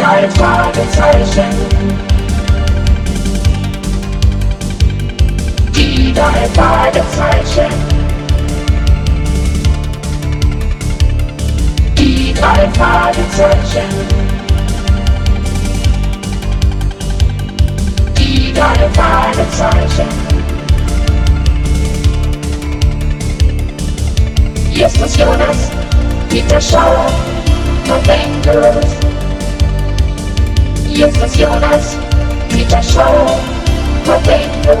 drei 0.00 0.30
Fragezeichen. 0.30 1.50
Die 5.74 6.12
drei 6.14 6.48
Fragezeichen. 6.54 7.70
Die 11.98 12.32
drei 12.32 12.68
Fragezeichen. 12.70 13.88
Die 18.16 18.52
drei 18.54 18.88
Fragezeichen. 18.94 20.08
Justus 24.72 25.16
Jonas, 25.18 25.70
Peter 26.30 26.60
Schauer, 26.60 27.12
November. 30.90 31.06
Justus 31.06 31.36
Jonas, 31.36 31.96
Peter 32.48 32.82
Schauer, 32.82 33.38
November. 34.06 34.78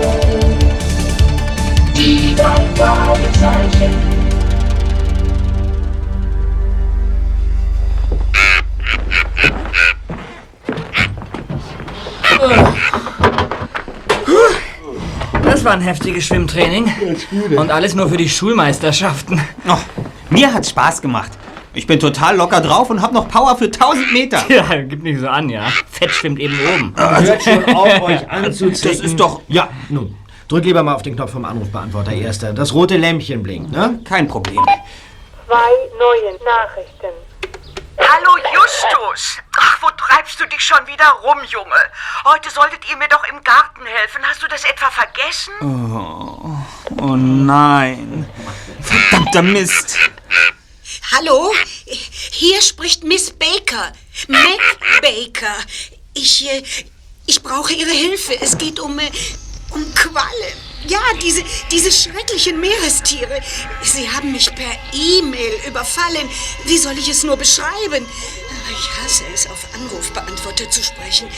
Die 1.96 2.34
drei 2.34 2.66
Fragezeichen. 2.76 4.20
Das 15.44 15.64
war 15.64 15.72
ein 15.72 15.80
heftiges 15.82 16.24
Schwimmtraining. 16.24 16.90
Und 17.56 17.70
alles 17.70 17.94
nur 17.94 18.08
für 18.08 18.16
die 18.16 18.28
Schulmeisterschaften. 18.28 19.40
Oh, 19.68 19.76
mir 20.30 20.52
hat's 20.52 20.70
Spaß 20.70 21.02
gemacht. 21.02 21.32
Ich 21.72 21.86
bin 21.86 22.00
total 22.00 22.36
locker 22.36 22.60
drauf 22.60 22.90
und 22.90 23.00
hab 23.00 23.12
noch 23.12 23.28
Power 23.28 23.56
für 23.56 23.66
1000 23.66 24.12
Meter. 24.12 24.44
Ja, 24.48 24.64
gib 24.82 25.02
nicht 25.02 25.20
so 25.20 25.28
an, 25.28 25.48
ja. 25.48 25.68
Fett 25.90 26.10
schwimmt 26.10 26.40
eben 26.40 26.58
oben. 26.74 26.94
Hört 26.96 27.42
schon 27.42 27.64
auf, 27.74 28.02
euch 28.02 28.28
anzuziehen. 28.28 28.90
Das 28.92 29.00
ist 29.00 29.18
doch 29.20 29.42
Ja, 29.48 29.68
nun. 29.88 30.16
Drück 30.48 30.64
lieber 30.64 30.82
mal 30.82 30.94
auf 30.94 31.02
den 31.02 31.14
Knopf 31.14 31.30
vom 31.30 31.44
Anrufbeantworter, 31.44 32.10
Erster. 32.12 32.52
Das 32.52 32.74
rote 32.74 32.96
Lämpchen 32.96 33.40
blinkt, 33.42 33.70
ne? 33.70 34.00
kein 34.04 34.26
Problem. 34.26 34.58
Zwei 35.46 35.54
neue 35.98 36.32
Nachrichten. 36.44 37.06
Hallo 37.98 38.36
Justus! 38.54 39.38
Ach, 39.56 39.78
wo 39.82 39.88
treibst 39.96 40.40
du 40.40 40.46
dich 40.46 40.60
schon 40.60 40.84
wieder 40.88 41.04
rum, 41.22 41.38
Junge? 41.46 41.70
Heute 42.24 42.50
solltet 42.50 42.80
ihr 42.90 42.96
mir 42.96 43.06
doch 43.08 43.22
im 43.30 43.42
Garten 43.44 43.86
helfen. 43.86 44.22
Hast 44.28 44.42
du 44.42 44.48
das 44.48 44.64
etwa 44.64 44.90
vergessen? 44.90 45.52
Oh 47.00 47.14
nein. 47.16 48.26
Verdammter 48.80 49.42
Mist. 49.42 49.98
Hallo, 51.12 51.50
hier 52.30 52.62
spricht 52.62 53.02
Miss 53.02 53.32
Baker. 53.32 53.92
Mac 54.28 54.78
Baker. 55.02 55.56
Ich, 56.14 56.48
äh, 56.48 56.62
ich 57.26 57.42
brauche 57.42 57.72
Ihre 57.72 57.90
Hilfe. 57.90 58.40
Es 58.40 58.56
geht 58.56 58.78
um, 58.78 58.96
äh, 59.00 59.10
um 59.70 59.92
Quallen. 59.92 60.69
Ja, 60.86 61.00
diese, 61.22 61.42
diese 61.70 61.92
schrecklichen 61.92 62.58
Meerestiere. 62.60 63.40
Sie 63.82 64.10
haben 64.10 64.32
mich 64.32 64.54
per 64.54 64.72
E-Mail 64.92 65.52
überfallen. 65.66 66.28
Wie 66.64 66.78
soll 66.78 66.96
ich 66.98 67.08
es 67.08 67.22
nur 67.22 67.36
beschreiben? 67.36 68.06
Ich 68.72 68.88
hasse 69.02 69.24
es, 69.34 69.46
auf 69.48 69.66
Anrufbeantworter 69.74 70.70
zu 70.70 70.82
sprechen. 70.82 71.28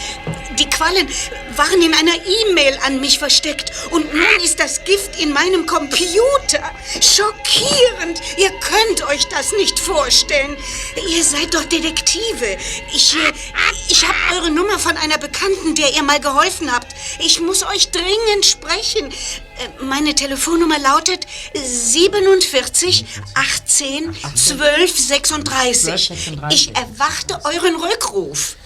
Die 0.59 0.69
Quallen 0.69 1.09
waren 1.57 1.81
in 1.81 1.95
einer 1.95 2.15
E-Mail 2.15 2.79
an 2.85 3.01
mich 3.01 3.19
versteckt. 3.19 3.73
Und 3.91 4.13
nun 4.13 4.45
ist 4.45 4.61
das 4.61 4.85
Gift 4.85 5.19
in 5.19 5.33
meinem 5.33 5.67
Computer. 5.67 6.71
Schockierend. 7.01 8.21
Ihr 8.37 8.51
könnt 8.51 9.03
euch 9.09 9.27
das 9.29 9.53
nicht 9.53 9.79
vorstellen. 9.79 10.57
Ihr 11.09 11.25
seid 11.25 11.55
doch 11.55 11.65
Detektive. 11.65 12.59
Ich, 12.93 13.15
äh, 13.15 13.33
ich 13.89 14.07
habe 14.07 14.37
eure 14.37 14.51
Nummer 14.51 14.79
von 14.79 14.97
einer 14.97 15.19
Bekannten, 15.19 15.75
der 15.75 15.95
ihr 15.95 16.03
mal 16.03 16.21
geholfen 16.21 16.71
habt. 16.71 16.95
Ich 17.19 17.41
muss 17.41 17.63
euch 17.65 17.91
dringend 17.91 18.45
sprechen. 18.45 19.13
Äh, 19.59 19.85
Meine 19.85 20.15
Telefonnummer 20.15 20.79
lautet 20.79 21.27
47 21.55 23.05
18 23.35 24.15
12 24.35 24.99
36. 24.99 26.11
Ich 26.51 26.75
erwarte 26.77 27.41
euren 27.45 27.77
Rückruf. 27.77 28.57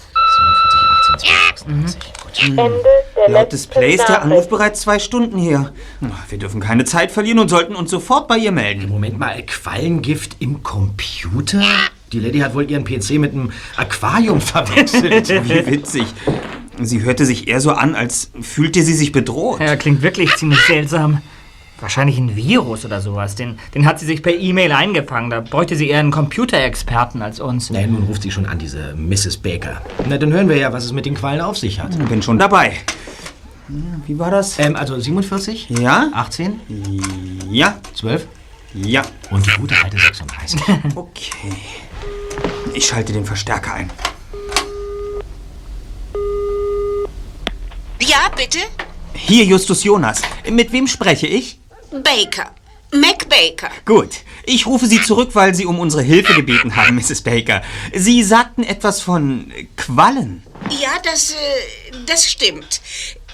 Der 2.47 3.29
Laut 3.29 3.53
Displays 3.53 4.01
ist 4.01 4.09
der. 4.09 4.23
Anruf 4.23 4.49
bereits 4.49 4.83
zwei 4.83 4.99
Stunden 4.99 5.39
her. 5.39 5.73
Wir 6.29 6.39
dürfen 6.39 6.61
keine 6.61 6.85
Zeit 6.85 7.11
verlieren 7.13 7.39
und 7.39 7.49
sollten 7.49 7.75
uns 7.75 7.91
sofort 7.91 8.29
bei 8.29 8.37
ihr 8.37 8.53
melden. 8.53 8.89
Moment 8.89 9.19
mal, 9.19 9.43
Quallengift 9.45 10.37
im 10.41 10.63
Computer? 10.63 11.63
Die 12.13 12.21
Lady 12.21 12.39
hat 12.41 12.55
wohl 12.55 12.71
ihren 12.71 12.85
PC 12.85 13.13
mit 13.19 13.33
einem 13.33 13.53
Aquarium 13.77 14.41
verwechselt. 14.43 15.29
Wie 15.29 15.67
witzig. 15.67 16.07
Sie 16.81 17.03
hörte 17.03 17.25
sich 17.27 17.49
eher 17.49 17.61
so 17.61 17.73
an, 17.73 17.95
als 17.95 18.31
fühlte 18.41 18.83
sie 18.83 18.95
sich 18.95 19.13
bedroht. 19.13 19.61
Ja, 19.61 19.77
klingt 19.77 20.03
wirklich 20.03 20.35
ziemlich 20.37 20.61
seltsam. 20.67 21.23
Wahrscheinlich 21.79 22.17
ein 22.17 22.35
Virus 22.37 22.87
oder 22.87 23.03
sowas. 23.03 23.35
Den, 23.35 23.59
den 23.75 23.85
hat 23.85 24.01
sie 24.01 24.07
sich 24.07 24.23
per 24.23 24.35
E-Mail 24.35 24.73
eingefangen. 24.73 25.29
Da 25.29 25.41
bräuchte 25.41 25.77
sie 25.77 25.89
eher 25.91 26.01
einen 26.01 26.11
Computerexperten 26.11 27.21
als 27.21 27.39
uns. 27.39 27.69
Na, 27.69 27.87
nun 27.87 28.05
ruft 28.05 28.23
sie 28.23 28.31
schon 28.31 28.47
an, 28.47 28.59
diese 28.59 28.95
Mrs. 28.95 29.37
Baker. 29.37 29.83
Na, 30.09 30.17
dann 30.17 30.33
hören 30.33 30.49
wir 30.49 30.57
ja, 30.57 30.73
was 30.73 30.85
es 30.85 30.93
mit 30.93 31.05
den 31.05 31.15
Quallen 31.15 31.41
auf 31.43 31.59
sich 31.59 31.81
hat. 31.81 31.97
Bin 32.09 32.23
schon 32.23 32.39
dabei. 32.39 32.73
Wie 34.07 34.19
war 34.19 34.31
das? 34.31 34.59
Ähm, 34.59 34.75
also 34.77 34.99
47? 34.99 35.69
Ja? 35.71 36.09
18? 36.15 36.61
Ja, 37.51 37.79
12? 37.95 38.27
ja. 38.75 39.03
Und 39.31 39.47
die 39.47 39.51
gute 39.59 39.75
alte 39.83 39.99
36. 39.99 40.61
Okay. 40.95 41.53
Ich 42.75 42.87
schalte 42.87 43.13
den 43.13 43.25
Verstärker 43.25 43.75
ein. 43.75 43.91
Ja, 48.01 48.29
bitte? 48.37 48.59
Hier, 49.15 49.45
Justus 49.45 49.85
Jonas. 49.85 50.23
Mit 50.51 50.73
wem 50.73 50.87
spreche 50.87 51.27
ich? 51.27 51.59
Baker. 51.91 52.53
Mac 52.93 53.29
Baker. 53.29 53.71
Gut. 53.85 54.11
Ich 54.45 54.67
rufe 54.67 54.87
Sie 54.87 55.03
zurück, 55.03 55.31
weil 55.35 55.55
Sie 55.55 55.67
um 55.67 55.81
unsere 55.81 56.03
Hilfe 56.03 56.35
gebeten 56.35 56.77
haben, 56.77 56.95
Mrs. 56.97 57.23
Baker. 57.23 57.63
Sie 57.93 58.23
sagten 58.23 58.63
etwas 58.63 59.01
von 59.01 59.53
Quallen. 59.77 60.43
Ja, 60.81 60.91
das, 61.03 61.33
äh, 61.33 61.35
das 62.07 62.27
stimmt. 62.31 62.81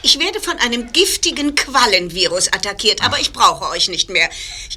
Ich 0.03 0.19
werde 0.19 0.41
von 0.41 0.56
einem 0.59 0.91
giftigen 0.93 1.55
Quallenvirus 1.55 2.49
attackiert, 2.53 3.05
aber 3.05 3.21
ich 3.21 3.33
brauche 3.33 3.69
euch 3.71 3.89
nicht 3.89 4.09
mehr. 4.11 4.28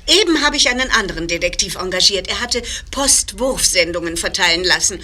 Eben 0.08 0.44
habe 0.44 0.58
ich 0.58 0.70
einen 0.70 0.92
anderen 0.92 1.28
Detektiv 1.28 1.76
engagiert. 1.76 2.28
Er 2.28 2.42
hatte 2.42 2.62
Postwurfsendungen 2.92 4.18
verteilen 4.18 4.64
lassen. 4.64 5.00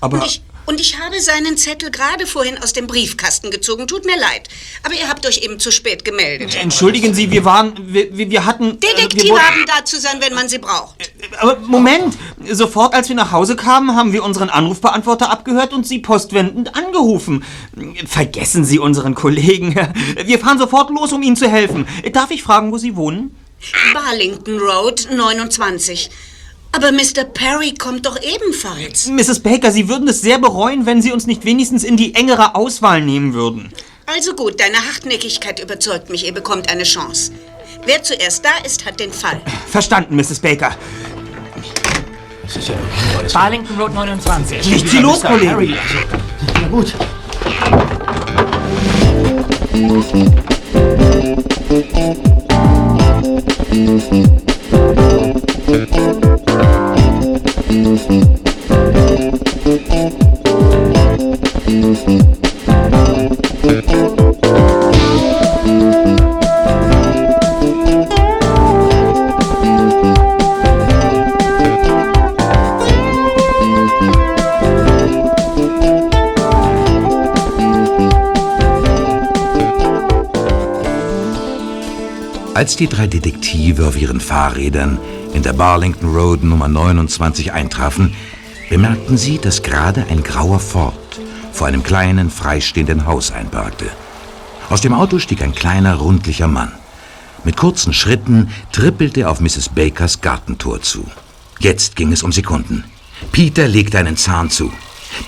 Aber- 0.00 0.18
Und 0.18 0.26
ich, 0.26 0.40
und 0.66 0.80
ich 0.80 0.98
habe 0.98 1.20
seinen 1.20 1.56
Zettel 1.56 1.90
gerade 1.90 2.26
vorhin 2.26 2.58
aus 2.62 2.72
dem 2.72 2.86
Briefkasten 2.86 3.50
gezogen. 3.50 3.86
Tut 3.86 4.04
mir 4.04 4.18
leid. 4.18 4.48
Aber 4.82 4.94
ihr 4.94 5.08
habt 5.08 5.24
euch 5.26 5.38
eben 5.38 5.58
zu 5.58 5.70
spät 5.70 6.04
gemeldet. 6.04 6.56
Entschuldigen 6.60 7.14
Sie, 7.14 7.30
wir 7.30 7.44
waren, 7.44 7.72
wir, 7.92 8.16
wir 8.16 8.30
wir 8.30 8.44
hatten... 8.44 8.64
äh, 8.64 8.82
wir 8.82 8.94
Detektive 8.94 9.28
wollten- 9.32 9.44
haben 9.44 9.64
da 9.66 9.84
zu 9.84 9.98
sein, 10.00 10.16
wenn 10.20 10.34
man 10.34 10.48
sie 10.48 10.58
braucht. 10.58 10.96
Aber 11.38 11.58
Moment, 11.60 12.16
sofort 12.50 12.94
als 12.94 13.08
wir 13.08 13.16
nach 13.16 13.32
Hause 13.32 13.56
kamen, 13.56 13.94
haben 13.96 14.12
wir 14.12 14.22
unseren 14.24 14.50
Anrufbeantworter 14.50 15.30
abgehört 15.30 15.72
und 15.72 15.86
Sie 15.86 16.00
postwendend 16.00 16.74
angerufen. 16.74 17.44
Vergessen 18.06 18.64
Sie 18.64 18.78
unseren 18.78 19.14
Kollegen. 19.14 19.74
Wir 20.24 20.38
fahren 20.38 20.58
sofort 20.58 20.90
los, 20.90 21.12
um 21.12 21.22
Ihnen 21.22 21.36
zu 21.36 21.48
helfen. 21.48 21.86
Darf 22.12 22.30
ich 22.30 22.42
fragen, 22.42 22.72
wo 22.72 22.78
Sie 22.78 22.96
wohnen? 22.96 23.34
Barlington 23.94 24.58
Road 24.58 25.08
29. 25.10 26.10
Aber 26.76 26.92
Mr. 26.92 27.24
Perry 27.24 27.72
kommt 27.72 28.04
doch 28.04 28.18
ebenfalls. 28.22 29.06
Mrs. 29.06 29.40
Baker, 29.40 29.72
Sie 29.72 29.88
würden 29.88 30.06
es 30.08 30.20
sehr 30.20 30.38
bereuen, 30.38 30.84
wenn 30.84 31.00
Sie 31.00 31.10
uns 31.10 31.26
nicht 31.26 31.46
wenigstens 31.46 31.84
in 31.84 31.96
die 31.96 32.14
engere 32.14 32.54
Auswahl 32.54 33.00
nehmen 33.00 33.32
würden. 33.32 33.72
Also 34.04 34.34
gut, 34.34 34.60
deine 34.60 34.76
Hartnäckigkeit 34.76 35.58
überzeugt 35.58 36.10
mich. 36.10 36.26
Ihr 36.26 36.34
bekommt 36.34 36.70
eine 36.70 36.82
Chance. 36.82 37.32
Wer 37.86 38.02
zuerst 38.02 38.44
da 38.44 38.50
ist, 38.62 38.84
hat 38.84 39.00
den 39.00 39.10
Fall. 39.10 39.40
Verstanden, 39.70 40.16
Mrs. 40.16 40.38
Baker. 40.40 40.76
Das 42.42 42.56
ist 42.56 42.68
ja 42.68 42.74
Barlington 43.32 43.80
Road 43.80 43.94
29. 43.94 44.70
Ich 44.70 44.86
zieh 44.86 44.98
los. 44.98 45.22
Kollege. 45.22 45.78
Na 46.60 46.68
gut. 46.68 46.94
Als 82.66 82.74
die 82.74 82.88
drei 82.88 83.06
Detektive 83.06 83.86
auf 83.86 83.96
ihren 83.96 84.18
Fahrrädern 84.18 84.98
in 85.32 85.44
der 85.44 85.52
Barlington 85.52 86.12
Road 86.12 86.42
Nummer 86.42 86.66
29 86.66 87.52
eintrafen, 87.52 88.16
bemerkten 88.68 89.16
sie, 89.16 89.38
dass 89.38 89.62
gerade 89.62 90.04
ein 90.10 90.24
grauer 90.24 90.58
Ford 90.58 91.20
vor 91.52 91.68
einem 91.68 91.84
kleinen, 91.84 92.28
freistehenden 92.28 93.06
Haus 93.06 93.30
einparkte. 93.30 93.86
Aus 94.68 94.80
dem 94.80 94.94
Auto 94.94 95.20
stieg 95.20 95.42
ein 95.42 95.54
kleiner, 95.54 95.94
rundlicher 95.94 96.48
Mann. 96.48 96.72
Mit 97.44 97.56
kurzen 97.56 97.92
Schritten 97.92 98.48
trippelte 98.72 99.20
er 99.20 99.30
auf 99.30 99.38
Mrs. 99.38 99.68
Bakers 99.68 100.20
Gartentor 100.20 100.82
zu. 100.82 101.06
Jetzt 101.60 101.94
ging 101.94 102.10
es 102.10 102.24
um 102.24 102.32
Sekunden. 102.32 102.82
Peter 103.30 103.68
legte 103.68 103.96
einen 104.00 104.16
Zahn 104.16 104.50
zu. 104.50 104.72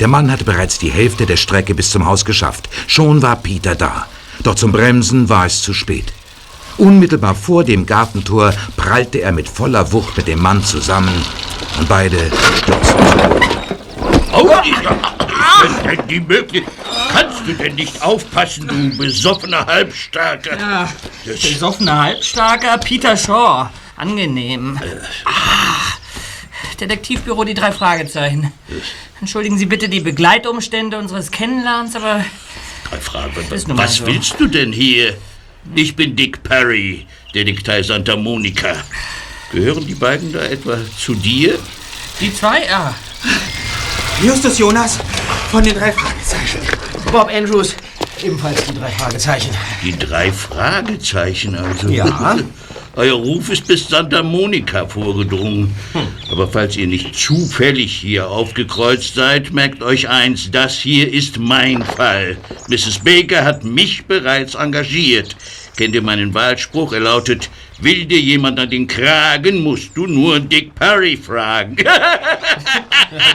Der 0.00 0.08
Mann 0.08 0.32
hatte 0.32 0.42
bereits 0.42 0.80
die 0.80 0.90
Hälfte 0.90 1.24
der 1.24 1.36
Strecke 1.36 1.76
bis 1.76 1.92
zum 1.92 2.04
Haus 2.04 2.24
geschafft. 2.24 2.68
Schon 2.88 3.22
war 3.22 3.36
Peter 3.36 3.76
da. 3.76 4.08
Doch 4.42 4.56
zum 4.56 4.72
Bremsen 4.72 5.28
war 5.28 5.46
es 5.46 5.62
zu 5.62 5.72
spät. 5.72 6.12
Unmittelbar 6.78 7.34
vor 7.34 7.64
dem 7.64 7.86
Gartentor 7.86 8.54
prallte 8.76 9.20
er 9.20 9.32
mit 9.32 9.48
voller 9.48 9.92
Wucht 9.92 10.16
mit 10.16 10.28
dem 10.28 10.40
Mann 10.40 10.62
zusammen 10.64 11.24
und 11.78 11.88
beide 11.88 12.16
stürzten 12.62 12.84
zu 12.84 13.16
Boden. 13.18 13.48
Oh, 14.32 14.48
ist 15.64 15.84
denn 15.84 16.06
die 16.08 16.20
möglich? 16.20 16.64
Kannst 17.12 17.40
du 17.46 17.52
denn 17.54 17.74
nicht 17.74 18.00
aufpassen, 18.00 18.68
du 18.68 18.96
besoffener 18.96 19.66
Halbstarker? 19.66 20.56
Ja, 20.56 20.88
besoffener 21.24 22.00
Halbstarker 22.02 22.78
Peter 22.78 23.16
Shaw. 23.16 23.70
Angenehm. 23.96 24.78
Ah, 25.24 25.94
Detektivbüro, 26.80 27.42
die 27.42 27.54
drei 27.54 27.72
Fragezeichen. 27.72 28.52
Entschuldigen 29.20 29.58
Sie 29.58 29.66
bitte 29.66 29.88
die 29.88 29.98
Begleitumstände 29.98 30.96
unseres 30.96 31.32
Kennenlernens, 31.32 31.96
aber 31.96 32.24
Drei 32.88 33.00
Fragen. 33.00 33.34
Mal 33.66 33.78
Was 33.78 33.96
so. 33.96 34.06
willst 34.06 34.36
du 34.38 34.46
denn 34.46 34.72
hier? 34.72 35.16
Ich 35.74 35.94
bin 35.96 36.16
Dick 36.16 36.42
Perry, 36.42 37.06
Detektei 37.34 37.82
Santa 37.82 38.16
Monica. 38.16 38.76
Gehören 39.52 39.86
die 39.86 39.94
beiden 39.94 40.32
da 40.32 40.40
etwa 40.40 40.78
zu 40.96 41.14
dir? 41.14 41.58
die 42.20 42.34
zwei, 42.34 42.64
ja. 42.64 42.94
Justus 44.22 44.58
Jonas 44.58 44.98
von 45.50 45.62
den 45.62 45.74
drei 45.74 45.92
Fragezeichen. 45.92 46.60
Bob 47.12 47.30
Andrews, 47.32 47.74
ebenfalls 48.22 48.64
die 48.64 48.74
drei 48.74 48.90
Fragezeichen. 48.90 49.50
Die 49.82 49.96
drei 49.96 50.32
Fragezeichen 50.32 51.54
also. 51.54 51.88
Ja. 51.88 52.36
Euer 52.98 53.14
Ruf 53.14 53.48
ist 53.48 53.68
bis 53.68 53.86
Santa 53.86 54.24
Monica 54.24 54.84
vorgedrungen. 54.84 55.72
Aber 56.32 56.48
falls 56.48 56.76
ihr 56.76 56.88
nicht 56.88 57.14
zufällig 57.14 57.94
hier 57.94 58.28
aufgekreuzt 58.28 59.14
seid, 59.14 59.52
merkt 59.52 59.84
euch 59.84 60.08
eins, 60.08 60.50
das 60.50 60.76
hier 60.80 61.12
ist 61.12 61.38
mein 61.38 61.84
Fall. 61.84 62.36
Mrs. 62.66 62.98
Baker 62.98 63.44
hat 63.44 63.62
mich 63.62 64.06
bereits 64.06 64.56
engagiert. 64.56 65.36
Kennt 65.76 65.94
ihr 65.94 66.02
meinen 66.02 66.34
Wahlspruch? 66.34 66.92
Er 66.92 66.98
lautet, 66.98 67.50
will 67.80 68.04
dir 68.04 68.20
jemand 68.20 68.58
an 68.58 68.70
den 68.70 68.88
Kragen, 68.88 69.62
musst 69.62 69.96
du 69.96 70.08
nur 70.08 70.40
Dick 70.40 70.74
Perry 70.74 71.16
fragen. 71.16 71.76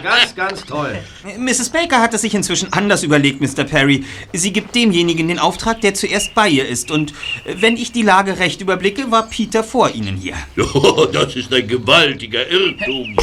Ganz, 0.04 0.36
ganz 0.36 0.66
toll. 0.66 0.98
Mrs. 1.38 1.70
Baker 1.70 2.02
hat 2.02 2.14
es 2.14 2.22
sich 2.22 2.36
inzwischen 2.36 2.72
anders 2.74 3.04
überlegt, 3.04 3.42
Mr. 3.42 3.64
Perry. 3.64 4.06
Sie 4.32 4.54
gibt 4.54 4.76
demjenigen 4.76 5.28
den 5.28 5.40
Auftrag, 5.40 5.82
der 5.82 5.94
zuerst 5.94 6.34
bei 6.36 6.48
ihr 6.48 6.68
ist. 6.68 6.92
Und 6.92 7.12
äh, 7.46 7.56
wenn 7.60 7.78
ich 7.78 7.92
die 7.92 8.04
Lage 8.04 8.40
recht 8.40 8.62
überblicke, 8.62 9.10
war 9.12 9.24
Peter 9.24 9.64
vor 9.64 9.90
Ihnen 9.90 10.18
hier. 10.18 10.36
oh, 10.74 11.06
das 11.12 11.36
ist 11.36 11.54
ein 11.54 11.68
gewaltiger 11.68 12.48
Irrtum. 12.48 13.16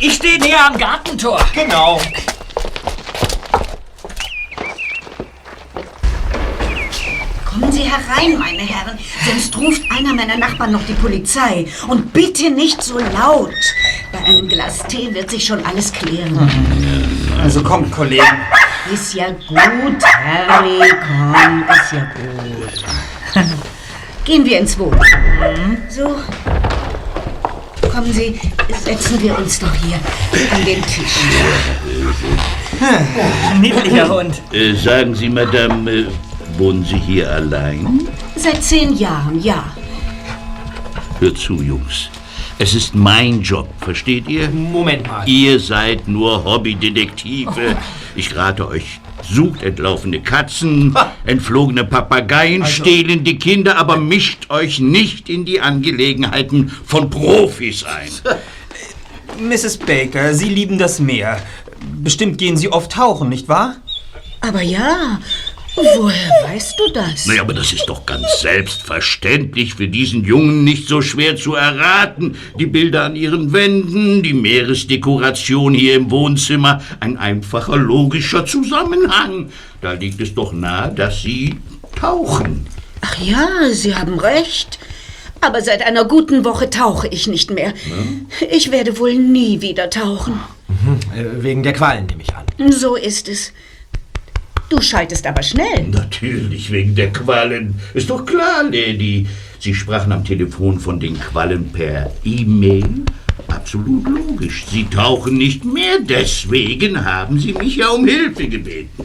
Ich 0.00 0.14
stehe 0.14 0.38
näher 0.38 0.66
am 0.66 0.78
Gartentor. 0.78 1.40
Genau. 1.54 2.00
Kommen 7.44 7.70
Sie 7.70 7.84
herein, 7.84 8.36
meine 8.38 8.62
Herren, 8.62 8.98
sonst 9.24 9.56
ruft 9.56 9.82
einer 9.90 10.12
meiner 10.12 10.36
Nachbarn 10.36 10.72
noch 10.72 10.84
die 10.86 10.94
Polizei. 10.94 11.66
Und 11.88 12.12
bitte 12.12 12.50
nicht 12.50 12.82
so 12.82 12.98
laut. 12.98 13.54
Bei 14.14 14.24
einem 14.26 14.48
Glas 14.48 14.78
Tee 14.86 15.12
wird 15.12 15.28
sich 15.28 15.44
schon 15.44 15.64
alles 15.66 15.92
klären. 15.92 16.38
Also 17.42 17.64
kommt, 17.64 17.90
Kollegen. 17.90 18.22
Ist 18.92 19.14
ja 19.14 19.26
gut, 19.30 20.04
Harry, 20.04 20.92
komm, 21.00 21.64
ist 21.68 21.92
ja 21.92 22.06
gut. 23.34 23.44
Gehen 24.24 24.44
wir 24.44 24.60
ins 24.60 24.78
Wohnzimmer. 24.78 25.54
So. 25.88 26.14
Kommen 27.90 28.12
Sie, 28.12 28.40
setzen 28.84 29.20
wir 29.20 29.36
uns 29.36 29.58
doch 29.58 29.74
hier 29.74 29.96
an 30.54 30.64
den 30.64 30.82
Tisch. 30.82 31.16
Niedlicher 33.60 34.08
Hund. 34.08 34.40
Äh, 34.52 34.74
sagen 34.74 35.14
Sie, 35.14 35.28
Madame, 35.28 35.90
äh, 35.90 36.06
wohnen 36.56 36.84
Sie 36.84 36.98
hier 36.98 37.30
allein? 37.32 38.06
Seit 38.36 38.62
zehn 38.62 38.96
Jahren, 38.96 39.42
ja. 39.42 39.64
Hört 41.18 41.36
zu, 41.36 41.60
Jungs. 41.62 42.10
Es 42.58 42.74
ist 42.74 42.94
mein 42.94 43.42
Job, 43.42 43.68
versteht 43.80 44.28
ihr? 44.28 44.48
Moment 44.48 45.08
mal. 45.08 45.28
Ihr 45.28 45.58
seid 45.58 46.06
nur 46.06 46.44
Hobbydetektive. 46.44 47.76
Ich 48.14 48.36
rate 48.36 48.68
euch, 48.68 49.00
sucht 49.28 49.62
entlaufene 49.64 50.22
Katzen, 50.22 50.96
entflogene 51.24 51.84
Papageien, 51.84 52.64
stehlende 52.64 53.34
Kinder, 53.34 53.76
aber 53.76 53.96
mischt 53.96 54.50
euch 54.50 54.78
nicht 54.78 55.28
in 55.28 55.44
die 55.44 55.60
Angelegenheiten 55.60 56.68
von 56.68 57.10
Profis 57.10 57.84
ein. 57.84 58.08
Mrs. 59.48 59.78
Baker, 59.78 60.32
Sie 60.34 60.48
lieben 60.48 60.78
das 60.78 61.00
Meer. 61.00 61.42
Bestimmt 62.02 62.38
gehen 62.38 62.56
Sie 62.56 62.70
oft 62.70 62.92
tauchen, 62.92 63.30
nicht 63.30 63.48
wahr? 63.48 63.76
Aber 64.40 64.62
ja, 64.62 65.18
woher 65.76 66.30
weißt 66.44 66.78
du 66.78 66.92
das? 66.92 67.26
Naja, 67.26 67.42
aber 67.42 67.54
das 67.54 67.72
ist 67.72 67.86
doch 67.86 68.06
ganz 68.06 68.40
selbstverständlich 68.40 69.74
für 69.74 69.88
diesen 69.88 70.24
Jungen 70.24 70.64
nicht 70.64 70.88
so 70.88 71.02
schwer 71.02 71.36
zu 71.36 71.54
erraten. 71.54 72.36
Die 72.58 72.66
Bilder 72.66 73.04
an 73.04 73.16
ihren 73.16 73.52
Wänden, 73.52 74.22
die 74.22 74.34
Meeresdekoration 74.34 75.74
hier 75.74 75.94
im 75.96 76.10
Wohnzimmer, 76.10 76.82
ein 77.00 77.16
einfacher 77.16 77.76
logischer 77.76 78.46
Zusammenhang. 78.46 79.50
Da 79.80 79.92
liegt 79.92 80.20
es 80.20 80.34
doch 80.34 80.52
nahe, 80.52 80.92
dass 80.92 81.22
Sie 81.22 81.56
tauchen. 81.98 82.66
Ach 83.00 83.18
ja, 83.20 83.48
Sie 83.72 83.94
haben 83.94 84.18
recht. 84.18 84.78
Aber 85.40 85.60
seit 85.60 85.82
einer 85.86 86.04
guten 86.06 86.44
Woche 86.44 86.70
tauche 86.70 87.06
ich 87.08 87.26
nicht 87.26 87.50
mehr. 87.50 87.74
Ich 88.50 88.70
werde 88.70 88.98
wohl 88.98 89.14
nie 89.14 89.60
wieder 89.60 89.90
tauchen. 89.90 90.40
Äh, 91.14 91.42
wegen 91.42 91.62
der 91.62 91.74
Qualen 91.74 92.06
nehme 92.06 92.22
ich 92.22 92.34
an. 92.34 92.72
So 92.72 92.96
ist 92.96 93.28
es. 93.28 93.52
Du 94.74 94.80
schaltest 94.80 95.24
aber 95.24 95.44
schnell. 95.44 95.86
Natürlich 95.92 96.72
wegen 96.72 96.96
der 96.96 97.12
Quallen. 97.12 97.76
Ist 97.94 98.10
doch 98.10 98.26
klar, 98.26 98.64
Lady. 98.64 99.24
Sie 99.60 99.72
sprachen 99.72 100.10
am 100.10 100.24
Telefon 100.24 100.80
von 100.80 100.98
den 100.98 101.16
Quallen 101.16 101.70
per 101.70 102.10
E-Mail. 102.24 103.04
Absolut 103.46 104.08
logisch. 104.08 104.64
Sie 104.68 104.84
tauchen 104.86 105.38
nicht 105.38 105.64
mehr, 105.64 106.00
deswegen 106.00 107.04
haben 107.04 107.38
Sie 107.38 107.52
mich 107.52 107.76
ja 107.76 107.90
um 107.90 108.04
Hilfe 108.04 108.48
gebeten. 108.48 109.04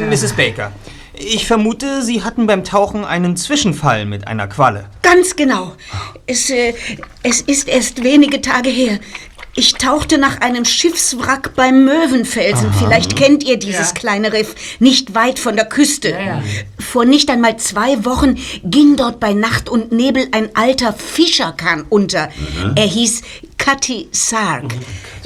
Mrs. 0.00 0.32
Baker, 0.32 0.72
ich 1.14 1.46
vermute, 1.46 2.02
Sie 2.02 2.24
hatten 2.24 2.48
beim 2.48 2.64
Tauchen 2.64 3.04
einen 3.04 3.36
Zwischenfall 3.36 4.04
mit 4.04 4.26
einer 4.26 4.48
Qualle. 4.48 4.86
Ganz 5.02 5.36
genau. 5.36 5.76
Es, 6.26 6.50
äh, 6.50 6.74
es 7.22 7.40
ist 7.42 7.68
erst 7.68 8.02
wenige 8.02 8.40
Tage 8.40 8.68
her. 8.68 8.98
Ich 9.58 9.72
tauchte 9.72 10.18
nach 10.18 10.40
einem 10.40 10.64
Schiffswrack 10.64 11.56
beim 11.56 11.84
Möwenfelsen. 11.84 12.72
Vielleicht 12.78 13.16
kennt 13.16 13.42
ihr 13.42 13.56
dieses 13.56 13.92
kleine 13.92 14.32
Riff, 14.32 14.54
nicht 14.78 15.16
weit 15.16 15.40
von 15.40 15.56
der 15.56 15.64
Küste. 15.64 16.16
Vor 16.78 17.04
nicht 17.04 17.28
einmal 17.28 17.56
zwei 17.56 18.04
Wochen 18.04 18.36
ging 18.62 18.94
dort 18.94 19.18
bei 19.18 19.32
Nacht 19.32 19.68
und 19.68 19.90
Nebel 19.90 20.28
ein 20.30 20.54
alter 20.54 20.92
Fischerkahn 20.92 21.84
unter. 21.88 22.28
Er 22.76 22.86
hieß 22.86 23.22
Cutty 23.56 24.06
Sark. 24.12 24.76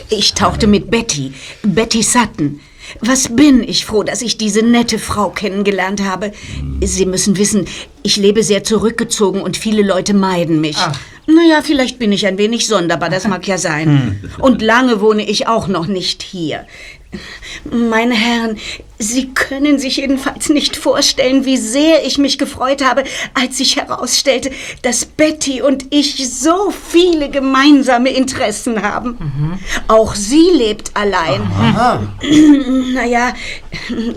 Ich 0.09 0.33
tauchte 0.33 0.67
mit 0.67 0.91
Betty, 0.91 1.35
Betty 1.62 2.03
Sutton. 2.03 2.61
Was 3.01 3.37
bin 3.37 3.62
ich 3.62 3.85
froh, 3.85 4.03
dass 4.03 4.23
ich 4.23 4.39
diese 4.39 4.62
nette 4.62 4.99
Frau 4.99 5.29
kennengelernt 5.29 6.03
habe. 6.03 6.33
Sie 6.81 7.05
müssen 7.05 7.37
wissen, 7.37 7.67
ich 8.03 8.17
lebe 8.17 8.43
sehr 8.43 8.65
zurückgezogen 8.65 9.43
und 9.43 9.59
viele 9.59 9.83
Leute 9.83 10.15
meiden 10.15 10.62
mich. 10.62 10.79
Naja, 11.26 11.62
vielleicht 11.62 11.99
bin 11.99 12.12
ich 12.12 12.26
ein 12.26 12.38
wenig 12.38 12.67
sonderbar, 12.67 13.09
das 13.09 13.29
mag 13.29 13.47
ja 13.47 13.59
sein. 13.59 14.21
Und 14.38 14.61
lange 14.61 15.00
wohne 15.00 15.29
ich 15.29 15.47
auch 15.47 15.69
noch 15.69 15.87
nicht 15.87 16.23
hier. 16.23 16.67
Meine 17.71 18.14
Herren, 18.14 18.59
Sie 19.02 19.35
können 19.35 19.78
sich 19.81 19.97
jedenfalls 19.97 20.49
nicht 20.49 20.76
vorstellen, 20.76 21.45
wie 21.45 21.57
sehr 21.57 22.07
ich 22.07 22.19
mich 22.19 22.38
gefreut 22.38 22.85
habe, 22.85 23.02
als 23.35 23.59
sich 23.59 23.76
herausstellte, 23.76 24.52
dass 24.83 25.04
Betty 25.04 25.61
und 25.61 25.87
ich 25.90 26.28
so 26.33 26.71
viele 26.71 27.28
gemeinsame 27.28 28.11
Interessen 28.11 28.83
haben. 28.83 29.59
Auch 29.88 30.14
sie 30.14 30.50
lebt 30.54 30.92
allein. 30.97 31.42
Naja, 32.92 33.35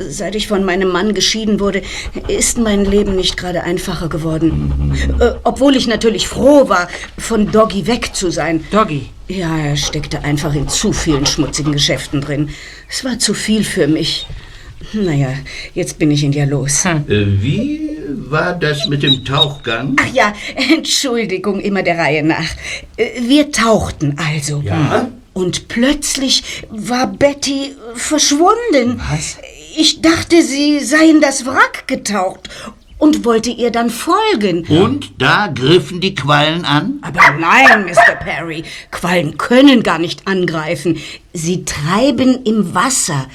seit 0.10 0.36
ich 0.36 0.48
von 0.48 0.64
meinem 0.66 0.90
Mann 0.90 1.14
geschieden 1.14 1.60
wurde, 1.60 1.82
ist 2.28 2.58
mein 2.58 2.86
Leben 2.86 3.16
nicht 3.16 3.38
gerade 3.38 3.64
einfacher 3.64 4.10
geworden. 4.10 4.94
Äh, 5.20 5.32
obwohl 5.44 5.76
ich 5.76 5.88
natürlich 5.88 6.28
froh 6.28 6.68
war, 6.70 6.88
von 7.18 7.52
Doggy 7.52 7.88
weg 7.88 8.14
zu 8.14 8.30
sein. 8.32 8.66
Doggy. 8.72 9.10
Ja, 9.28 9.58
er 9.58 9.76
steckte 9.76 10.24
einfach 10.24 10.54
in 10.54 10.68
zu 10.68 10.94
vielen 10.94 11.26
schmutzigen 11.26 11.72
Geschäften 11.72 12.22
drin. 12.22 12.50
Es 12.90 13.04
war 13.04 13.18
zu 13.18 13.34
viel 13.34 13.64
für 13.64 13.88
mich. 13.88 14.28
Naja, 14.94 15.34
jetzt 15.74 15.98
bin 15.98 16.12
ich 16.12 16.24
ihn 16.24 16.34
ja 16.34 16.46
los. 16.46 16.86
Äh, 16.86 17.00
wie 17.08 17.90
war 18.30 18.54
das 18.54 18.88
mit 18.88 19.02
dem 19.04 19.26
Tauchgang? 19.26 19.96
Ach 20.00 20.14
ja, 20.14 20.34
Entschuldigung, 20.56 21.60
immer 21.60 21.82
der 21.82 21.98
Reihe 21.98 22.24
nach. 22.24 22.50
Äh, 22.98 23.22
Wir 23.28 23.52
tauchten 23.52 24.16
also. 24.18 24.62
Ja? 24.62 25.10
Und 25.34 25.68
plötzlich 25.68 26.66
war 26.70 27.08
Betty 27.08 27.72
verschwunden. 27.96 29.02
Was? 29.10 29.38
ich 29.78 30.02
dachte, 30.02 30.42
Sie 30.42 30.80
seien 30.80 31.20
das 31.22 31.46
Wrack 31.46 31.88
getaucht 31.88 32.50
und 32.98 33.26
wollte 33.26 33.50
ihr 33.50 33.72
dann 33.72 33.90
folgen. 33.90 34.66
Und 34.68 35.12
da 35.22 35.48
griffen 35.48 36.00
die 36.02 36.16
Quallen 36.16 36.64
an? 36.66 37.00
Aber 37.02 37.20
nein, 37.40 37.86
Mr. 37.86 38.16
Perry, 38.16 38.64
Quallen 38.92 39.38
können 39.38 39.84
gar 39.84 40.00
nicht 40.00 40.28
angreifen. 40.28 40.98
Sie 41.34 41.66
treiben 41.66 42.44
im 42.46 42.74
Wasser. 42.74 43.28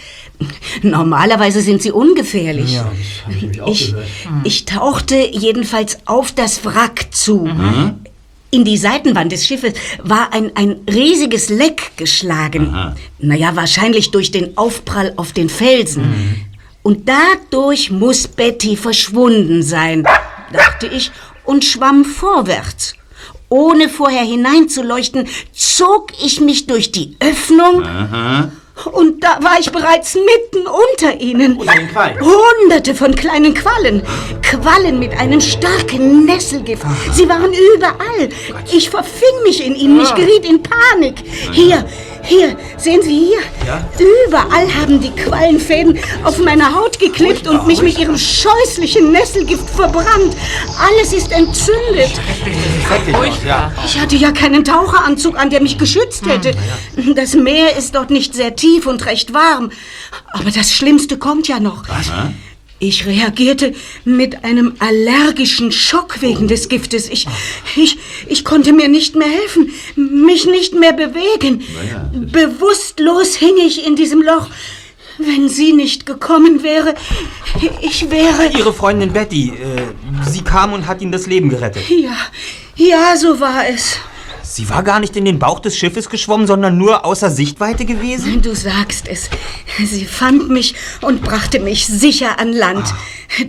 Normalerweise 0.83 1.61
sind 1.61 1.83
sie 1.83 1.93
ungefährlich. 1.93 2.73
Ja, 2.75 2.85
das 2.91 3.25
habe 3.27 3.35
ich 3.35 3.43
nämlich 3.43 3.61
auch 3.61 3.69
Ich, 3.69 3.91
gehört. 3.91 4.07
ich 4.45 4.65
tauchte 4.65 5.17
jedenfalls 5.17 5.99
auf 6.07 6.33
das 6.33 6.65
Wrack 6.65 7.09
zu. 7.11 7.49
In 8.53 8.65
die 8.65 8.79
Seitenwand 8.79 9.31
des 9.31 9.47
Schiffes 9.47 9.75
war 10.03 10.33
ein, 10.33 10.51
ein 10.57 10.77
riesiges 10.91 11.51
Leck 11.51 11.93
geschlagen. 11.97 12.75
Naja, 13.19 13.55
wahrscheinlich 13.55 14.11
durch 14.11 14.31
den 14.31 14.57
Aufprall 14.57 15.13
auf 15.17 15.33
den 15.33 15.49
Felsen. 15.49 16.47
Und 16.83 17.09
dadurch 17.09 17.91
muss 17.91 18.27
Betty 18.27 18.77
verschwunden 18.77 19.63
sein, 19.63 20.07
dachte 20.53 20.87
ich, 20.87 21.11
und 21.45 21.65
schwamm 21.65 22.05
vorwärts. 22.05 22.95
Ohne 23.49 23.89
vorher 23.89 24.23
hineinzuleuchten, 24.23 25.29
zog 25.53 26.13
ich 26.25 26.41
mich 26.41 26.67
durch 26.67 26.93
die 26.93 27.17
Öffnung 27.21 27.85
und 28.87 29.23
da 29.23 29.39
war 29.43 29.59
ich 29.61 29.71
bereits 29.71 30.15
mitten 30.15 30.67
unter 30.67 31.21
ihnen. 31.21 31.57
Unter 31.57 31.75
den 31.75 31.89
Quallen? 31.89 32.19
Hunderte 32.21 32.95
von 32.95 33.15
kleinen 33.15 33.55
Quallen. 33.55 34.03
Quallen 34.43 34.99
mit 34.99 35.13
einem 35.19 35.41
starken 35.41 36.25
Nesselgift. 36.25 36.85
Sie 37.13 37.29
waren 37.29 37.53
überall. 37.75 38.29
Ich 38.73 38.91
verfing 38.91 39.43
mich 39.45 39.65
in 39.65 39.75
ihnen. 39.75 40.01
Ich 40.01 40.15
geriet 40.15 40.45
in 40.45 40.63
Panik. 40.63 41.23
Hier, 41.53 41.85
hier, 42.25 42.57
sehen 42.77 43.03
Sie 43.03 43.27
hier. 43.27 43.41
Ja? 43.67 43.85
Überall 44.27 44.73
haben 44.75 45.01
die 45.01 45.11
Quallenfäden 45.11 45.99
auf 46.25 46.39
meiner 46.39 46.75
Haut 46.75 46.99
geklebt 46.99 47.47
und 47.47 47.67
mich 47.67 47.83
mit 47.83 47.99
ihrem 47.99 48.17
scheußlichen 48.17 49.13
Nesselgift 49.13 49.69
verbrannt. 49.69 50.37
Alles 50.79 51.13
ist 51.13 51.33
entzündet. 51.33 52.13
Ich 53.85 54.01
hatte 54.01 54.17
ja 54.17 54.33
keinen 54.33 54.65
Taucheranzug 54.65 55.39
an, 55.39 55.51
der 55.51 55.61
mich 55.63 55.79
geschützt 55.79 56.27
hätte. 56.27 56.53
Das 57.15 57.35
Meer 57.35 57.77
ist 57.77 57.95
dort 57.95 58.11
nicht 58.11 58.35
sehr 58.35 58.57
tief 58.57 58.87
und 58.87 59.07
recht 59.07 59.33
warm. 59.33 59.71
Aber 60.33 60.51
das 60.51 60.73
Schlimmste 60.73 61.19
kommt 61.19 61.49
ja 61.49 61.61
noch. 61.61 61.89
Was? 61.89 62.11
Ich 62.83 63.05
reagierte 63.05 63.75
mit 64.07 64.43
einem 64.43 64.75
allergischen 64.79 65.71
Schock 65.71 66.23
wegen 66.23 66.49
des 66.49 66.71
Giftes. 66.71 67.11
Ich, 67.11 67.27
ich, 67.77 67.99
ich 68.27 68.43
konnte 68.43 68.73
mir 68.73 68.89
nicht 68.89 69.17
mehr 69.17 69.29
helfen, 69.29 69.71
mich 69.97 70.47
nicht 70.47 70.75
mehr 70.75 70.95
bewegen. 70.95 71.63
Bewusstlos 72.33 73.35
hing 73.35 73.55
ich 73.59 73.87
in 73.87 73.97
diesem 73.97 74.23
Loch. 74.23 74.49
Wenn 75.19 75.51
sie 75.51 75.75
nicht 75.75 76.07
gekommen 76.07 76.63
wäre, 76.63 76.95
ich 77.83 78.11
wäre... 78.11 78.51
Ihre 78.57 78.73
Freundin 78.73 79.13
Betty, 79.13 79.49
äh, 79.51 80.31
sie 80.31 80.41
kam 80.41 80.73
und 80.73 80.87
hat 80.87 81.03
Ihnen 81.03 81.13
das 81.13 81.27
Leben 81.27 81.51
gerettet. 81.51 81.83
Ja, 81.91 82.17
ja, 82.77 83.15
so 83.19 83.39
war 83.39 83.69
es. 83.69 83.99
Sie 84.51 84.69
war 84.69 84.83
gar 84.83 84.99
nicht 84.99 85.17
in 85.17 85.25
den 85.25 85.39
Bauch 85.39 85.61
des 85.61 85.79
Schiffes 85.79 86.11
geschwommen, 86.11 86.49
sondern 86.49 86.77
nur 86.77 87.05
außer 87.05 87.31
Sichtweite 87.31 87.85
gewesen? 87.85 88.43
Du 88.43 88.53
sagst 88.53 89.07
es. 89.07 89.31
Sie 89.79 90.05
fand 90.05 90.51
mich 90.51 90.75
und 91.03 91.23
brachte 91.23 91.61
mich 91.61 91.87
sicher 91.87 92.41
an 92.41 92.53
Land. 92.53 92.93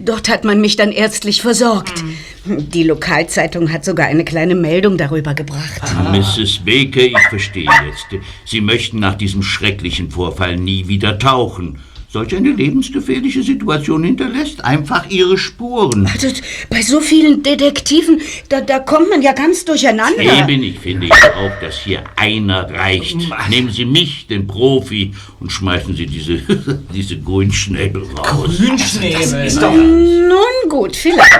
Dort 0.05 0.29
hat 0.29 0.43
man 0.43 0.61
mich 0.61 0.75
dann 0.75 0.91
ärztlich 0.91 1.41
versorgt. 1.41 2.03
Die 2.45 2.83
Lokalzeitung 2.83 3.73
hat 3.73 3.83
sogar 3.83 4.05
eine 4.05 4.23
kleine 4.23 4.53
Meldung 4.53 4.95
darüber 4.97 5.33
gebracht. 5.33 5.81
Mrs. 6.11 6.59
Baker, 6.59 7.01
ich 7.01 7.27
verstehe 7.29 7.63
jetzt. 7.63 8.23
Sie 8.45 8.61
möchten 8.61 8.99
nach 8.99 9.15
diesem 9.15 9.41
schrecklichen 9.41 10.11
Vorfall 10.11 10.55
nie 10.55 10.87
wieder 10.87 11.17
tauchen. 11.17 11.79
Solch 12.11 12.35
eine 12.35 12.49
lebensgefährliche 12.49 13.41
Situation 13.41 14.03
hinterlässt 14.03 14.65
einfach 14.65 15.09
ihre 15.09 15.37
Spuren. 15.37 16.09
Also, 16.11 16.27
bei 16.69 16.81
so 16.81 16.99
vielen 16.99 17.41
Detektiven, 17.41 18.19
da, 18.49 18.59
da 18.59 18.79
kommt 18.79 19.09
man 19.09 19.21
ja 19.21 19.31
ganz 19.31 19.63
durcheinander. 19.63 20.19
Eben, 20.21 20.61
ich 20.61 20.77
finde 20.77 21.07
ja 21.07 21.15
auch, 21.15 21.57
dass 21.61 21.77
hier 21.77 22.03
einer 22.17 22.69
reicht. 22.69 23.17
Nehmen 23.49 23.71
Sie 23.71 23.85
mich, 23.85 24.27
den 24.27 24.45
Profi, 24.45 25.13
und 25.39 25.53
schmeißen 25.53 25.95
Sie 25.95 26.05
diese, 26.05 26.39
diese 26.93 27.17
Grünschnäbel 27.17 28.03
raus. 28.03 28.57
Grünschnäbel. 28.57 29.45
Ist 29.45 29.61
doch 29.61 29.73
Nun 29.73 30.69
gut, 30.69 30.97
vielleicht. 30.97 31.31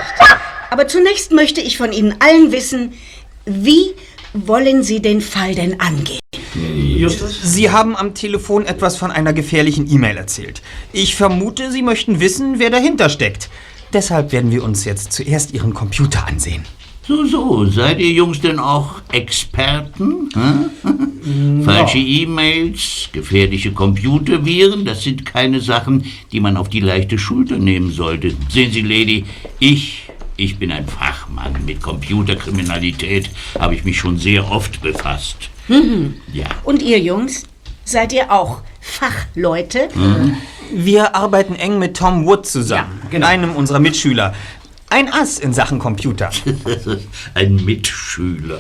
Aber 0.70 0.88
zunächst 0.88 1.34
möchte 1.34 1.60
ich 1.60 1.78
von 1.78 1.92
Ihnen 1.92 2.16
allen 2.20 2.54
wissen, 2.54 2.94
wie 3.46 3.88
wollen 4.34 4.84
Sie 4.84 5.02
den 5.02 5.20
Fall 5.20 5.54
denn 5.54 5.82
angehen? 5.82 6.21
Justus? 6.56 7.40
Sie 7.44 7.70
haben 7.70 7.96
am 7.96 8.14
Telefon 8.14 8.66
etwas 8.66 8.98
von 8.98 9.12
einer 9.12 9.34
gefährlichen 9.34 9.90
E-Mail 9.90 10.18
erzählt. 10.18 10.62
Ich 10.94 11.16
vermute, 11.16 11.72
Sie 11.72 11.82
möchten 11.82 12.20
wissen, 12.20 12.60
wer 12.60 12.70
dahinter 12.70 13.10
steckt. 13.10 13.50
Deshalb 13.94 14.32
werden 14.32 14.52
wir 14.52 14.64
uns 14.64 14.86
jetzt 14.86 15.12
zuerst 15.12 15.54
Ihren 15.54 15.74
Computer 15.74 16.28
ansehen. 16.28 16.66
So, 17.08 17.26
so, 17.26 17.66
seid 17.66 18.00
ihr 18.00 18.12
Jungs 18.12 18.42
denn 18.42 18.60
auch 18.60 19.02
Experten? 19.12 20.30
Hm? 20.34 21.64
Falsche 21.66 21.98
E-Mails, 21.98 23.10
gefährliche 23.12 23.72
Computerviren, 23.72 24.86
das 24.86 25.04
sind 25.04 25.26
keine 25.26 25.62
Sachen, 25.62 26.06
die 26.32 26.40
man 26.40 26.58
auf 26.58 26.70
die 26.70 26.80
leichte 26.80 27.18
Schulter 27.18 27.58
nehmen 27.58 27.92
sollte. 27.92 28.34
Sehen 28.50 28.72
Sie, 28.72 28.82
Lady, 28.82 29.26
ich, 29.60 30.10
ich 30.38 30.58
bin 30.58 30.72
ein 30.72 30.88
Fachmann. 30.88 31.66
Mit 31.66 31.82
Computerkriminalität 31.82 33.30
habe 33.60 33.76
ich 33.76 33.84
mich 33.84 33.98
schon 33.98 34.18
sehr 34.18 34.50
oft 34.52 34.82
befasst. 34.82 35.50
Ja. 36.34 36.46
Und 36.64 36.82
ihr 36.82 37.00
Jungs, 37.00 37.44
seid 37.86 38.14
ihr 38.14 38.32
auch 38.32 38.62
Fachleute? 38.80 39.90
Wir 40.72 41.16
arbeiten 41.16 41.56
eng 41.56 41.80
mit 41.80 41.98
Tom 41.98 42.26
Wood 42.26 42.46
zusammen, 42.46 43.00
Ja, 43.04 43.10
genau. 43.10 43.28
einem 43.28 43.56
unserer 43.56 43.80
Mitschüler. 43.80 44.34
Ein 44.90 45.12
Ass 45.12 45.40
in 45.40 45.54
Sachen 45.54 45.80
Computer. 45.80 46.30
Ein 47.34 47.56
Mitschüler. 47.64 48.60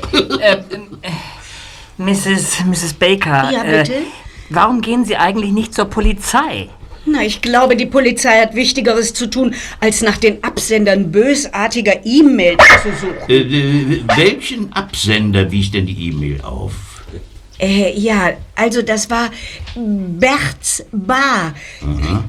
Mrs. 1.97 2.63
Mrs. 2.65 2.93
Baker. 2.93 3.51
Ja, 3.51 3.63
bitte? 3.63 3.93
Äh, 3.95 4.01
warum 4.49 4.81
gehen 4.81 5.05
Sie 5.05 5.17
eigentlich 5.17 5.51
nicht 5.51 5.73
zur 5.73 5.85
Polizei? 5.85 6.69
Na, 7.05 7.23
ich 7.23 7.41
glaube, 7.41 7.75
die 7.75 7.85
Polizei 7.87 8.39
hat 8.41 8.53
Wichtigeres 8.55 9.13
zu 9.13 9.27
tun, 9.29 9.55
als 9.79 10.01
nach 10.01 10.17
den 10.17 10.43
Absendern 10.43 11.11
bösartiger 11.11 12.05
E-Mails 12.05 12.63
zu 12.83 12.89
suchen. 12.91 13.27
Äh, 13.29 13.37
äh, 13.39 14.03
welchen 14.15 14.71
Absender 14.73 15.51
wies 15.51 15.71
denn 15.71 15.85
die 15.87 16.09
E-Mail 16.09 16.41
auf? 16.41 16.73
Äh, 17.61 17.97
ja, 17.97 18.31
also 18.55 18.81
das 18.81 19.09
war 19.09 19.29
Berts 19.75 20.83
Bar. 20.91 21.53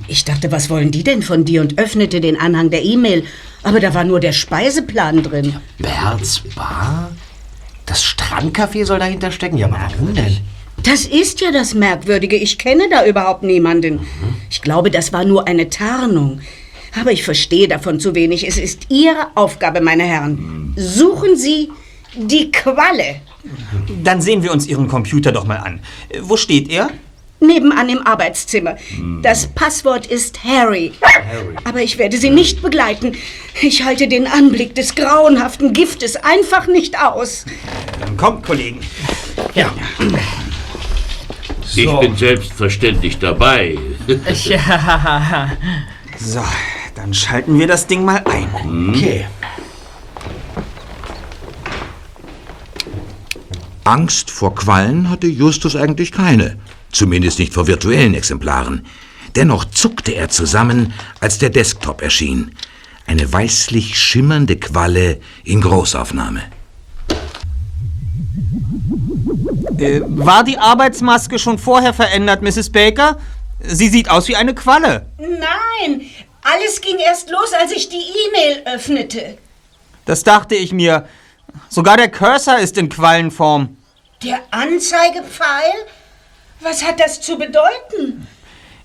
Ich 0.07 0.25
dachte, 0.25 0.53
was 0.53 0.69
wollen 0.69 0.91
die 0.91 1.03
denn 1.03 1.23
von 1.23 1.45
dir 1.45 1.63
und 1.63 1.79
öffnete 1.79 2.21
den 2.21 2.39
Anhang 2.39 2.71
der 2.71 2.85
E-Mail. 2.85 3.25
Aber 3.63 3.81
da 3.81 3.95
war 3.95 4.05
nur 4.05 4.21
der 4.21 4.33
Speiseplan 4.33 5.23
drin. 5.23 5.57
Berts 5.79 6.43
Bar? 6.55 7.13
Das 7.87 8.05
Strandcafé 8.05 8.85
soll 8.85 8.99
dahinter 8.99 9.31
stecken? 9.31 9.57
Ja, 9.57 9.67
aber 9.67 9.81
warum 9.91 10.15
denn? 10.15 10.39
Das 10.83 11.07
ist 11.07 11.41
ja 11.41 11.51
das 11.51 11.75
Merkwürdige. 11.75 12.37
Ich 12.37 12.59
kenne 12.59 12.89
da 12.91 13.07
überhaupt 13.07 13.43
niemanden. 13.43 14.01
Ich 14.51 14.63
glaube, 14.63 14.91
das 14.91 15.13
war 15.13 15.25
nur 15.25 15.47
eine 15.47 15.71
Tarnung. 15.71 16.41
Aber 17.01 17.13
ich 17.13 17.23
verstehe 17.23 17.69
davon 17.69 18.01
zu 18.01 18.15
wenig. 18.15 18.47
Es 18.47 18.59
ist 18.59 18.87
Ihre 18.91 19.29
Aufgabe, 19.35 19.81
meine 19.81 20.03
Herren. 20.03 20.75
Suchen 20.77 21.37
Sie 21.37 21.71
die 22.17 22.51
Qualle. 22.51 23.21
Dann 24.03 24.21
sehen 24.21 24.43
wir 24.43 24.53
uns 24.53 24.67
Ihren 24.67 24.89
Computer 24.89 25.33
doch 25.33 25.45
mal 25.47 25.57
an. 25.57 25.81
Wo 26.21 26.37
steht 26.37 26.69
er? 26.71 26.91
Nebenan 27.41 27.89
im 27.89 28.07
Arbeitszimmer. 28.07 28.77
Das 29.23 29.49
Passwort 29.49 30.07
ist 30.07 30.45
Harry. 30.45 30.93
Aber 31.65 31.83
ich 31.83 31.99
werde 31.99 32.17
Sie 32.17 32.31
nicht 32.31 32.63
begleiten. 32.63 33.17
Ich 33.61 33.83
halte 33.85 34.07
den 34.07 34.29
Anblick 34.29 34.77
des 34.77 34.95
grauenhaften 34.95 35.73
Giftes 35.73 36.15
einfach 36.15 36.69
nicht 36.69 36.97
aus. 37.01 37.45
Dann 37.99 38.17
kommt, 38.17 38.45
Kollegen. 38.45 38.79
Ja. 39.55 39.73
Ich 41.75 41.85
So. 41.85 41.99
bin 41.99 42.17
selbstverständlich 42.17 43.19
dabei. 43.19 43.77
Ja. 44.45 45.51
So, 46.19 46.45
dann 46.95 47.13
schalten 47.13 47.59
wir 47.59 47.67
das 47.67 47.89
Ding 47.89 48.05
mal 48.05 48.23
ein. 48.27 48.91
Okay. 48.95 49.27
Angst 53.85 54.31
vor 54.31 54.55
Quallen 54.55 55.11
hatte 55.11 55.27
Justus 55.27 55.77
eigentlich 55.77 56.13
keine, 56.13 56.57
zumindest 56.93 57.39
nicht 57.39 57.53
vor 57.53 57.67
virtuellen 57.67 58.15
Exemplaren. 58.15 58.87
Dennoch 59.35 59.65
zuckte 59.65 60.13
er 60.13 60.29
zusammen, 60.29 60.93
als 61.21 61.39
der 61.39 61.51
Desktop 61.51 62.03
erschien. 62.03 62.55
Eine 63.07 63.33
weißlich 63.33 63.99
schimmernde 63.99 64.57
Qualle 64.57 65.21
in 65.45 65.61
Großaufnahme. 65.61 66.43
Äh, 69.79 70.01
war 70.07 70.45
die 70.45 70.59
Arbeitsmaske 70.59 71.39
schon 71.39 71.59
vorher 71.59 71.95
verändert, 71.95 72.43
Mrs. 72.43 72.71
Baker? 72.71 73.19
Sie 73.61 73.89
sieht 73.89 74.11
aus 74.11 74.29
wie 74.29 74.37
eine 74.37 74.55
Qualle. 74.55 75.07
Nein, 75.19 76.03
alles 76.43 76.81
ging 76.81 76.99
erst 76.99 77.31
los, 77.31 77.53
als 77.61 77.73
ich 77.73 77.89
die 77.89 77.97
E-Mail 77.97 78.63
öffnete. 78.77 79.39
Das 80.05 80.23
dachte 80.23 80.55
ich 80.55 80.73
mir. 80.73 81.07
Sogar 81.73 81.97
der 81.97 82.11
Cursor 82.11 82.59
ist 82.59 82.77
in 82.77 82.91
Quallenform. 82.91 83.79
Der 84.23 84.41
Anzeigepfeil? 84.51 85.73
Was 86.61 86.85
hat 86.85 87.01
das 87.01 87.23
zu 87.23 87.39
bedeuten? 87.39 88.27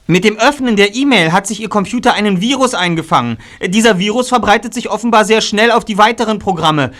Mit 0.08 0.24
dem 0.24 0.38
Öffnen 0.40 0.78
der 0.78 0.96
E-Mail 0.96 1.34
hat 1.34 1.48
sich 1.48 1.60
Ihr 1.60 1.68
Computer 1.68 2.14
einen 2.14 2.40
Virus 2.40 2.74
eingefangen. 2.74 3.40
Dieser 3.62 4.00
Virus 4.00 4.30
verbreitet 4.30 4.74
sich 4.74 4.90
offenbar 4.90 5.26
sehr 5.26 5.42
schnell 5.42 5.72
auf 5.72 5.84
die 5.84 5.98
weiteren 5.98 6.40
Programme. 6.40 6.94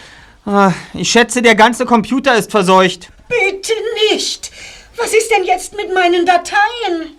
Ah, 0.46 0.74
Ich 0.94 1.10
schätze, 1.10 1.42
der 1.42 1.56
ganze 1.56 1.86
Computer 1.86 2.36
ist 2.36 2.52
verseucht. 2.52 3.08
Bitte 3.30 3.72
nicht. 4.12 4.52
Was 4.98 5.14
ist 5.14 5.32
denn 5.32 5.46
jetzt 5.46 5.74
mit 5.74 5.94
meinen 5.94 6.26
Dateien? 6.26 7.16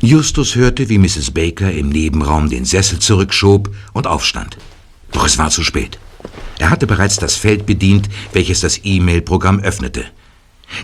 Justus 0.00 0.54
hörte, 0.54 0.88
wie 0.88 0.96
Mrs. 0.96 1.32
Baker 1.32 1.70
im 1.70 1.90
Nebenraum 1.90 2.48
den 2.48 2.64
Sessel 2.64 2.98
zurückschob 2.98 3.68
und 3.92 4.06
aufstand. 4.06 4.56
Doch 5.12 5.26
es 5.26 5.38
war 5.38 5.50
zu 5.50 5.62
spät. 5.62 5.98
Er 6.58 6.70
hatte 6.70 6.86
bereits 6.86 7.16
das 7.16 7.36
Feld 7.36 7.66
bedient, 7.66 8.08
welches 8.32 8.60
das 8.60 8.80
E-Mail-Programm 8.82 9.60
öffnete. 9.60 10.04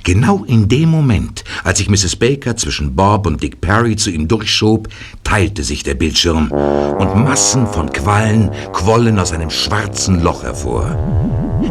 Genau 0.03 0.45
in 0.45 0.69
dem 0.69 0.89
Moment, 0.89 1.45
als 1.63 1.79
sich 1.79 1.91
Mrs. 1.91 2.17
Baker 2.17 2.57
zwischen 2.57 2.97
Bob 2.97 3.27
und 3.27 3.43
Dick 3.43 3.61
Perry 3.61 3.97
zu 3.97 4.11
ihm 4.11 4.29
durchschob, 4.29 4.89
teilte 5.25 5.63
sich 5.63 5.83
der 5.83 5.95
Bildschirm 5.95 6.51
und 6.51 7.17
Massen 7.23 7.67
von 7.67 7.93
Quallen 7.93 8.51
quollen 8.73 9.19
aus 9.19 9.33
einem 9.33 9.51
schwarzen 9.51 10.23
Loch 10.23 10.43
hervor. 10.43 10.97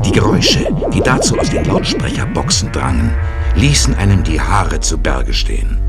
Die 0.05 0.11
Geräusche, 0.11 0.67
die 0.93 1.01
dazu 1.01 1.37
aus 1.37 1.49
den 1.49 1.65
Lautsprecherboxen 1.65 2.71
drangen, 2.71 3.11
ließen 3.55 3.95
einem 3.95 4.23
die 4.23 4.39
Haare 4.39 4.79
zu 4.79 4.97
Berge 4.97 5.33
stehen. 5.33 5.82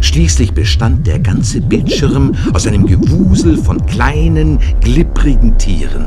Schließlich 0.00 0.52
bestand 0.52 1.06
der 1.06 1.18
ganze 1.18 1.60
Bildschirm 1.60 2.34
aus 2.52 2.66
einem 2.66 2.86
Gewusel 2.86 3.56
von 3.56 3.84
kleinen, 3.86 4.58
glibbrigen 4.80 5.56
Tieren. 5.58 6.06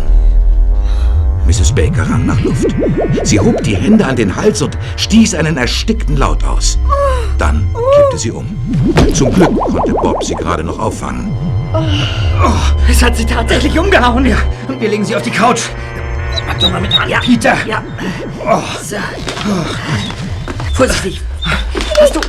Mrs. 1.45 1.73
Baker 1.73 2.03
rang 2.03 2.25
nach 2.25 2.39
Luft. 2.41 2.67
Sie 3.23 3.39
hob 3.39 3.61
die 3.63 3.75
Hände 3.75 4.05
an 4.05 4.15
den 4.15 4.35
Hals 4.35 4.61
und 4.61 4.77
stieß 4.95 5.35
einen 5.35 5.57
erstickten 5.57 6.15
Laut 6.15 6.43
aus. 6.43 6.77
Dann 7.37 7.67
kippte 7.95 8.17
sie 8.17 8.31
um. 8.31 8.45
Zum 9.13 9.33
Glück 9.33 9.59
konnte 9.59 9.93
Bob 9.93 10.23
sie 10.23 10.35
gerade 10.35 10.63
noch 10.63 10.79
auffangen. 10.79 11.31
Es 12.89 13.01
hat 13.01 13.15
sie 13.17 13.25
tatsächlich 13.25 13.77
umgehauen. 13.77 14.25
Ja. 14.25 14.37
Und 14.67 14.79
wir 14.79 14.89
legen 14.89 15.03
sie 15.03 15.15
auf 15.15 15.23
die 15.23 15.31
Couch. 15.31 15.61
Mach 16.47 16.57
doch 16.59 16.71
mal 16.71 16.81
mit 16.81 16.97
an, 16.97 17.09
Peter. 17.21 17.55
Ja. 17.65 17.83
So. 18.83 18.97
Vorsichtig. 20.73 21.21
Hast 21.99 22.15
du. 22.15 22.19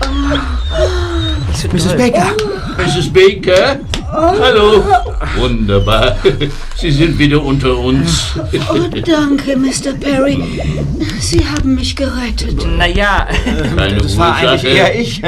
Mrs. 1.70 1.96
Baker. 1.96 2.34
Mrs. 2.80 3.12
Baker? 3.12 3.99
Hallo. 4.12 4.82
Wunderbar. 5.36 6.16
Sie 6.76 6.90
sind 6.90 7.18
wieder 7.18 7.42
unter 7.42 7.78
uns. 7.78 8.34
Oh, 8.68 8.78
danke, 9.06 9.56
Mr. 9.56 9.92
Perry. 9.98 10.42
Sie 11.20 11.46
haben 11.46 11.76
mich 11.76 11.94
gerettet. 11.94 12.66
Naja, 12.76 13.28
Keine 13.76 13.98
Das 13.98 14.16
war 14.16 14.36
eigentlich 14.36 14.64
eher 14.64 14.98
ich. 14.98 15.22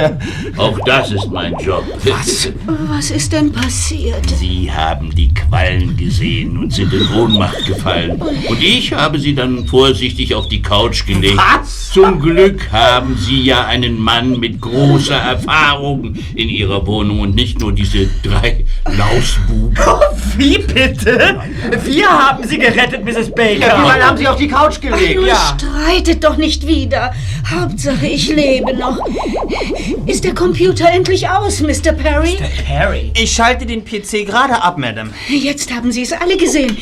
Auch 0.57 0.79
das 0.85 1.13
ist 1.13 1.31
mein 1.31 1.55
Job. 1.59 1.85
Was? 2.05 2.51
Was 2.89 3.11
ist 3.11 3.33
denn 3.33 3.53
passiert? 3.53 4.29
Sie 4.39 4.71
haben 4.73 5.15
die 5.15 5.33
Quallen 5.33 5.97
gesehen 5.97 6.59
und 6.59 6.73
sind 6.73 6.93
in 6.93 7.09
Ohnmacht 7.15 7.65
gefallen. 7.67 8.21
Und 8.21 8.63
ich 8.63 8.93
habe 8.93 9.19
sie 9.19 9.35
dann 9.35 9.67
vorsichtig 9.67 10.35
auf 10.35 10.49
die 10.49 10.63
Couch 10.63 11.07
gelegt. 11.07 11.37
Was? 11.37 11.91
Zum 11.93 12.21
Glück 12.21 12.73
haben 12.73 13.17
Sie 13.19 13.43
ja 13.43 13.67
einen 13.67 13.99
Mann 13.99 14.41
mit 14.41 14.61
großer 14.61 15.15
Erfahrung 15.17 16.15
in 16.35 16.49
Ihrer 16.49 16.87
Wohnung 16.87 17.21
und 17.21 17.35
nicht 17.35 17.61
nur 17.61 17.73
diese 17.73 18.09
drei 18.23 18.65
Lausbuben. 18.87 19.77
wie 20.37 20.59
bitte? 20.59 21.41
Wir 21.85 22.09
haben 22.09 22.47
sie 22.47 22.59
gerettet, 22.59 23.05
Mrs. 23.05 23.31
Baker. 23.31 23.67
Überall 23.79 24.03
haben 24.03 24.17
sie 24.19 24.27
auf 24.27 24.37
die 24.37 24.49
Couch 24.49 24.81
gelegt. 24.81 25.17
Nun 25.17 25.27
Ja. 25.27 25.57
streitet 25.57 26.25
doch 26.25 26.37
nicht 26.37 26.67
wieder. 26.67 27.15
Hauptsache, 27.49 28.07
ich 28.07 28.29
lebe 28.29 28.75
noch. 28.77 28.99
Ist 30.07 30.25
der 30.25 30.35
Computer 30.35 30.89
endlich 30.91 31.29
aus, 31.29 31.61
Mr. 31.61 31.93
Perry? 31.93 32.37
Harry. 32.69 33.13
Ich 33.17 33.33
schalte 33.33 33.67
den 33.67 33.85
PC 33.85 34.25
gerade 34.27 34.61
ab, 34.61 34.79
Madam. 34.79 35.13
Jetzt 35.29 35.73
haben 35.73 35.93
Sie 35.93 36.03
es 36.03 36.13
alle 36.13 36.37
gesehen. 36.37 36.77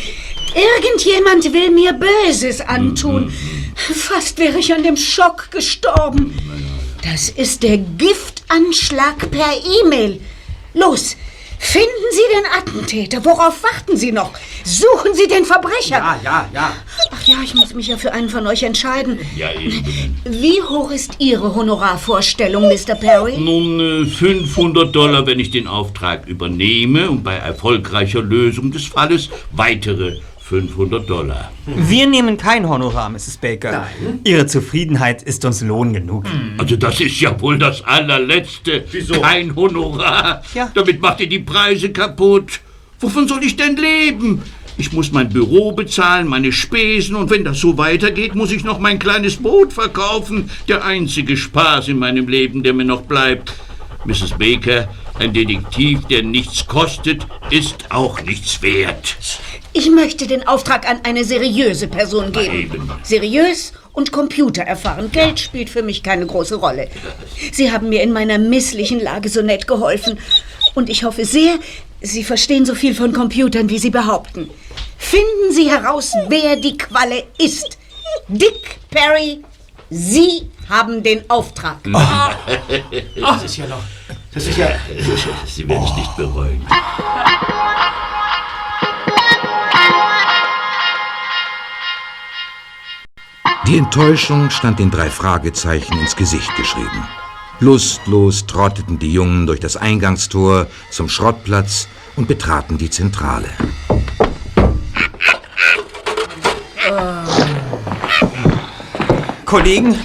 Irgendjemand 0.55 1.53
will 1.53 1.71
mir 1.71 1.93
Böses 1.93 2.61
antun. 2.61 3.33
Fast 3.75 4.39
wäre 4.39 4.59
ich 4.59 4.73
an 4.75 4.83
dem 4.83 4.97
Schock 4.97 5.51
gestorben. 5.51 6.35
Das 7.03 7.29
ist 7.29 7.63
der 7.63 7.79
Giftanschlag 7.79 9.31
per 9.31 9.53
E-Mail. 9.85 10.21
Los, 10.75 11.17
finden 11.61 12.07
Sie 12.11 12.37
den 12.37 12.47
Attentäter. 12.59 13.25
Worauf 13.25 13.63
warten 13.63 13.97
Sie 13.97 14.11
noch? 14.11 14.33
Suchen 14.65 15.15
Sie 15.15 15.29
den 15.29 15.45
Verbrecher. 15.45 15.99
Ja, 15.99 16.21
ja, 16.25 16.49
ja. 16.53 16.73
Ach 17.13 17.23
ja, 17.25 17.37
ich 17.45 17.55
muss 17.55 17.75
mich 17.75 17.87
ja 17.87 17.97
für 17.97 18.13
einen 18.13 18.29
von 18.29 18.47
euch 18.47 18.63
entscheiden. 18.63 19.19
Ja, 19.37 19.53
eben. 19.53 20.17
Wie 20.25 20.61
hoch 20.63 20.91
ist 20.91 21.17
Ihre 21.19 21.55
Honorarvorstellung, 21.55 22.65
Mr. 22.65 22.95
Perry? 22.95 23.37
Nun, 23.39 24.05
äh, 24.05 24.07
500 24.07 24.95
Dollar, 24.95 25.27
wenn 25.27 25.39
ich 25.39 25.51
den 25.51 25.69
Auftrag 25.69 26.27
übernehme 26.27 27.11
und 27.11 27.23
bei 27.23 27.35
erfolgreicher 27.35 28.23
Lösung 28.23 28.73
des 28.73 28.87
Falles 28.87 29.29
weitere 29.53 30.21
500 30.51 31.09
Dollar. 31.09 31.53
Wir 31.65 32.09
nehmen 32.09 32.37
kein 32.37 32.69
Honorar, 32.69 33.09
Mrs. 33.09 33.37
Baker. 33.37 33.87
Ihre 34.25 34.47
Zufriedenheit 34.47 35.23
ist 35.23 35.45
uns 35.45 35.61
Lohn 35.63 35.93
genug. 35.93 36.25
Also 36.59 36.75
das 36.75 37.01
ist 37.01 37.21
ja 37.21 37.41
wohl 37.41 37.57
das 37.57 37.85
allerletzte. 37.85 38.85
Wieso? 38.91 39.21
Kein 39.21 39.55
Honorar. 39.55 40.43
Ja. 40.53 40.69
Damit 40.75 41.01
macht 41.01 41.21
ihr 41.21 41.29
die 41.29 41.39
Preise 41.39 41.91
kaputt. 41.91 42.59
Wovon 42.99 43.29
soll 43.29 43.45
ich 43.45 43.55
denn 43.55 43.77
leben? 43.77 44.43
Ich 44.77 44.93
muss 44.93 45.13
mein 45.13 45.29
Büro 45.29 45.71
bezahlen, 45.71 46.27
meine 46.27 46.51
Spesen 46.51 47.15
und 47.15 47.31
wenn 47.31 47.45
das 47.45 47.61
so 47.61 47.79
weitergeht, 47.79 48.35
muss 48.35 48.51
ich 48.51 48.65
noch 48.65 48.81
mein 48.81 48.99
kleines 48.99 49.37
Boot 49.37 49.73
verkaufen. 49.73 50.51
Der 50.67 50.85
einzige 50.85 51.37
Spaß 51.37 51.87
in 51.87 51.99
meinem 52.01 52.27
Leben, 52.27 52.65
der 52.65 52.73
mir 52.73 52.85
noch 52.85 53.03
bleibt. 53.03 53.53
Mrs. 54.05 54.31
Baker, 54.37 54.89
ein 55.21 55.33
Detektiv, 55.35 56.07
der 56.07 56.23
nichts 56.23 56.67
kostet, 56.67 57.27
ist 57.51 57.91
auch 57.91 58.23
nichts 58.23 58.63
wert. 58.63 59.17
Ich 59.73 59.91
möchte 59.91 60.27
den 60.27 60.49
Auftrag 60.49 60.89
an 60.89 61.01
eine 61.05 61.25
seriöse 61.25 61.89
Person 61.89 62.33
geben. 62.33 62.55
Eben. 62.55 62.93
Seriös 63.03 63.73
und 63.93 64.13
Computer 64.13 64.63
erfahren. 64.63 65.11
Geld 65.13 65.39
spielt 65.39 65.71
für 65.71 65.83
mich 65.83 66.03
keine 66.03 66.27
große 66.27 66.57
Rolle. 66.57 66.89
Sie 67.53 67.71
haben 67.71 67.91
mir 67.91 68.03
in 68.03 68.13
meiner 68.13 68.39
misslichen 68.39 68.99
Lage 68.99 69.29
so 69.29 69.43
nett 69.43 69.67
geholfen. 69.67 70.19
Und 70.75 70.89
ich 70.89 71.05
hoffe 71.05 71.25
sehr, 71.25 71.59
Sie 72.03 72.25
verstehen 72.25 72.65
so 72.65 72.75
viel 72.75 72.95
von 72.95 73.13
Computern, 73.13 73.69
wie 73.69 73.79
Sie 73.79 73.91
behaupten. 73.91 74.49
Finden 74.97 75.53
Sie 75.53 75.69
heraus, 75.69 76.15
wer 76.29 76.57
die 76.57 76.79
Qualle 76.79 77.25
ist. 77.37 77.77
Dick 78.29 78.79
Perry, 78.91 79.43
Sie 79.91 80.49
haben 80.71 81.03
den 81.03 81.29
Auftrag. 81.29 81.79
Das 83.15 83.43
ist 83.45 83.57
ja 83.57 83.67
noch. 83.67 83.83
Das 84.33 84.47
ist 84.47 84.57
ja. 84.57 84.69
Sie 85.47 85.69
werden 85.69 85.85
es 85.85 85.97
nicht 85.97 86.17
bereuen. 86.17 86.65
Die 93.67 93.77
Enttäuschung 93.77 94.51
stand 94.51 94.79
den 94.79 94.91
drei 94.91 95.11
Fragezeichen 95.11 95.99
ins 95.99 96.17
Gesicht 96.17 96.55
geschrieben. 96.57 97.07
Lustlos 97.61 98.47
trotteten 98.47 98.99
die 98.99 99.13
Jungen 99.13 99.47
durch 99.47 99.61
das 99.61 99.77
Eingangstor 99.77 100.67
zum 100.91 101.09
Schrottplatz 101.09 101.89
und 102.17 102.27
betraten 102.27 102.79
die 102.79 102.91
Zentrale. 102.91 103.49
Kollegen, 109.51 109.97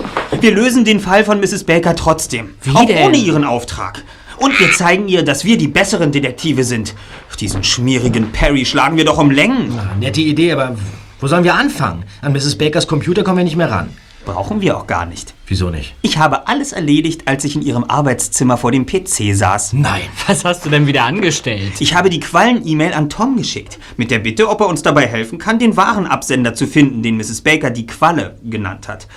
wir 0.41 0.55
lösen 0.55 0.85
den 0.85 0.99
Fall 0.99 1.23
von 1.23 1.39
Mrs. 1.39 1.65
Baker 1.65 1.95
trotzdem. 1.95 2.55
auch 2.73 2.83
denn? 2.83 3.05
ohne 3.05 3.17
ihren 3.17 3.43
Auftrag. 3.43 4.03
Und 4.37 4.59
wir 4.59 4.71
zeigen 4.71 5.07
ihr, 5.07 5.21
dass 5.21 5.45
wir 5.45 5.55
die 5.55 5.67
besseren 5.67 6.11
Detektive 6.11 6.63
sind. 6.63 6.95
Diesen 7.39 7.63
schmierigen 7.63 8.31
Perry 8.31 8.65
schlagen 8.65 8.97
wir 8.97 9.05
doch 9.05 9.19
um 9.19 9.29
Längen. 9.29 9.79
Nette 9.99 10.21
Idee, 10.21 10.53
aber 10.53 10.75
wo 11.19 11.27
sollen 11.27 11.43
wir 11.43 11.53
anfangen? 11.53 12.05
An 12.23 12.33
Mrs. 12.33 12.57
Bakers 12.57 12.87
Computer 12.87 13.23
kommen 13.23 13.37
wir 13.37 13.43
nicht 13.43 13.55
mehr 13.55 13.69
ran. 13.69 13.91
Brauchen 14.25 14.61
wir 14.61 14.75
auch 14.77 14.87
gar 14.87 15.05
nicht. 15.05 15.35
Wieso 15.45 15.69
nicht? 15.69 15.93
Ich 16.01 16.17
habe 16.17 16.47
alles 16.47 16.71
erledigt, 16.71 17.27
als 17.27 17.43
ich 17.43 17.55
in 17.55 17.61
ihrem 17.61 17.83
Arbeitszimmer 17.83 18.57
vor 18.57 18.71
dem 18.71 18.87
PC 18.87 19.35
saß. 19.35 19.73
Nein. 19.73 20.01
Was 20.25 20.43
hast 20.43 20.65
du 20.65 20.71
denn 20.71 20.87
wieder 20.87 21.03
angestellt? 21.03 21.73
Ich 21.77 21.93
habe 21.93 22.09
die 22.09 22.19
Quallen-E-Mail 22.19 22.93
an 22.93 23.11
Tom 23.11 23.37
geschickt, 23.37 23.77
mit 23.95 24.09
der 24.09 24.17
Bitte, 24.17 24.49
ob 24.49 24.61
er 24.61 24.67
uns 24.67 24.81
dabei 24.81 25.05
helfen 25.05 25.37
kann, 25.37 25.59
den 25.59 25.77
wahren 25.77 26.07
Absender 26.07 26.55
zu 26.55 26.65
finden, 26.65 27.03
den 27.03 27.17
Mrs. 27.17 27.41
Baker 27.41 27.69
die 27.69 27.85
Qualle 27.85 28.39
genannt 28.43 28.87
hat. 28.87 29.07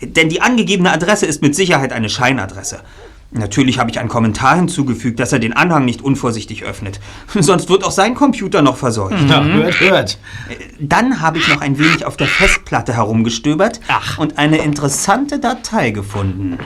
Denn 0.00 0.28
die 0.28 0.40
angegebene 0.40 0.92
Adresse 0.92 1.26
ist 1.26 1.42
mit 1.42 1.54
Sicherheit 1.54 1.92
eine 1.92 2.08
Scheinadresse. 2.08 2.80
Natürlich 3.30 3.78
habe 3.78 3.90
ich 3.90 3.98
einen 3.98 4.08
Kommentar 4.08 4.56
hinzugefügt, 4.56 5.20
dass 5.20 5.32
er 5.32 5.38
den 5.38 5.52
Anhang 5.52 5.84
nicht 5.84 6.00
unvorsichtig 6.00 6.64
öffnet. 6.64 6.98
Sonst 7.34 7.68
wird 7.68 7.84
auch 7.84 7.90
sein 7.90 8.14
Computer 8.14 8.62
noch 8.62 8.78
verseucht. 8.78 9.28
Ja, 9.28 9.44
hört, 9.44 9.80
hört. 9.80 10.18
Dann 10.80 11.20
habe 11.20 11.38
ich 11.38 11.48
noch 11.48 11.60
ein 11.60 11.78
wenig 11.78 12.06
auf 12.06 12.16
der 12.16 12.26
Festplatte 12.26 12.94
herumgestöbert 12.94 13.80
Ach. 13.88 14.16
und 14.16 14.38
eine 14.38 14.58
interessante 14.58 15.38
Datei 15.40 15.90
gefunden. 15.90 16.58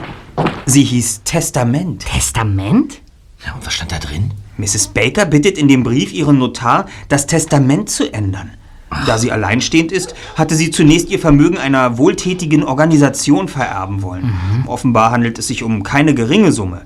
Sie 0.65 0.83
hieß 0.83 1.23
Testament. 1.25 2.05
Testament? 2.05 3.01
Ja, 3.45 3.53
und 3.55 3.65
was 3.65 3.73
stand 3.73 3.91
da 3.91 3.99
drin? 3.99 4.31
Mrs. 4.55 4.87
Baker 4.89 5.25
bittet 5.25 5.57
in 5.57 5.67
dem 5.67 5.83
Brief 5.83 6.13
ihren 6.13 6.37
Notar, 6.37 6.85
das 7.09 7.27
Testament 7.27 7.89
zu 7.89 8.13
ändern. 8.13 8.51
Da 9.05 9.17
sie 9.17 9.31
alleinstehend 9.31 9.91
ist, 9.91 10.15
hatte 10.35 10.55
sie 10.55 10.71
zunächst 10.71 11.09
ihr 11.09 11.19
Vermögen 11.19 11.57
einer 11.57 11.97
wohltätigen 11.97 12.63
Organisation 12.63 13.47
vererben 13.47 14.01
wollen. 14.01 14.33
Offenbar 14.67 15.11
handelt 15.11 15.39
es 15.39 15.47
sich 15.47 15.63
um 15.63 15.83
keine 15.83 16.13
geringe 16.13 16.51
Summe. 16.51 16.81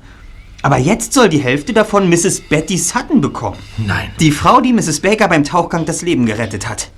Aber 0.62 0.78
jetzt 0.78 1.13
soll 1.13 1.30
die 1.30 1.39
Hälfte 1.39 1.72
davon 1.72 2.10
Mrs. 2.10 2.41
Betty 2.41 2.78
Sutton 2.78 3.22
bekommen. 3.22 3.58
Nein. 3.78 4.10
Die 4.20 4.32
Frau, 4.32 4.60
die 4.60 4.74
Mrs. 4.74 5.02
Baker 5.02 5.28
beim 5.28 5.43
Tauchgang 5.43 5.86
das 5.86 6.02
Leben 6.02 6.26
gerettet 6.26 6.67
hat. 6.67 6.89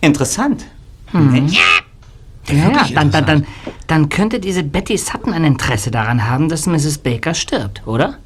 Interessant. 0.00 0.64
Nicht? 1.12 1.60
Ja, 2.48 2.54
ja, 2.54 2.86
dann, 2.94 3.10
dann, 3.10 3.26
dann, 3.26 3.46
dann 3.86 4.08
könnte 4.08 4.38
diese 4.38 4.62
Betty 4.62 4.96
Sutton 4.96 5.32
ein 5.32 5.44
Interesse 5.44 5.90
daran 5.90 6.28
haben, 6.28 6.48
dass 6.48 6.66
Mrs. 6.66 6.98
Baker 6.98 7.34
stirbt, 7.34 7.86
oder? 7.86 8.18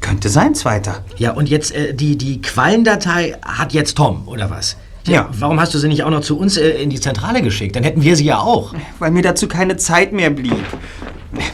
Könnte 0.00 0.28
sein, 0.28 0.54
Zweiter. 0.54 1.04
Ja, 1.16 1.32
und 1.32 1.48
jetzt, 1.48 1.74
äh, 1.74 1.92
die, 1.92 2.16
die 2.16 2.40
Quallendatei 2.40 3.36
hat 3.44 3.72
jetzt 3.72 3.96
Tom, 3.96 4.28
oder 4.28 4.50
was? 4.50 4.76
Ja. 5.06 5.28
Warum 5.38 5.60
hast 5.60 5.74
du 5.74 5.78
sie 5.78 5.88
nicht 5.88 6.02
auch 6.02 6.10
noch 6.10 6.20
zu 6.20 6.38
uns 6.38 6.56
äh, 6.56 6.70
in 6.82 6.90
die 6.90 7.00
Zentrale 7.00 7.42
geschickt? 7.42 7.76
Dann 7.76 7.84
hätten 7.84 8.02
wir 8.02 8.16
sie 8.16 8.24
ja 8.24 8.38
auch. 8.38 8.74
Weil 8.98 9.10
mir 9.10 9.22
dazu 9.22 9.48
keine 9.48 9.76
Zeit 9.76 10.12
mehr 10.12 10.30
blieb. 10.30 10.64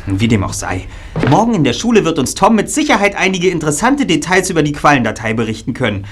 Wie 0.07 0.29
dem 0.29 0.45
auch 0.45 0.53
sei. 0.53 0.87
Morgen 1.29 1.55
in 1.55 1.65
der 1.65 1.73
Schule 1.73 2.05
wird 2.05 2.19
uns 2.19 2.35
Tom 2.35 2.55
mit 2.55 2.71
Sicherheit 2.71 3.17
einige 3.17 3.49
interessante 3.49 4.07
Details 4.07 4.51
über 4.51 4.63
die 4.63 4.73
Quallendatei 4.73 5.35
berichten 5.35 5.75
können. 5.75 6.07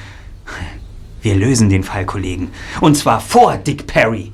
Wir 1.22 1.34
lösen 1.34 1.68
den 1.68 1.82
Fall, 1.82 2.06
Kollegen. 2.06 2.50
Und 2.80 2.96
zwar 2.96 3.20
vor 3.20 3.56
Dick 3.56 3.86
Perry. 3.86 4.32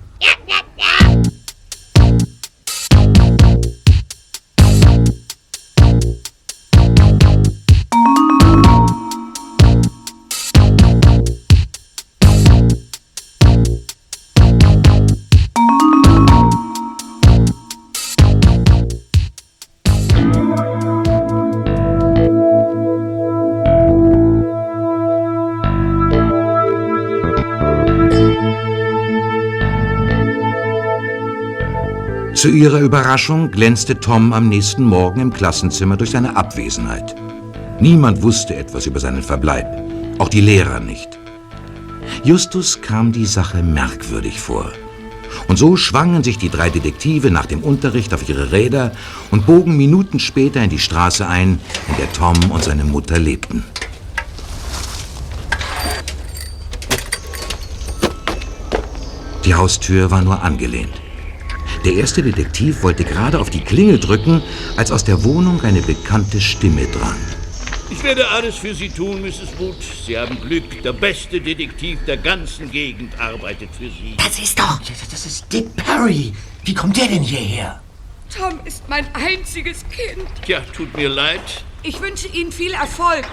Zu 32.46 32.52
ihrer 32.52 32.78
Überraschung 32.78 33.50
glänzte 33.50 33.98
Tom 33.98 34.32
am 34.32 34.48
nächsten 34.48 34.84
Morgen 34.84 35.20
im 35.20 35.32
Klassenzimmer 35.32 35.96
durch 35.96 36.10
seine 36.10 36.36
Abwesenheit. 36.36 37.16
Niemand 37.80 38.22
wusste 38.22 38.54
etwas 38.54 38.86
über 38.86 39.00
seinen 39.00 39.24
Verbleib, 39.24 39.66
auch 40.18 40.28
die 40.28 40.42
Lehrer 40.42 40.78
nicht. 40.78 41.18
Justus 42.22 42.80
kam 42.80 43.10
die 43.10 43.26
Sache 43.26 43.64
merkwürdig 43.64 44.38
vor. 44.38 44.70
Und 45.48 45.56
so 45.56 45.76
schwangen 45.76 46.22
sich 46.22 46.38
die 46.38 46.48
drei 46.48 46.70
Detektive 46.70 47.32
nach 47.32 47.46
dem 47.46 47.64
Unterricht 47.64 48.14
auf 48.14 48.28
ihre 48.28 48.52
Räder 48.52 48.92
und 49.32 49.44
bogen 49.44 49.76
Minuten 49.76 50.20
später 50.20 50.62
in 50.62 50.70
die 50.70 50.78
Straße 50.78 51.26
ein, 51.26 51.58
in 51.88 51.96
der 51.98 52.12
Tom 52.12 52.52
und 52.52 52.62
seine 52.62 52.84
Mutter 52.84 53.18
lebten. 53.18 53.64
Die 59.44 59.54
Haustür 59.56 60.12
war 60.12 60.22
nur 60.22 60.40
angelehnt. 60.44 61.05
Der 61.86 61.94
erste 61.94 62.20
Detektiv 62.20 62.82
wollte 62.82 63.04
gerade 63.04 63.38
auf 63.38 63.48
die 63.48 63.60
Klingel 63.60 64.00
drücken, 64.00 64.42
als 64.76 64.90
aus 64.90 65.04
der 65.04 65.22
Wohnung 65.22 65.60
eine 65.60 65.80
bekannte 65.80 66.40
Stimme 66.40 66.84
drang. 66.86 67.16
Ich 67.90 68.02
werde 68.02 68.26
alles 68.26 68.56
für 68.56 68.74
Sie 68.74 68.88
tun, 68.88 69.22
Mrs. 69.22 69.56
Wood. 69.56 69.76
Sie 70.04 70.18
haben 70.18 70.40
Glück. 70.40 70.82
Der 70.82 70.92
beste 70.92 71.40
Detektiv 71.40 72.00
der 72.04 72.16
ganzen 72.16 72.72
Gegend 72.72 73.16
arbeitet 73.20 73.68
für 73.70 73.84
Sie. 73.84 74.16
Das 74.16 74.36
ist 74.36 74.58
doch... 74.58 74.80
Das 75.12 75.26
ist 75.26 75.52
Dick 75.52 75.76
Perry. 75.76 76.32
Wie 76.64 76.74
kommt 76.74 76.96
der 76.96 77.06
denn 77.06 77.22
hierher? 77.22 77.80
Tom 78.36 78.58
ist 78.64 78.88
mein 78.88 79.06
einziges 79.14 79.84
Kind. 79.88 80.26
Tja, 80.44 80.62
tut 80.76 80.92
mir 80.96 81.08
leid. 81.08 81.64
Ich 81.84 82.00
wünsche 82.00 82.26
Ihnen 82.26 82.50
viel 82.50 82.72
Erfolg. 82.72 83.28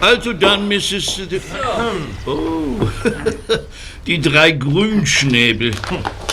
Also 0.00 0.32
dann, 0.32 0.68
Mrs. 0.68 1.22
De 1.28 1.40
Oh, 2.24 2.78
die 4.06 4.20
drei 4.20 4.52
Grünschnäbel. 4.52 5.72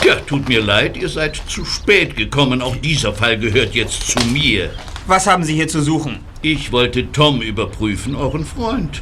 Ja, 0.05 0.15
tut 0.15 0.47
mir 0.47 0.61
leid, 0.61 0.97
ihr 0.97 1.09
seid 1.09 1.41
zu 1.47 1.65
spät 1.65 2.15
gekommen. 2.15 2.61
Auch 2.61 2.75
dieser 2.75 3.13
Fall 3.13 3.39
gehört 3.39 3.73
jetzt 3.73 4.07
zu 4.07 4.19
mir. 4.27 4.69
Was 5.07 5.25
haben 5.25 5.43
Sie 5.43 5.55
hier 5.55 5.67
zu 5.67 5.81
suchen? 5.81 6.19
Ich 6.43 6.71
wollte 6.71 7.11
Tom 7.11 7.41
überprüfen, 7.41 8.15
euren 8.15 8.45
Freund. 8.45 9.01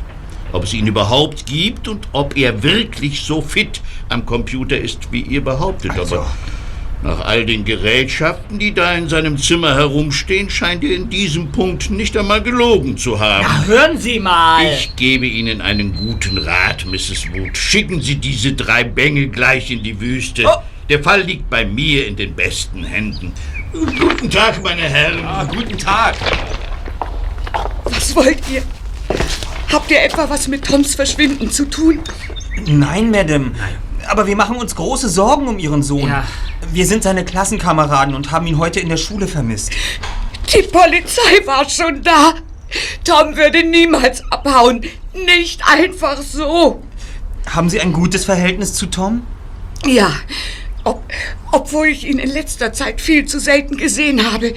Ob 0.54 0.64
es 0.64 0.74
ihn 0.74 0.88
überhaupt 0.88 1.46
gibt 1.46 1.88
und 1.90 2.08
ob 2.14 2.38
er 2.38 2.64
wirklich 2.64 3.22
so 3.22 3.42
fit 3.42 3.82
am 4.08 4.26
Computer 4.26 4.78
ist, 4.78 5.12
wie 5.12 5.22
ihr 5.22 5.44
behauptet. 5.44 5.92
Aber 5.92 6.28
nach 7.04 7.20
all 7.20 7.46
den 7.46 7.66
Gerätschaften, 7.66 8.60
die 8.60 8.74
da 8.74 8.94
in 8.94 9.10
seinem 9.10 9.38
Zimmer 9.38 9.76
herumstehen, 9.76 10.50
scheint 10.50 10.84
er 10.84 10.96
in 10.96 11.10
diesem 11.10 11.52
Punkt 11.52 11.90
nicht 11.90 12.16
einmal 12.16 12.42
gelogen 12.42 12.98
zu 12.98 13.20
haben. 13.20 13.68
Hören 13.68 13.98
Sie 13.98 14.20
mal! 14.20 14.66
Ich 14.74 14.96
gebe 14.96 15.28
Ihnen 15.28 15.62
einen 15.62 15.94
guten 15.94 16.38
Rat, 16.38 16.86
Mrs. 16.86 17.28
Wood. 17.34 17.58
Schicken 17.58 18.02
Sie 18.02 18.16
diese 18.16 18.54
drei 18.54 18.84
Bänge 18.84 19.28
gleich 19.28 19.70
in 19.70 19.84
die 19.84 20.00
Wüste. 20.00 20.46
Der 20.90 21.04
Fall 21.04 21.22
liegt 21.24 21.50
bei 21.50 21.66
mir 21.66 22.08
in 22.08 22.16
den 22.16 22.34
besten 22.34 22.84
Händen. 22.84 23.34
Guten 23.74 24.30
Tag, 24.30 24.64
meine 24.64 24.82
Herren. 24.82 25.48
guten 25.50 25.78
Tag. 25.78 26.16
Was 27.86 28.16
wollt 28.16 28.40
ihr? 28.52 28.64
Habt 29.72 29.92
ihr 29.92 30.02
etwa 30.04 30.30
was 30.30 30.48
mit 30.48 30.66
Toms 30.66 30.96
Verschwinden 30.96 31.50
zu 31.50 31.66
tun? 31.70 32.00
Nein, 32.66 33.12
Madame. 33.12 33.52
Aber 34.08 34.28
wir 34.28 34.36
machen 34.36 34.58
uns 34.58 34.76
große 34.76 35.10
Sorgen 35.10 35.48
um 35.48 35.60
Ihren 35.60 35.84
Sohn. 35.84 36.08
Ja. 36.08 36.26
Wir 36.72 36.86
sind 36.86 37.04
seine 37.04 37.26
Klassenkameraden 37.26 38.16
und 38.16 38.32
haben 38.32 38.48
ihn 38.48 38.58
heute 38.58 38.80
in 38.80 38.90
der 38.90 38.98
Schule 38.98 39.28
vermisst. 39.28 39.72
Die 40.54 40.64
Polizei 40.64 41.46
war 41.46 41.68
schon 41.70 42.02
da. 42.04 42.34
Tom 43.04 43.36
würde 43.36 43.64
niemals 43.64 44.24
abhauen. 44.32 44.82
Nicht 45.14 45.62
einfach 45.68 46.22
so. 46.22 46.82
Haben 47.48 47.70
Sie 47.70 47.80
ein 47.80 47.94
gutes 47.94 48.26
Verhältnis 48.26 48.74
zu 48.74 48.88
Tom? 48.88 49.26
Ja, 49.86 50.12
ob, 50.84 51.04
obwohl 51.52 51.88
ich 51.88 52.08
ihn 52.08 52.20
in 52.20 52.30
letzter 52.30 52.74
Zeit 52.74 53.02
viel 53.02 53.26
zu 53.26 53.40
selten 53.40 53.78
gesehen 53.78 54.32
habe. 54.32 54.54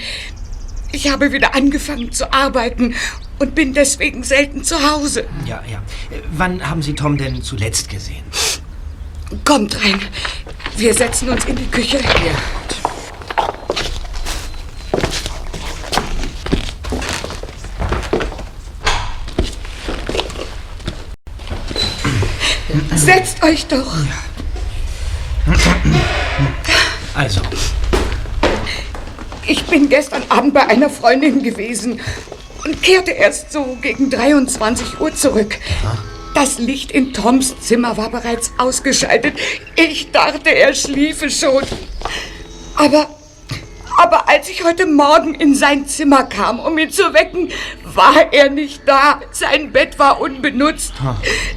Ich 0.92 1.10
habe 1.10 1.32
wieder 1.32 1.54
angefangen 1.54 2.12
zu 2.12 2.32
arbeiten 2.32 2.94
und 3.38 3.54
bin 3.54 3.74
deswegen 3.74 4.22
selten 4.22 4.64
zu 4.64 4.90
Hause. 4.90 5.26
Ja, 5.46 5.62
ja. 5.70 5.82
Wann 6.32 6.68
haben 6.68 6.80
Sie 6.82 6.94
Tom 6.94 7.18
denn 7.18 7.42
zuletzt 7.42 7.90
gesehen? 7.90 8.24
Kommt 9.44 9.76
rein. 9.84 10.00
Wir 10.76 10.94
setzen 10.94 11.28
uns 11.28 11.44
in 11.46 11.56
die 11.56 11.66
Küche. 11.66 11.98
Setzt 22.94 23.42
euch 23.42 23.66
doch. 23.66 23.92
Also, 27.14 27.40
Ich 29.46 29.64
bin 29.64 29.88
gestern 29.88 30.22
Abend 30.28 30.54
bei 30.54 30.66
einer 30.66 30.90
Freundin 30.90 31.42
gewesen 31.42 32.00
und 32.64 32.82
kehrte 32.82 33.12
erst 33.12 33.52
so 33.52 33.76
gegen 33.80 34.10
23 34.10 35.00
Uhr 35.00 35.14
zurück. 35.14 35.56
Das 36.36 36.58
Licht 36.58 36.90
in 36.90 37.14
Toms 37.14 37.58
Zimmer 37.60 37.96
war 37.96 38.10
bereits 38.10 38.52
ausgeschaltet. 38.58 39.38
Ich 39.74 40.10
dachte, 40.10 40.54
er 40.54 40.74
schliefe 40.74 41.30
schon. 41.30 41.62
Aber, 42.76 43.08
aber 43.96 44.28
als 44.28 44.50
ich 44.50 44.62
heute 44.62 44.84
Morgen 44.84 45.34
in 45.34 45.54
sein 45.54 45.86
Zimmer 45.86 46.24
kam, 46.24 46.60
um 46.60 46.76
ihn 46.76 46.90
zu 46.90 47.04
wecken, 47.14 47.48
war 47.84 48.30
er 48.34 48.50
nicht 48.50 48.82
da. 48.84 49.20
Sein 49.30 49.72
Bett 49.72 49.98
war 49.98 50.20
unbenutzt. 50.20 50.92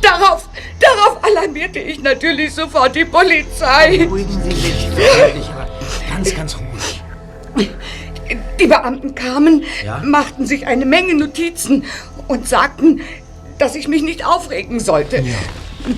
Darauf, 0.01 0.47
darauf 0.79 1.21
alarmierte 1.25 1.79
ich 1.79 2.01
natürlich 2.01 2.53
sofort 2.53 2.95
die 2.95 3.03
Polizei. 3.03 3.97
beruhigen 3.97 4.41
Sie 4.49 4.55
sich. 4.55 5.49
Aber 5.49 5.67
ganz, 6.09 6.33
ganz 6.33 6.55
ruhig. 6.55 7.67
Die 8.57 8.67
Beamten 8.67 9.13
kamen, 9.13 9.65
Ja? 9.83 10.01
machten 10.05 10.45
sich 10.45 10.67
eine 10.67 10.85
Menge 10.85 11.15
Notizen 11.15 11.83
und 12.29 12.47
sagten, 12.47 13.01
dass 13.59 13.75
ich 13.75 13.87
mich 13.87 14.01
nicht 14.01 14.25
aufregen 14.25 14.79
sollte. 14.79 15.23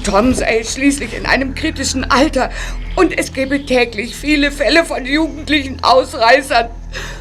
Tom 0.03 0.33
sei 0.33 0.63
schließlich 0.63 1.15
in 1.15 1.25
einem 1.25 1.55
kritischen 1.55 2.09
Alter 2.09 2.49
und 2.95 3.17
es 3.17 3.33
gäbe 3.33 3.65
täglich 3.65 4.15
viele 4.15 4.51
Fälle 4.51 4.85
von 4.85 5.05
jugendlichen 5.05 5.83
Ausreißern. 5.83 6.69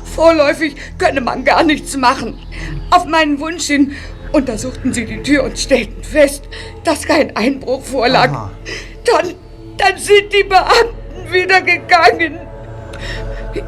Vorläufig 0.04 0.74
könne 0.98 1.20
man 1.20 1.44
gar 1.44 1.62
nichts 1.62 1.96
machen. 1.96 2.38
Auf 2.90 3.06
meinen 3.06 3.38
Wunsch 3.40 3.66
hin 3.66 3.92
untersuchten 4.32 4.92
sie 4.92 5.06
die 5.06 5.22
Tür 5.22 5.44
und 5.44 5.58
stellten 5.58 6.02
fest, 6.02 6.44
dass 6.84 7.02
kein 7.02 7.36
Einbruch 7.36 7.82
vorlag. 7.82 8.30
Aha. 8.30 8.50
Dann, 9.04 9.34
dann 9.76 9.98
sind 9.98 10.32
die 10.32 10.44
Beamten 10.44 11.32
wieder 11.32 11.60
gegangen. 11.62 12.38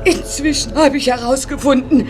Inzwischen 0.04 0.74
habe 0.74 0.96
ich 0.96 1.08
herausgefunden, 1.08 2.06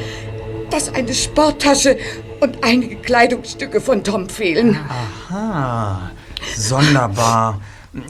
dass 0.72 0.94
eine 0.94 1.12
Sporttasche 1.12 1.98
und 2.40 2.64
einige 2.64 2.96
Kleidungsstücke 2.96 3.80
von 3.80 4.02
Tom 4.02 4.28
fehlen. 4.28 4.78
Ah, 5.30 6.10
sonderbar. 6.56 7.60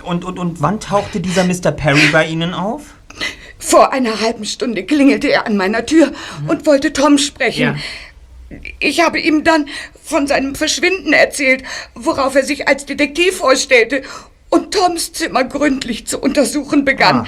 Und, 0.05 0.25
und, 0.25 0.38
und 0.38 0.62
wann 0.62 0.79
tauchte 0.79 1.18
dieser 1.20 1.44
Mr. 1.44 1.72
Perry 1.72 2.07
bei 2.12 2.27
Ihnen 2.27 2.55
auf? 2.55 2.94
Vor 3.59 3.92
einer 3.92 4.20
halben 4.20 4.44
Stunde 4.44 4.85
klingelte 4.85 5.29
er 5.29 5.46
an 5.46 5.57
meiner 5.57 5.87
Tür 5.87 6.12
und 6.46 6.64
wollte 6.66 6.92
Tom 6.92 7.18
sprechen. 7.18 7.81
Ich 8.79 9.01
habe 9.01 9.18
ihm 9.18 9.44
dann 9.44 9.66
von 10.03 10.27
seinem 10.27 10.55
Verschwinden 10.55 11.12
erzählt, 11.12 11.64
worauf 11.94 12.35
er 12.35 12.44
sich 12.44 12.68
als 12.68 12.87
Detektiv 12.87 13.38
vorstellte 13.38 14.03
und 14.51 14.75
Toms 14.75 15.12
Zimmer 15.12 15.44
gründlich 15.44 16.07
zu 16.07 16.20
untersuchen 16.20 16.85
begann. 16.85 17.27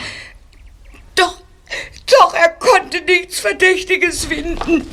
Doch, 1.14 1.40
doch 2.06 2.34
er 2.34 2.50
konnte 2.50 3.00
nichts 3.00 3.40
Verdächtiges 3.40 4.26
finden. 4.26 4.86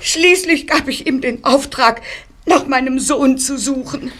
Schließlich 0.00 0.66
gab 0.66 0.88
ich 0.88 1.06
ihm 1.06 1.20
den 1.20 1.44
Auftrag, 1.44 2.02
nach 2.46 2.66
meinem 2.66 2.98
Sohn 2.98 3.38
zu 3.38 3.56
suchen. 3.56 4.12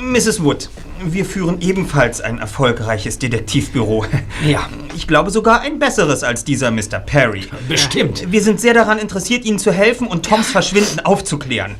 Mrs. 0.00 0.42
Wood, 0.42 0.70
wir 1.02 1.24
führen 1.24 1.60
ebenfalls 1.60 2.20
ein 2.20 2.38
erfolgreiches 2.38 3.18
Detektivbüro. 3.18 4.04
Ja. 4.46 4.68
Ich 4.96 5.06
glaube 5.06 5.30
sogar 5.30 5.60
ein 5.62 5.78
besseres 5.78 6.22
als 6.22 6.44
dieser 6.44 6.70
Mr. 6.70 7.00
Perry. 7.04 7.48
Bestimmt. 7.68 8.30
Wir 8.30 8.42
sind 8.42 8.60
sehr 8.60 8.74
daran 8.74 8.98
interessiert, 8.98 9.44
Ihnen 9.44 9.58
zu 9.58 9.72
helfen 9.72 10.06
und 10.06 10.26
Toms 10.26 10.48
Verschwinden 10.50 11.00
aufzuklären. 11.00 11.74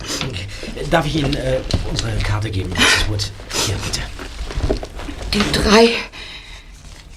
Darf 0.90 1.06
ich 1.06 1.16
Ihnen 1.16 1.34
äh, 1.34 1.60
unsere 1.88 2.10
Karte 2.18 2.50
geben, 2.50 2.70
Mrs. 2.70 3.08
Wood? 3.08 3.32
Hier, 3.66 3.76
bitte. 3.84 4.00
Die 5.34 5.52
drei 5.52 5.90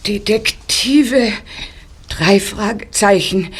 Detektive. 0.05 1.33
Drei 2.17 2.39
Fragezeichen. 2.39 3.51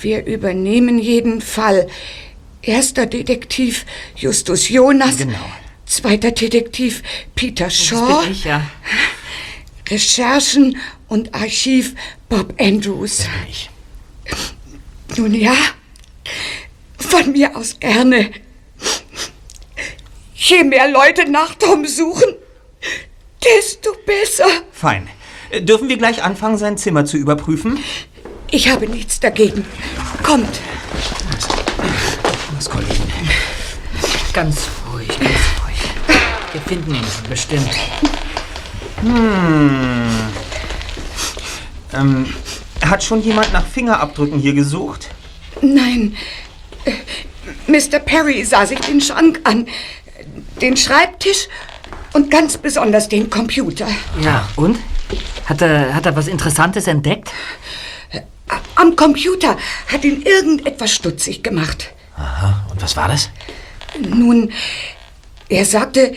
Wir 0.00 0.26
übernehmen 0.26 0.98
jeden 0.98 1.40
Fall. 1.40 1.86
Erster 2.60 3.06
Detektiv 3.06 3.86
Justus 4.16 4.68
Jonas. 4.68 5.18
Genau. 5.18 5.38
Zweiter 5.86 6.32
Detektiv 6.32 7.02
Peter 7.36 7.66
Das 7.66 7.76
Shaw. 7.76 8.22
bin 8.22 8.32
ich, 8.32 8.44
ja. 8.44 8.68
Recherchen 9.88 10.76
und 11.08 11.34
Archiv 11.34 11.94
Bob 12.28 12.54
Andrews. 12.58 13.26
Ich. 13.48 13.70
Nun 15.16 15.32
ja, 15.34 15.54
von 16.98 17.30
mir 17.30 17.54
aus 17.56 17.78
gerne. 17.78 18.32
Je 20.34 20.64
mehr 20.64 20.90
Leute 20.90 21.30
nach 21.30 21.54
Tom 21.54 21.86
suchen, 21.86 22.34
desto 23.44 23.92
besser. 24.04 24.48
Fein. 24.72 25.08
Äh, 25.54 25.62
Dürfen 25.62 25.88
wir 25.88 25.96
gleich 25.96 26.22
anfangen, 26.22 26.58
sein 26.58 26.76
Zimmer 26.76 27.04
zu 27.04 27.16
überprüfen? 27.16 27.78
Ich 28.50 28.68
habe 28.68 28.88
nichts 28.88 29.20
dagegen. 29.20 29.64
Kommt. 30.22 30.60
Was, 32.56 32.68
Kollegen? 32.68 33.02
Ganz 34.32 34.68
ruhig, 34.92 35.08
ganz 35.08 35.22
ruhig. 35.64 36.16
Wir 36.52 36.60
finden 36.62 36.94
ihn 36.94 37.04
bestimmt. 37.28 37.70
Ähm, 41.92 42.26
hat 42.84 43.02
schon 43.04 43.22
jemand 43.22 43.52
nach 43.52 43.66
Fingerabdrücken 43.66 44.38
hier 44.38 44.54
gesucht? 44.54 45.08
Nein, 45.60 46.16
äh, 46.84 46.92
Mr. 47.66 47.98
Perry 47.98 48.44
sah 48.44 48.66
sich 48.66 48.80
den 48.80 49.00
Schrank 49.00 49.40
an, 49.44 49.66
den 50.60 50.76
Schreibtisch 50.76 51.48
und 52.12 52.30
ganz 52.30 52.56
besonders 52.56 53.08
den 53.08 53.30
Computer. 53.30 53.86
Ja, 54.22 54.48
und? 54.56 54.78
Hat 55.46 55.60
er, 55.62 55.94
hat 55.94 56.06
er 56.06 56.16
was 56.16 56.26
Interessantes 56.28 56.86
entdeckt? 56.86 57.30
Am 58.76 58.96
Computer 58.96 59.56
hat 59.92 60.04
ihn 60.04 60.22
irgendetwas 60.22 60.92
stutzig 60.92 61.42
gemacht. 61.42 61.92
Aha, 62.16 62.66
und 62.70 62.82
was 62.82 62.96
war 62.96 63.08
das? 63.08 63.30
Nun, 64.00 64.52
er 65.48 65.64
sagte, 65.64 66.14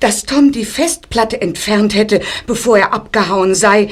dass 0.00 0.22
Tom 0.24 0.52
die 0.52 0.64
Festplatte 0.64 1.40
entfernt 1.40 1.94
hätte, 1.94 2.22
bevor 2.46 2.78
er 2.78 2.94
abgehauen 2.94 3.54
sei. 3.54 3.90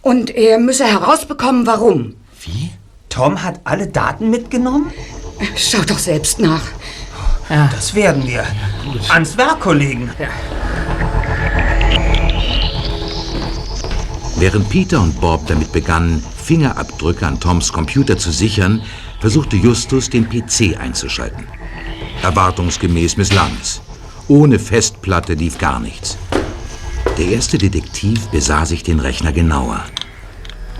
Und 0.00 0.30
er 0.30 0.58
müsse 0.58 0.86
herausbekommen, 0.86 1.66
warum. 1.66 2.16
Wie? 2.42 2.70
Tom 3.08 3.42
hat 3.42 3.60
alle 3.64 3.86
Daten 3.86 4.30
mitgenommen? 4.30 4.92
Schau 5.56 5.82
doch 5.82 5.98
selbst 5.98 6.38
nach. 6.40 6.62
Das 7.48 7.94
werden 7.94 8.26
wir. 8.26 8.44
Ans 9.10 9.36
Werk, 9.36 9.60
Kollegen. 9.60 10.10
Während 14.36 14.68
Peter 14.68 15.00
und 15.00 15.20
Bob 15.20 15.46
damit 15.46 15.72
begannen, 15.72 16.22
Fingerabdrücke 16.36 17.26
an 17.26 17.38
Toms 17.38 17.72
Computer 17.72 18.18
zu 18.18 18.32
sichern, 18.32 18.82
versuchte 19.20 19.56
Justus, 19.56 20.10
den 20.10 20.28
PC 20.28 20.76
einzuschalten. 20.78 21.46
Erwartungsgemäß 22.22 23.16
misslang 23.16 23.52
es. 23.60 23.80
Ohne 24.26 24.58
Festplatte 24.58 25.34
lief 25.34 25.58
gar 25.58 25.78
nichts. 25.78 26.18
Der 27.16 27.26
erste 27.26 27.58
Detektiv 27.58 28.26
besah 28.28 28.66
sich 28.66 28.82
den 28.82 28.98
Rechner 28.98 29.32
genauer. 29.32 29.84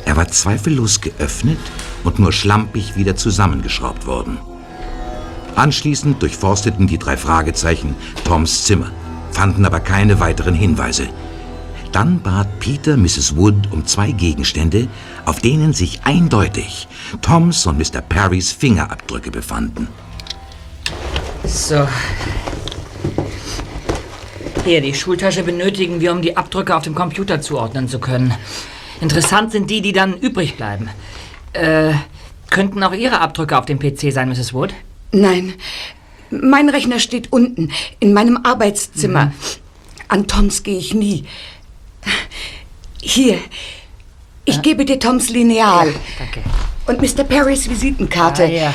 Er 0.04 0.16
war 0.16 0.28
zweifellos 0.28 1.00
geöffnet 1.00 1.58
und 2.02 2.18
nur 2.18 2.32
schlampig 2.32 2.96
wieder 2.96 3.14
zusammengeschraubt 3.14 4.06
worden. 4.06 4.38
Anschließend 5.54 6.20
durchforsteten 6.20 6.88
die 6.88 6.98
drei 6.98 7.16
Fragezeichen 7.16 7.94
Toms 8.24 8.64
Zimmer, 8.64 8.90
fanden 9.30 9.64
aber 9.64 9.78
keine 9.78 10.18
weiteren 10.18 10.54
Hinweise. 10.54 11.08
Dann 11.94 12.20
bat 12.20 12.59
Peter 12.59 12.96
Mrs. 12.96 13.37
Wood 13.37 13.70
um 13.70 13.87
zwei 13.87 14.11
Gegenstände, 14.11 14.88
auf 15.26 15.40
denen 15.40 15.72
sich 15.72 16.00
eindeutig 16.02 16.88
Toms 17.22 17.66
und 17.66 17.78
Mr. 17.78 18.00
Perrys 18.00 18.50
Fingerabdrücke 18.50 19.30
befanden. 19.30 19.87
So. 21.44 21.87
Hier, 24.64 24.80
die 24.80 24.92
Schultasche 24.92 25.44
benötigen 25.44 26.00
wir, 26.00 26.11
um 26.11 26.20
die 26.20 26.37
Abdrücke 26.37 26.74
auf 26.74 26.83
dem 26.83 26.96
Computer 26.96 27.40
zuordnen 27.40 27.87
zu 27.87 28.00
können. 28.00 28.35
Interessant 29.00 29.52
sind 29.52 29.70
die, 29.70 29.80
die 29.80 29.92
dann 29.92 30.14
übrig 30.14 30.57
bleiben. 30.57 30.88
Äh, 31.52 31.92
könnten 32.50 32.83
auch 32.83 32.92
Ihre 32.92 33.20
Abdrücke 33.20 33.57
auf 33.57 33.66
dem 33.66 33.78
PC 33.78 34.12
sein, 34.12 34.28
Mrs. 34.30 34.52
Wood? 34.52 34.74
Nein, 35.12 35.54
mein 36.30 36.70
Rechner 36.70 36.98
steht 36.98 37.30
unten 37.30 37.70
in 38.00 38.12
meinem 38.12 38.40
Arbeitszimmer. 38.42 39.33
An 40.09 40.26
Toms 40.26 40.64
gehe 40.64 40.78
ich 40.78 40.92
nie. 40.92 41.24
Hier, 43.00 43.38
ich 44.44 44.62
gebe 44.62 44.84
dir 44.84 44.98
Toms 44.98 45.28
Lineal. 45.28 45.94
Danke. 46.18 46.42
Und 46.86 47.00
Mr. 47.00 47.24
Perrys 47.24 47.68
Visitenkarte. 47.68 48.44
Ah, 48.44 48.48
ja. 48.48 48.74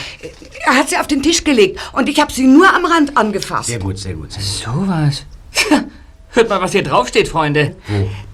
Er 0.65 0.75
hat 0.75 0.89
sie 0.89 0.97
auf 0.97 1.07
den 1.07 1.21
Tisch 1.21 1.43
gelegt 1.43 1.79
und 1.93 2.09
ich 2.09 2.19
habe 2.19 2.31
sie 2.31 2.47
nur 2.47 2.73
am 2.73 2.85
Rand 2.85 3.15
angefasst. 3.15 3.67
Sehr 3.67 3.79
gut, 3.79 3.97
sehr 3.97 4.13
gut. 4.15 4.31
Sowas. 4.31 5.25
Hört 6.31 6.49
mal, 6.49 6.61
was 6.61 6.71
hier 6.71 6.83
draufsteht, 6.83 7.27
Freunde. 7.27 7.75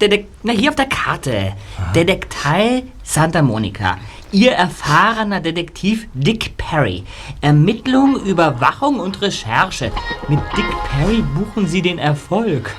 Dedek 0.02 0.28
Na, 0.44 0.52
hier 0.54 0.70
auf 0.70 0.76
der 0.76 0.88
Karte. 0.88 1.54
Detektei 1.94 2.84
Santa 3.04 3.42
Monica. 3.42 3.98
Ihr 4.32 4.52
erfahrener 4.52 5.40
Detektiv 5.40 6.08
Dick 6.14 6.58
Perry. 6.58 7.04
Ermittlung, 7.40 8.18
Überwachung 8.26 9.00
und 9.00 9.22
Recherche. 9.22 9.92
Mit 10.28 10.40
Dick 10.58 10.66
Perry 10.90 11.24
buchen 11.36 11.68
Sie 11.68 11.82
den 11.82 12.00
Erfolg. 12.00 12.76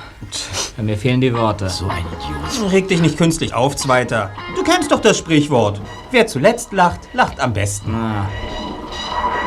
Ja, 0.77 0.83
mir 0.83 0.97
fehlen 0.97 1.21
die 1.21 1.33
Worte. 1.33 1.69
So 1.69 1.87
ein 1.87 2.05
Idiot. 2.07 2.71
Reg 2.71 2.87
dich 2.87 3.01
nicht 3.01 3.17
künstlich 3.17 3.53
auf, 3.53 3.75
Zweiter. 3.75 4.31
Du 4.55 4.63
kennst 4.63 4.91
doch 4.91 4.99
das 4.99 5.17
Sprichwort. 5.17 5.79
Wer 6.11 6.27
zuletzt 6.27 6.73
lacht, 6.73 7.01
lacht 7.13 7.39
am 7.39 7.53
besten. 7.53 7.95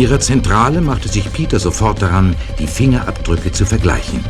ihrer 0.00 0.18
Zentrale 0.18 0.80
machte 0.80 1.10
sich 1.10 1.30
Peter 1.30 1.60
sofort 1.60 2.00
daran, 2.00 2.34
die 2.58 2.66
Fingerabdrücke 2.66 3.52
zu 3.52 3.66
vergleichen. 3.66 4.24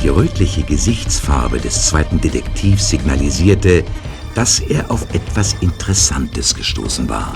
Die 0.00 0.08
rötliche 0.08 0.62
Gesichtsfarbe 0.62 1.58
des 1.58 1.86
zweiten 1.86 2.20
Detektivs 2.20 2.88
signalisierte, 2.88 3.84
dass 4.36 4.60
er 4.60 4.88
auf 4.88 5.12
etwas 5.12 5.56
Interessantes 5.60 6.54
gestoßen 6.54 7.08
war. 7.08 7.34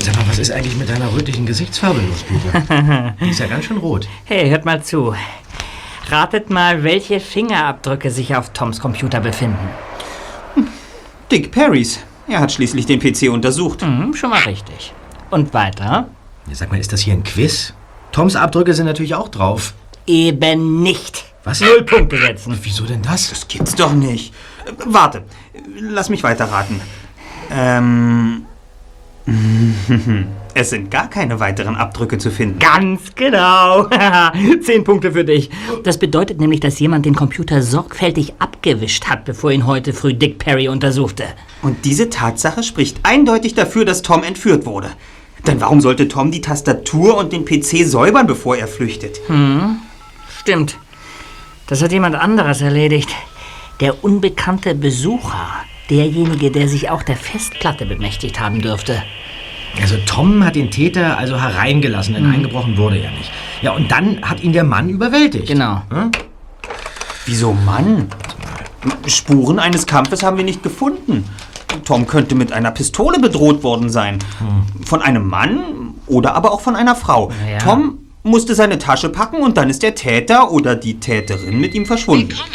Sag 0.00 0.16
mal, 0.16 0.26
was 0.26 0.40
ist 0.40 0.50
eigentlich 0.50 0.76
mit 0.76 0.88
deiner 0.88 1.12
rötlichen 1.12 1.46
Gesichtsfarbe 1.46 2.00
los, 2.00 2.24
Peter? 2.24 3.14
Die 3.20 3.30
ist 3.30 3.38
ja 3.38 3.46
ganz 3.46 3.66
schön 3.66 3.76
rot. 3.76 4.08
Hey, 4.24 4.50
hört 4.50 4.64
mal 4.64 4.82
zu. 4.82 5.14
Ratet 6.08 6.50
mal, 6.50 6.82
welche 6.82 7.20
Fingerabdrücke 7.20 8.10
sich 8.10 8.34
auf 8.34 8.52
Toms 8.52 8.80
Computer 8.80 9.20
befinden. 9.20 9.68
Dick 11.32 11.50
Parrys. 11.50 11.98
Er 12.28 12.40
hat 12.40 12.52
schließlich 12.52 12.84
den 12.84 13.00
PC 13.00 13.32
untersucht. 13.32 13.80
Mhm, 13.80 14.12
schon 14.12 14.28
mal 14.28 14.42
richtig. 14.42 14.92
Und 15.30 15.54
weiter? 15.54 16.08
Ja, 16.46 16.54
sag 16.54 16.70
mal, 16.70 16.78
ist 16.78 16.92
das 16.92 17.00
hier 17.00 17.14
ein 17.14 17.24
Quiz? 17.24 17.72
Toms 18.12 18.36
Abdrücke 18.36 18.74
sind 18.74 18.84
natürlich 18.84 19.14
auch 19.14 19.30
drauf. 19.30 19.72
Eben 20.06 20.82
nicht. 20.82 21.24
Was? 21.42 21.62
Null 21.62 21.84
Punkte 21.84 22.18
setzen. 22.18 22.58
Wieso 22.60 22.84
denn 22.84 23.00
das? 23.00 23.30
Das 23.30 23.48
gibt's 23.48 23.74
doch 23.74 23.94
nicht. 23.94 24.34
Äh, 24.66 24.72
Warte, 24.84 25.24
lass 25.80 26.10
mich 26.10 26.22
weiterraten. 26.22 26.82
Ähm. 27.50 28.44
Es 30.54 30.68
sind 30.68 30.90
gar 30.90 31.08
keine 31.08 31.40
weiteren 31.40 31.76
Abdrücke 31.76 32.18
zu 32.18 32.30
finden. 32.30 32.58
Ganz 32.58 33.14
genau. 33.14 33.86
Zehn 34.62 34.84
Punkte 34.84 35.12
für 35.12 35.24
dich. 35.24 35.48
Das 35.82 35.96
bedeutet 35.96 36.40
nämlich, 36.40 36.60
dass 36.60 36.78
jemand 36.78 37.06
den 37.06 37.14
Computer 37.14 37.62
sorgfältig 37.62 38.34
abgewischt 38.38 39.06
hat, 39.06 39.24
bevor 39.24 39.50
ihn 39.50 39.66
heute 39.66 39.94
früh 39.94 40.12
Dick 40.12 40.38
Perry 40.38 40.68
untersuchte. 40.68 41.24
Und 41.62 41.86
diese 41.86 42.10
Tatsache 42.10 42.62
spricht 42.62 43.00
eindeutig 43.02 43.54
dafür, 43.54 43.86
dass 43.86 44.02
Tom 44.02 44.22
entführt 44.22 44.66
wurde. 44.66 44.90
Denn 45.46 45.60
warum 45.60 45.80
sollte 45.80 46.06
Tom 46.06 46.30
die 46.30 46.42
Tastatur 46.42 47.16
und 47.16 47.32
den 47.32 47.46
PC 47.46 47.86
säubern, 47.86 48.26
bevor 48.26 48.56
er 48.56 48.68
flüchtet? 48.68 49.20
Stimmt. 50.38 50.76
Das 51.66 51.82
hat 51.82 51.92
jemand 51.92 52.14
anderes 52.14 52.60
erledigt. 52.60 53.08
Der 53.80 54.04
unbekannte 54.04 54.74
Besucher. 54.74 55.64
Derjenige, 55.90 56.50
der 56.50 56.68
sich 56.68 56.90
auch 56.90 57.02
der 57.02 57.16
Festplatte 57.16 57.86
bemächtigt 57.86 58.40
haben 58.40 58.60
dürfte. 58.60 59.02
Also 59.80 59.96
Tom 60.06 60.44
hat 60.44 60.54
den 60.54 60.70
Täter 60.70 61.16
also 61.16 61.40
hereingelassen, 61.40 62.14
denn 62.14 62.26
eingebrochen 62.26 62.76
wurde 62.76 62.98
er 62.98 63.10
nicht. 63.10 63.30
Ja, 63.62 63.72
und 63.72 63.90
dann 63.90 64.20
hat 64.22 64.42
ihn 64.42 64.52
der 64.52 64.64
Mann 64.64 64.88
überwältigt. 64.88 65.46
Genau. 65.46 65.82
Hm? 65.90 66.10
Wieso 67.26 67.52
Mann? 67.52 68.08
Spuren 69.06 69.58
eines 69.58 69.86
Kampfes 69.86 70.22
haben 70.22 70.36
wir 70.36 70.44
nicht 70.44 70.62
gefunden. 70.62 71.24
Tom 71.84 72.06
könnte 72.06 72.34
mit 72.34 72.52
einer 72.52 72.70
Pistole 72.70 73.18
bedroht 73.18 73.62
worden 73.62 73.88
sein. 73.90 74.18
Von 74.84 75.00
einem 75.02 75.26
Mann 75.26 75.94
oder 76.06 76.34
aber 76.34 76.52
auch 76.52 76.60
von 76.60 76.76
einer 76.76 76.94
Frau. 76.94 77.32
Ja. 77.50 77.58
Tom 77.58 77.98
musste 78.22 78.54
seine 78.54 78.78
Tasche 78.78 79.08
packen 79.08 79.42
und 79.42 79.56
dann 79.56 79.70
ist 79.70 79.82
der 79.82 79.94
Täter 79.94 80.50
oder 80.50 80.76
die 80.76 81.00
Täterin 81.00 81.60
mit 81.60 81.74
ihm 81.74 81.86
verschwunden. 81.86 82.30
Willkommen. 82.30 82.52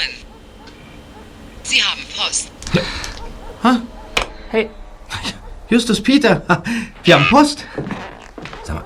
Sie 1.64 1.82
haben 1.82 2.02
Post. 2.16 2.52
Hey, 4.50 4.70
Justus 5.70 6.02
Peter, 6.02 6.42
ha, 6.48 6.64
wir 7.04 7.16
haben 7.16 7.26
Post. 7.30 7.66
Sag 8.64 8.76
mal. 8.76 8.84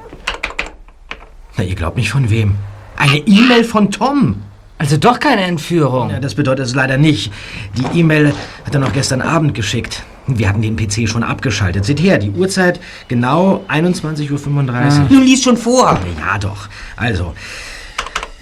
Na, 1.58 1.64
ihr 1.64 1.76
glaubt 1.76 1.98
nicht 1.98 2.10
von 2.10 2.30
wem? 2.30 2.56
Eine 2.98 3.18
E-Mail 3.18 3.64
von 3.64 3.92
Tom. 3.92 4.42
also 4.78 4.98
doch 4.98 5.20
keine 5.20 5.42
Entführung. 5.44 6.10
Ja, 6.10 6.20
das 6.20 6.36
bedeutet 6.36 6.66
es 6.66 6.76
leider 6.76 6.98
nicht. 6.98 7.32
Die 7.76 8.00
E-Mail 8.00 8.34
hat 8.66 8.74
er 8.74 8.80
noch 8.80 8.94
gestern 8.94 9.22
Abend 9.22 9.54
geschickt. 9.54 10.04
Wir 10.28 10.48
hatten 10.48 10.62
den 10.62 10.76
PC 10.76 11.10
schon 11.10 11.24
abgeschaltet. 11.24 11.84
Seht 11.84 12.00
her, 12.00 12.18
die 12.20 12.30
Uhrzeit 12.30 12.80
genau 13.08 13.64
21.35 13.68 14.32
Uhr. 14.32 15.08
Nun 15.10 15.24
lies 15.24 15.44
schon 15.44 15.58
vor. 15.58 16.00
Ja, 16.20 16.38
doch. 16.38 16.70
Also, 16.96 17.34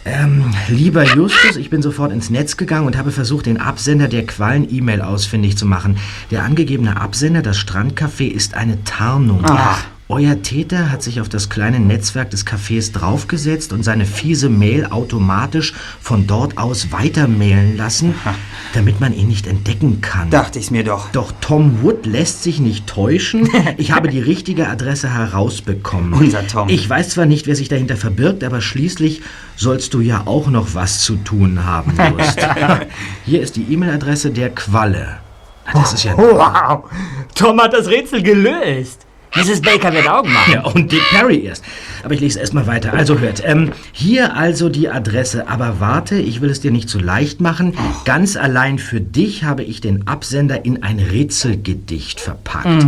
ähm, 0.09 0.45
lieber 0.67 1.03
Justus, 1.03 1.55
ich 1.57 1.69
bin 1.69 1.81
sofort 1.81 2.11
ins 2.11 2.29
Netz 2.29 2.57
gegangen 2.57 2.87
und 2.87 2.97
habe 2.97 3.11
versucht, 3.11 3.45
den 3.45 3.59
Absender 3.59 4.07
der 4.07 4.25
Quallen-E-Mail 4.25 5.01
ausfindig 5.01 5.57
zu 5.57 5.65
machen. 5.65 5.97
Der 6.31 6.43
angegebene 6.43 6.99
Absender, 6.99 7.41
das 7.41 7.57
Strandcafé, 7.57 8.27
ist 8.27 8.55
eine 8.55 8.83
Tarnung. 8.83 9.41
Ach. 9.43 9.83
Euer 10.11 10.41
Täter 10.41 10.91
hat 10.91 11.03
sich 11.03 11.21
auf 11.21 11.29
das 11.29 11.49
kleine 11.49 11.79
Netzwerk 11.79 12.31
des 12.31 12.43
Cafés 12.43 12.91
draufgesetzt 12.91 13.71
und 13.73 13.83
seine 13.83 14.07
fiese 14.07 14.49
Mail 14.49 14.87
automatisch 14.87 15.75
von 16.01 16.25
dort 16.25 16.57
aus 16.57 16.91
weitermailen 16.91 17.77
lassen, 17.77 18.15
damit 18.73 18.99
man 18.99 19.13
ihn 19.13 19.27
nicht 19.27 19.45
entdecken 19.45 20.01
kann. 20.01 20.31
Dachte 20.31 20.57
ich's 20.57 20.71
mir 20.71 20.83
doch. 20.83 21.11
Doch 21.11 21.31
Tom 21.41 21.83
Wood 21.83 22.07
lässt 22.07 22.41
sich 22.41 22.59
nicht 22.59 22.87
täuschen. 22.87 23.47
Ich 23.77 23.91
habe 23.91 24.07
die 24.09 24.19
richtige 24.19 24.67
Adresse 24.67 25.13
herausbekommen. 25.13 26.13
Unser 26.13 26.47
Tom. 26.47 26.69
Ich 26.69 26.89
weiß 26.89 27.09
zwar 27.09 27.27
nicht, 27.27 27.45
wer 27.45 27.55
sich 27.55 27.69
dahinter 27.69 27.95
verbirgt, 27.95 28.43
aber 28.43 28.61
schließlich 28.61 29.21
sollst 29.55 29.93
du 29.93 30.01
ja 30.01 30.23
auch 30.25 30.47
noch 30.47 30.73
was 30.73 31.01
zu 31.01 31.17
tun 31.17 31.65
haben. 31.65 31.93
Hier 33.25 33.41
ist 33.41 33.55
die 33.57 33.71
E-Mail-Adresse 33.71 34.31
der 34.31 34.49
Qualle. 34.49 35.17
Ah, 35.65 35.73
Das 35.73 35.93
ist 35.93 36.03
ja... 36.03 36.17
Wow, 36.17 36.89
Tom 37.35 37.61
hat 37.61 37.73
das 37.73 37.87
Rätsel 37.87 38.23
gelöst. 38.23 39.05
Mrs. 39.35 39.61
Baker 39.61 39.93
wird 39.93 40.09
Augen 40.09 40.33
machen. 40.33 40.53
Ja, 40.53 40.65
und 40.65 40.91
Dick 40.91 41.03
Perry 41.11 41.45
erst. 41.45 41.63
Aber 42.03 42.13
ich 42.13 42.19
lese 42.19 42.39
erstmal 42.39 42.65
weiter. 42.67 42.93
Also 42.93 43.19
hört, 43.19 43.43
ähm, 43.45 43.71
hier 43.91 44.35
also 44.35 44.69
die 44.69 44.89
Adresse. 44.89 45.47
Aber 45.47 45.79
warte, 45.79 46.15
ich 46.15 46.41
will 46.41 46.49
es 46.49 46.61
dir 46.61 46.71
nicht 46.71 46.89
zu 46.89 46.99
leicht 46.99 47.39
machen. 47.39 47.75
Ganz 48.05 48.35
allein 48.35 48.79
für 48.79 49.01
dich 49.01 49.43
habe 49.43 49.63
ich 49.63 49.81
den 49.81 50.07
Absender 50.07 50.65
in 50.65 50.83
ein 50.83 50.99
Rätselgedicht 50.99 52.19
verpackt. 52.19 52.85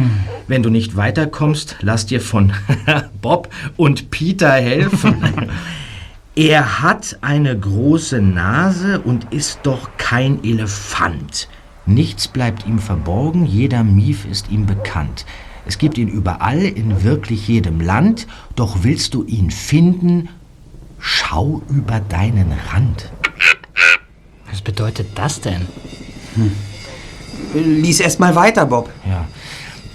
Wenn 0.48 0.64
du 0.64 0.70
nicht 0.70 0.96
weiterkommst, 0.96 1.78
lass 1.82 2.06
dir 2.06 2.22
von 2.22 2.54
Bob 3.22 3.50
und 3.78 4.10
Peter 4.10 4.52
helfen. 4.52 5.50
er 6.36 6.82
hat 6.82 7.18
eine 7.22 7.58
große 7.58 8.20
Nase 8.20 9.00
und 9.02 9.32
ist 9.32 9.60
doch 9.64 9.90
kein 9.98 10.44
Elefant. 10.44 11.48
Nichts 11.86 12.28
bleibt 12.28 12.68
ihm 12.68 12.80
verborgen, 12.80 13.46
jeder 13.46 13.84
Mief 13.84 14.26
ist 14.26 14.50
ihm 14.52 14.66
bekannt. 14.66 15.26
Es 15.66 15.78
gibt 15.78 15.98
ihn 15.98 16.08
überall, 16.08 16.62
in 16.62 17.04
wirklich 17.04 17.48
jedem 17.48 17.82
Land, 17.82 18.28
doch 18.56 18.84
willst 18.84 19.14
du 19.14 19.24
ihn 19.24 19.52
finden, 19.52 20.30
schau 21.00 21.62
über 21.70 22.00
deinen 22.00 22.52
Rand. 22.72 23.12
Was 24.50 24.62
bedeutet 24.62 25.08
das 25.16 25.42
denn? 25.42 25.68
Lies 27.54 28.00
erst 28.00 28.20
mal 28.20 28.36
weiter, 28.36 28.66
Bob. 28.66 28.90
Ja. 29.08 29.28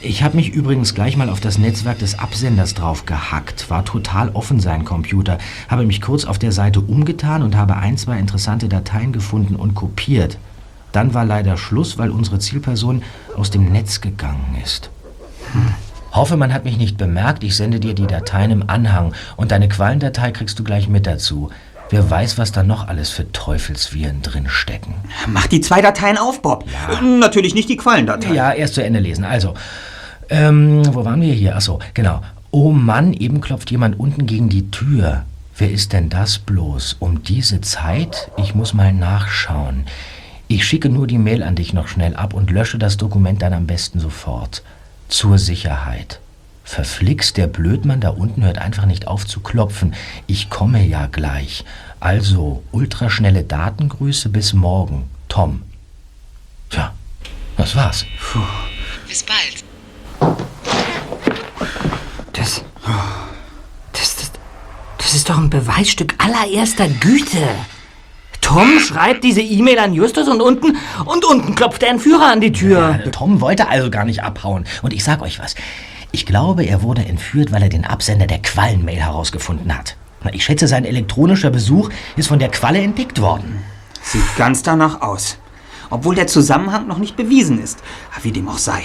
Ich 0.01 0.23
habe 0.23 0.37
mich 0.37 0.51
übrigens 0.51 0.95
gleich 0.95 1.17
mal 1.17 1.31
auf 1.31 1.41
das 1.41 1.59
Netzwerk 1.59 1.99
des 1.99 2.19
Absenders 2.19 2.75
drauf 2.75 3.07
gehackt. 3.07 3.71
War 3.71 3.85
total 3.85 4.31
offen 4.31 4.61
sein 4.61 4.85
Computer. 4.85 5.39
Habe 5.69 5.85
mich 5.85 6.01
kurz 6.01 6.25
auf 6.25 6.39
der 6.39 6.53
Seite 6.53 6.81
umgetan 6.81 7.43
und 7.43 7.57
habe 7.57 7.77
ein, 7.77 7.97
zwei 7.97 8.19
interessante 8.19 8.69
Dateien 8.69 9.13
gefunden 9.13 9.57
und 9.57 9.75
kopiert. 9.75 10.39
Dann 10.93 11.13
war 11.13 11.25
leider 11.25 11.57
Schluss, 11.57 11.99
weil 11.99 12.11
unsere 12.11 12.39
Zielperson 12.39 13.03
aus 13.37 13.51
dem 13.51 13.73
Netz 13.73 14.01
gegangen 14.01 14.57
ist. 14.63 14.91
Hoffe, 16.13 16.37
man 16.37 16.53
hat 16.55 16.65
mich 16.65 16.79
nicht 16.79 16.97
bemerkt. 16.97 17.45
Ich 17.45 17.57
sende 17.57 17.79
dir 17.79 17.95
die 17.95 18.07
Dateien 18.07 18.51
im 18.51 18.69
Anhang 18.71 19.13
und 19.37 19.51
deine 19.51 19.69
Quallendatei 19.69 20.31
kriegst 20.33 20.59
du 20.59 20.65
gleich 20.65 20.89
mit 20.89 21.07
dazu. 21.07 21.51
Wer 21.91 22.11
weiß, 22.11 22.39
was 22.39 22.53
da 22.53 22.63
noch 22.63 22.89
alles 22.89 23.11
für 23.11 23.31
Teufelsviren 23.31 24.23
drin 24.23 24.49
stecken. 24.49 24.95
Mach 25.29 25.47
die 25.47 25.61
zwei 25.61 25.81
Dateien 25.83 26.19
auf, 26.19 26.43
Bob. 26.43 26.65
Äh, 26.91 27.01
Natürlich 27.05 27.55
nicht 27.55 27.69
die 27.69 27.77
Quallendatei. 27.77 28.33
Ja, 28.33 28.53
erst 28.53 28.75
zu 28.75 28.83
Ende 28.83 28.99
lesen. 28.99 29.25
Also, 29.25 29.55
ähm, 30.29 30.83
wo 30.95 31.05
waren 31.05 31.21
wir 31.21 31.33
hier? 31.33 31.55
Achso, 31.55 31.79
genau. 31.95 32.23
Oh 32.51 32.71
Mann, 32.73 33.13
eben 33.13 33.41
klopft 33.41 33.71
jemand 33.71 34.01
unten 34.01 34.27
gegen 34.27 34.49
die 34.49 34.71
Tür. 34.71 35.25
Wer 35.59 35.71
ist 35.71 35.93
denn 35.93 36.09
das 36.09 36.39
bloß? 36.39 36.97
Um 36.99 37.23
diese 37.23 37.61
Zeit? 37.61 38.31
Ich 38.37 38.55
muss 38.55 38.75
mal 38.75 38.93
nachschauen. 38.93 39.85
Ich 40.49 40.65
schicke 40.67 40.89
nur 40.89 41.07
die 41.07 41.19
Mail 41.19 41.43
an 41.43 41.55
dich 41.55 41.73
noch 41.73 41.89
schnell 41.89 42.17
ab 42.17 42.35
und 42.35 42.51
lösche 42.51 42.79
das 42.79 42.97
Dokument 42.97 43.43
dann 43.43 43.53
am 43.53 43.67
besten 43.67 44.01
sofort. 44.01 44.63
Zur 45.09 45.39
Sicherheit. 45.39 46.21
Verflixt, 46.65 47.37
der 47.37 47.47
Blödmann 47.47 48.01
da 48.01 48.11
unten 48.11 48.43
hört 48.45 48.59
einfach 48.59 48.87
nicht 48.87 49.07
auf 49.07 49.25
zu 49.25 49.41
klopfen. 49.41 49.95
Ich 50.27 50.51
komme 50.51 50.85
ja 50.85 51.07
gleich. 51.07 51.65
Also, 52.01 52.65
ultraschnelle 52.73 53.45
Datengrüße 53.45 54.29
bis 54.29 54.53
morgen. 54.53 55.09
Tom. 55.29 55.63
Tja, 56.71 56.93
das 57.57 57.77
war's. 57.77 58.05
Bis 59.07 59.23
bald. 59.23 59.65
Das, 62.33 62.63
das, 63.93 64.17
das, 64.17 64.33
das 64.99 65.15
ist 65.15 65.31
doch 65.31 65.39
ein 65.39 65.51
Beweisstück 65.51 66.15
allererster 66.19 66.89
Güte. 66.89 67.49
Tom 68.47 68.79
schreibt 68.79 69.25
diese 69.25 69.41
E-Mail 69.41 69.81
an 69.81 69.93
Justus 69.93 70.29
und 70.29 70.41
unten, 70.41 70.77
und 71.05 71.25
unten 71.25 71.57
klopft 71.57 71.83
der 71.83 71.91
Entführer 71.91 72.27
an 72.31 72.41
die 72.41 72.53
Tür. 72.53 73.01
Tom 73.11 73.41
wollte 73.41 73.69
also 73.69 73.91
gar 73.91 74.05
nicht 74.05 74.23
abhauen. 74.23 74.65
Und 74.83 74.93
ich 74.93 75.03
sag 75.03 75.21
euch 75.21 75.41
was. 75.41 75.57
Ich 76.13 76.27
glaube, 76.27 76.63
er 76.63 76.83
wurde 76.83 77.05
entführt, 77.05 77.51
weil 77.51 77.65
er 77.65 77.69
den 77.69 77.85
Absender 77.85 78.29
der 78.29 78.39
Quallenmail 78.39 78.99
herausgefunden 78.99 79.77
hat. 79.77 79.97
Ich 80.33 80.45
schätze, 80.45 80.69
sein 80.69 80.85
elektronischer 80.85 81.51
Besuch 81.51 81.91
ist 82.17 82.29
von 82.29 82.39
der 82.39 82.49
Qualle 82.49 82.81
entdeckt 82.81 83.21
worden. 83.21 83.65
Sieht 84.01 84.37
ganz 84.37 84.63
danach 84.63 85.01
aus. 85.01 85.39
obwohl 85.91 86.15
der 86.15 86.27
Zusammenhang 86.27 86.87
noch 86.87 86.99
nicht 86.99 87.17
bewiesen 87.17 87.63
ist. 87.63 87.81
Wie 88.23 88.33
dem 88.33 88.49
auch 88.49 88.59
sei. 88.59 88.83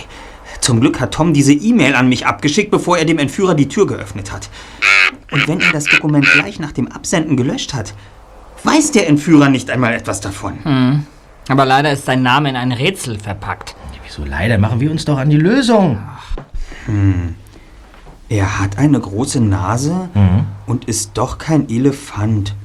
Zum 0.59 0.81
Glück 0.81 0.99
hat 0.99 1.13
Tom 1.13 1.33
diese 1.33 1.53
E-Mail 1.53 1.95
an 1.95 2.09
mich 2.09 2.27
abgeschickt, 2.27 2.71
bevor 2.71 2.97
er 2.97 3.05
dem 3.05 3.19
Entführer 3.19 3.55
die 3.55 3.67
Tür 3.67 3.87
geöffnet 3.87 4.31
hat. 4.31 4.49
Und 5.31 5.47
wenn 5.47 5.61
er 5.61 5.71
das 5.71 5.85
Dokument 5.85 6.25
gleich 6.25 6.59
nach 6.59 6.71
dem 6.71 6.91
Absenden 6.91 7.37
gelöscht 7.37 7.73
hat, 7.73 7.93
weiß 8.63 8.91
der 8.91 9.07
Entführer 9.07 9.49
nicht 9.49 9.69
einmal 9.69 9.93
etwas 9.93 10.21
davon. 10.21 10.63
Hm. 10.63 11.05
Aber 11.49 11.65
leider 11.65 11.91
ist 11.91 12.05
sein 12.05 12.21
Name 12.23 12.49
in 12.49 12.55
ein 12.55 12.71
Rätsel 12.71 13.17
verpackt. 13.19 13.75
Wieso 14.03 14.23
leider? 14.25 14.57
Machen 14.57 14.79
wir 14.79 14.91
uns 14.91 15.05
doch 15.05 15.17
an 15.17 15.29
die 15.29 15.37
Lösung. 15.37 15.99
Hm. 16.85 17.35
Er 18.29 18.59
hat 18.59 18.77
eine 18.77 18.99
große 18.99 19.41
Nase 19.41 20.09
Mhm. 20.13 20.45
und 20.65 20.85
ist 20.85 21.11
doch 21.17 21.37
kein 21.37 21.69
Elefant. 21.69 22.55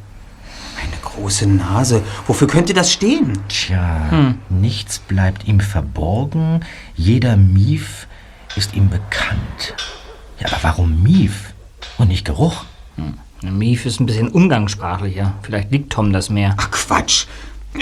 Eine 0.81 0.97
große 1.03 1.49
Nase. 1.49 2.03
Wofür 2.27 2.47
könnte 2.47 2.73
das 2.75 2.93
stehen? 2.93 3.39
Tja, 3.49 4.07
Hm. 4.11 4.35
nichts 4.49 4.99
bleibt 5.01 5.47
ihm 5.49 5.61
verborgen. 5.61 6.61
Jeder 6.95 7.37
Mief 7.37 8.07
ist 8.55 8.75
ihm 8.75 8.89
bekannt. 8.91 9.75
Ja, 10.39 10.49
aber 10.49 10.59
warum 10.63 11.03
Mief 11.03 11.55
und 11.99 12.09
nicht 12.09 12.25
Geruch? 12.25 12.65
Hm. 12.97 13.15
Mief 13.43 13.87
ist 13.87 14.01
ein 14.01 14.07
bisschen 14.07 14.29
umgangssprachlicher. 14.29 15.35
Vielleicht 15.43 15.71
liegt 15.71 15.93
Tom 15.93 16.13
das 16.13 16.31
mehr. 16.31 16.55
Ach 16.57 16.71
Quatsch. 16.71 17.27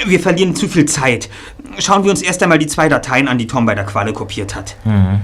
Wir 0.07 0.19
verlieren 0.19 0.57
zu 0.57 0.69
viel 0.69 0.87
Zeit. 0.87 1.31
Schauen 1.79 2.03
wir 2.05 2.11
uns 2.11 2.23
erst 2.23 2.43
einmal 2.43 2.59
die 2.59 2.67
zwei 2.67 2.89
Dateien 2.89 3.29
an, 3.29 3.39
die 3.39 3.47
Tom 3.47 3.65
bei 3.65 3.75
der 3.75 3.85
Qualle 3.85 4.13
kopiert 4.13 4.55
hat. 4.55 4.77
Mhm. 4.85 5.21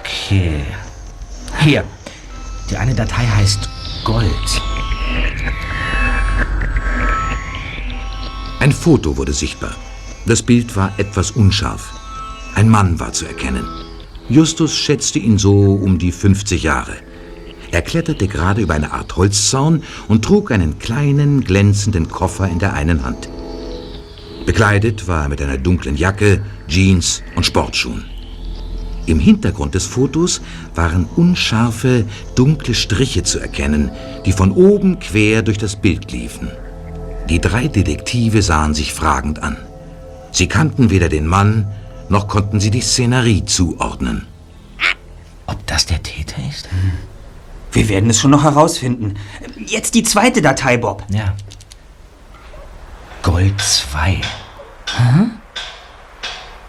Okay. 0.00 0.60
Hier. 1.60 1.84
Die 2.70 2.76
eine 2.76 2.94
Datei 2.94 3.24
heißt 3.26 3.68
Gold. 4.04 4.62
Ein 8.60 8.72
Foto 8.72 9.16
wurde 9.16 9.32
sichtbar. 9.32 9.74
Das 10.26 10.42
Bild 10.42 10.76
war 10.76 10.92
etwas 10.98 11.30
unscharf. 11.30 11.92
Ein 12.54 12.68
Mann 12.68 12.98
war 12.98 13.12
zu 13.12 13.24
erkennen. 13.24 13.64
Justus 14.28 14.76
schätzte 14.76 15.20
ihn 15.20 15.38
so 15.38 15.74
um 15.74 15.98
die 15.98 16.12
50 16.12 16.64
Jahre. 16.64 16.96
Er 17.70 17.82
kletterte 17.82 18.28
gerade 18.28 18.62
über 18.62 18.74
eine 18.74 18.92
Art 18.92 19.16
Holzzaun 19.16 19.82
und 20.08 20.24
trug 20.24 20.50
einen 20.50 20.78
kleinen, 20.78 21.42
glänzenden 21.42 22.08
Koffer 22.08 22.48
in 22.48 22.58
der 22.58 22.72
einen 22.72 23.04
Hand. 23.04 23.28
Bekleidet 24.46 25.06
war 25.06 25.24
er 25.24 25.28
mit 25.28 25.42
einer 25.42 25.58
dunklen 25.58 25.96
Jacke, 25.96 26.42
Jeans 26.68 27.22
und 27.36 27.44
Sportschuhen. 27.44 28.06
Im 29.04 29.20
Hintergrund 29.20 29.74
des 29.74 29.86
Fotos 29.86 30.40
waren 30.74 31.06
unscharfe, 31.16 32.04
dunkle 32.34 32.74
Striche 32.74 33.22
zu 33.22 33.38
erkennen, 33.38 33.90
die 34.26 34.32
von 34.32 34.52
oben 34.52 34.98
quer 34.98 35.42
durch 35.42 35.58
das 35.58 35.76
Bild 35.76 36.12
liefen. 36.12 36.50
Die 37.28 37.40
drei 37.40 37.68
Detektive 37.68 38.42
sahen 38.42 38.74
sich 38.74 38.94
fragend 38.94 39.42
an. 39.42 39.56
Sie 40.32 40.46
kannten 40.46 40.90
weder 40.90 41.08
den 41.08 41.26
Mann, 41.26 41.68
noch 42.08 42.28
konnten 42.28 42.60
sie 42.60 42.70
die 42.70 42.80
Szenerie 42.80 43.44
zuordnen. 43.44 44.26
Ob 45.46 45.66
das 45.66 45.86
der 45.86 46.02
Täter 46.02 46.36
ist? 46.48 46.68
Wir 47.72 47.88
werden 47.88 48.10
es 48.10 48.20
schon 48.20 48.30
noch 48.30 48.44
herausfinden. 48.44 49.14
Jetzt 49.66 49.94
die 49.94 50.02
zweite 50.02 50.42
Datei, 50.42 50.76
Bob. 50.76 51.04
Ja. 51.10 51.34
Gold 53.22 53.60
2. 53.60 54.20
Hä? 54.96 55.26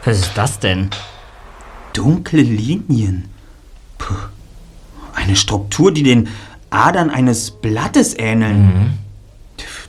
Was 0.03 0.19
ist 0.19 0.31
das 0.35 0.59
denn? 0.59 0.89
Dunkle 1.93 2.41
Linien. 2.41 3.29
Puh. 3.97 4.13
Eine 5.13 5.35
Struktur, 5.35 5.93
die 5.93 6.03
den 6.03 6.29
Adern 6.69 7.09
eines 7.09 7.51
Blattes 7.51 8.17
ähneln. 8.17 8.99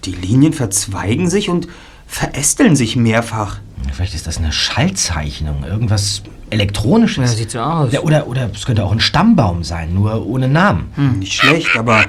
Die 0.04 0.12
Linien 0.12 0.52
verzweigen 0.52 1.28
sich 1.28 1.48
und 1.48 1.68
verästeln 2.06 2.74
sich 2.76 2.96
mehrfach. 2.96 3.58
Vielleicht 3.92 4.14
ist 4.14 4.26
das 4.26 4.38
eine 4.38 4.52
Schallzeichnung, 4.52 5.64
irgendwas 5.64 6.22
Elektronisches. 6.50 7.30
Ja, 7.30 7.36
sieht 7.36 7.50
so 7.50 7.60
aus. 7.60 7.92
Ja, 7.92 8.00
oder, 8.00 8.26
oder 8.26 8.50
es 8.52 8.66
könnte 8.66 8.84
auch 8.84 8.92
ein 8.92 9.00
Stammbaum 9.00 9.64
sein, 9.64 9.94
nur 9.94 10.26
ohne 10.26 10.48
Namen. 10.48 10.88
Hm, 10.94 11.18
nicht 11.20 11.32
schlecht, 11.32 11.76
aber 11.76 12.04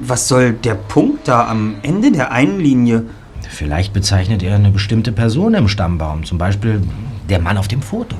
was 0.00 0.28
soll 0.28 0.52
der 0.52 0.74
Punkt 0.74 1.28
da 1.28 1.48
am 1.48 1.76
Ende 1.82 2.10
der 2.12 2.32
einen 2.32 2.60
Linie? 2.60 3.04
Vielleicht 3.48 3.92
bezeichnet 3.92 4.42
er 4.42 4.54
eine 4.54 4.70
bestimmte 4.70 5.12
Person 5.12 5.54
im 5.54 5.68
Stammbaum, 5.68 6.24
zum 6.24 6.38
Beispiel 6.38 6.82
der 7.28 7.40
Mann 7.40 7.56
auf 7.56 7.68
dem 7.68 7.82
Foto. 7.82 8.16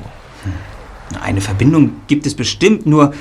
Eine 1.21 1.41
Verbindung 1.41 1.91
gibt 2.07 2.25
es 2.25 2.35
bestimmt, 2.35 2.85
nur 2.85 3.13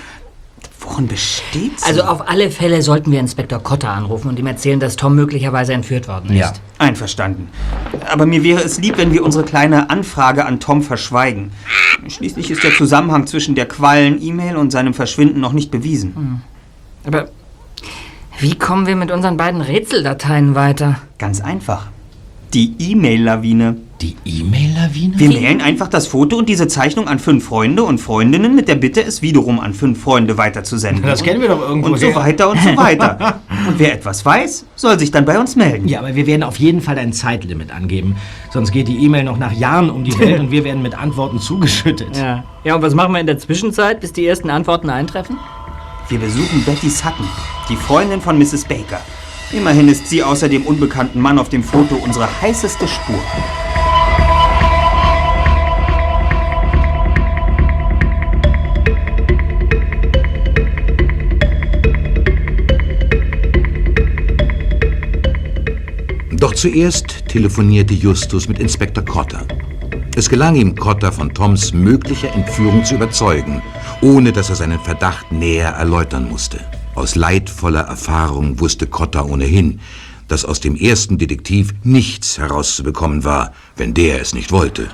worin 0.84 1.08
besteht 1.08 1.80
sie? 1.80 1.86
Also 1.86 2.02
auf 2.02 2.28
alle 2.28 2.50
Fälle 2.50 2.82
sollten 2.82 3.10
wir 3.12 3.20
Inspektor 3.20 3.62
Cotter 3.62 3.90
anrufen 3.90 4.28
und 4.28 4.38
ihm 4.38 4.46
erzählen, 4.46 4.80
dass 4.80 4.96
Tom 4.96 5.14
möglicherweise 5.14 5.72
entführt 5.72 6.08
worden 6.08 6.30
ist. 6.30 6.38
Ja, 6.38 6.52
einverstanden. 6.78 7.48
Aber 8.10 8.26
mir 8.26 8.42
wäre 8.42 8.62
es 8.62 8.78
lieb, 8.78 8.96
wenn 8.98 9.12
wir 9.12 9.24
unsere 9.24 9.44
kleine 9.44 9.90
Anfrage 9.90 10.44
an 10.44 10.60
Tom 10.60 10.82
verschweigen. 10.82 11.52
Schließlich 12.08 12.50
ist 12.50 12.62
der 12.62 12.74
Zusammenhang 12.74 13.26
zwischen 13.26 13.54
der 13.54 13.66
Quallen-E-Mail 13.66 14.56
und 14.56 14.70
seinem 14.70 14.94
Verschwinden 14.94 15.40
noch 15.40 15.52
nicht 15.52 15.70
bewiesen. 15.70 16.14
Hm. 16.14 16.40
Aber 17.06 17.28
wie 18.38 18.56
kommen 18.56 18.86
wir 18.86 18.96
mit 18.96 19.10
unseren 19.10 19.36
beiden 19.36 19.60
Rätseldateien 19.60 20.54
weiter? 20.54 20.96
Ganz 21.18 21.40
einfach. 21.40 21.88
Die 22.54 22.72
E-Mail-Lawine. 22.78 23.78
Die 24.00 24.14
E-Mail-Lawine? 24.24 25.18
Wir 25.18 25.28
mailen 25.28 25.60
einfach 25.60 25.88
das 25.88 26.06
Foto 26.06 26.36
und 26.36 26.48
diese 26.48 26.68
Zeichnung 26.68 27.08
an 27.08 27.18
fünf 27.18 27.44
Freunde 27.44 27.82
und 27.82 27.98
Freundinnen 27.98 28.54
mit 28.54 28.68
der 28.68 28.76
Bitte, 28.76 29.02
es 29.02 29.22
wiederum 29.22 29.58
an 29.58 29.74
fünf 29.74 30.00
Freunde 30.00 30.38
weiterzusenden. 30.38 31.02
Das 31.02 31.24
kennen 31.24 31.40
wir 31.40 31.48
doch 31.48 31.60
irgendwo 31.60 31.88
Und 31.88 31.98
so 31.98 32.06
her. 32.06 32.14
weiter 32.14 32.48
und 32.50 32.60
so 32.60 32.76
weiter. 32.76 33.40
und 33.68 33.80
wer 33.80 33.94
etwas 33.94 34.24
weiß, 34.24 34.66
soll 34.76 35.00
sich 35.00 35.10
dann 35.10 35.24
bei 35.24 35.36
uns 35.36 35.56
melden. 35.56 35.88
Ja, 35.88 35.98
aber 35.98 36.14
wir 36.14 36.28
werden 36.28 36.44
auf 36.44 36.60
jeden 36.60 36.80
Fall 36.80 36.96
ein 36.96 37.12
Zeitlimit 37.12 37.72
angeben. 37.72 38.14
Sonst 38.52 38.70
geht 38.70 38.86
die 38.86 39.04
E-Mail 39.04 39.24
noch 39.24 39.38
nach 39.38 39.52
Jahren 39.52 39.90
um 39.90 40.04
die 40.04 40.16
Welt 40.16 40.38
und 40.38 40.52
wir 40.52 40.62
werden 40.62 40.80
mit 40.80 40.96
Antworten 40.96 41.40
zugeschüttet. 41.40 42.16
Ja. 42.16 42.44
ja, 42.62 42.76
und 42.76 42.82
was 42.82 42.94
machen 42.94 43.14
wir 43.14 43.18
in 43.20 43.26
der 43.26 43.38
Zwischenzeit, 43.38 44.00
bis 44.00 44.12
die 44.12 44.24
ersten 44.24 44.50
Antworten 44.50 44.90
eintreffen? 44.90 45.38
Wir 46.08 46.20
besuchen 46.20 46.62
Betty 46.64 46.88
Sutton, 46.88 47.26
die 47.68 47.74
Freundin 47.74 48.20
von 48.20 48.38
Mrs. 48.38 48.64
Baker. 48.64 49.00
Immerhin 49.52 49.88
ist 49.88 50.08
sie 50.08 50.22
außer 50.22 50.48
dem 50.48 50.66
unbekannten 50.66 51.20
Mann 51.20 51.38
auf 51.38 51.48
dem 51.48 51.62
Foto 51.62 51.96
unsere 51.96 52.28
heißeste 52.40 52.88
Spur. 52.88 53.20
Doch 66.32 66.52
zuerst 66.52 67.26
telefonierte 67.28 67.94
Justus 67.94 68.48
mit 68.48 68.58
Inspektor 68.58 69.04
Cotter. 69.04 69.46
Es 70.16 70.28
gelang 70.28 70.56
ihm, 70.56 70.74
Cotter 70.74 71.10
von 71.10 71.32
Toms 71.32 71.72
möglicher 71.72 72.34
Entführung 72.34 72.84
zu 72.84 72.96
überzeugen, 72.96 73.62
ohne 74.02 74.30
dass 74.30 74.50
er 74.50 74.56
seinen 74.56 74.78
Verdacht 74.80 75.32
näher 75.32 75.70
erläutern 75.70 76.28
musste. 76.28 76.60
Aus 76.94 77.16
leidvoller 77.16 77.82
Erfahrung 77.82 78.60
wusste 78.60 78.86
Cotter 78.86 79.26
ohnehin, 79.26 79.80
dass 80.28 80.44
aus 80.44 80.60
dem 80.60 80.76
ersten 80.76 81.18
Detektiv 81.18 81.74
nichts 81.82 82.38
herauszubekommen 82.38 83.24
war, 83.24 83.52
wenn 83.76 83.94
der 83.94 84.20
es 84.20 84.32
nicht 84.32 84.52
wollte. 84.52 84.90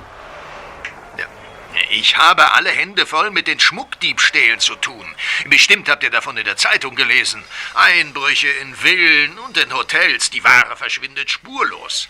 Ich 1.92 2.16
habe 2.16 2.53
alle 2.53 2.70
Hände 2.70 3.05
voll 3.05 3.30
mit 3.30 3.46
den 3.46 3.59
Schmuckdiebstählen 3.59 4.61
zu 4.61 4.76
tun. 4.76 5.05
Bestimmt 5.48 5.88
habt 5.88 6.03
ihr 6.05 6.11
davon 6.11 6.36
in 6.36 6.44
der 6.44 6.57
Zeitung 6.57 6.94
gelesen. 6.94 7.42
Einbrüche 7.74 8.48
in 8.48 8.74
Villen 8.74 9.38
und 9.40 9.57
in 9.57 9.72
Hotels. 9.74 10.30
Die 10.30 10.44
Ware 10.44 10.76
verschwindet 10.76 11.30
spurlos. 11.30 12.09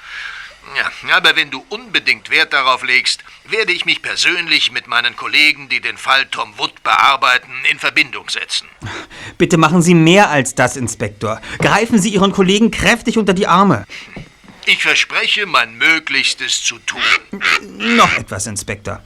Ja, 0.77 1.17
aber 1.17 1.35
wenn 1.37 1.51
du 1.51 1.65
unbedingt 1.69 2.31
Wert 2.31 2.53
darauf 2.53 2.85
legst, 2.85 3.25
werde 3.49 3.73
ich 3.73 3.87
mich 3.87 4.03
persönlich 4.03 4.71
mit 4.73 4.87
meinen 4.87 5.17
Kollegen, 5.17 5.69
die 5.69 5.81
den 5.81 5.97
Fall 5.97 6.27
Tom 6.31 6.53
Wood 6.59 6.83
bearbeiten, 6.83 7.51
in 7.71 7.79
Verbindung 7.79 8.29
setzen. 8.29 8.69
Bitte 9.39 9.57
machen 9.57 9.83
Sie 9.83 9.95
mehr 9.95 10.31
als 10.31 10.55
das, 10.55 10.77
Inspektor. 10.77 11.41
Greifen 11.59 11.99
Sie 11.99 12.11
Ihren 12.11 12.33
Kollegen 12.33 12.71
kräftig 12.71 13.19
unter 13.19 13.35
die 13.35 13.47
Arme. 13.47 13.85
Ich 14.67 14.83
verspreche, 14.83 15.47
mein 15.47 15.77
Möglichstes 15.77 16.63
zu 16.63 16.79
tun. 16.79 17.01
Noch 17.97 18.17
etwas, 18.17 18.47
Inspektor. 18.47 19.01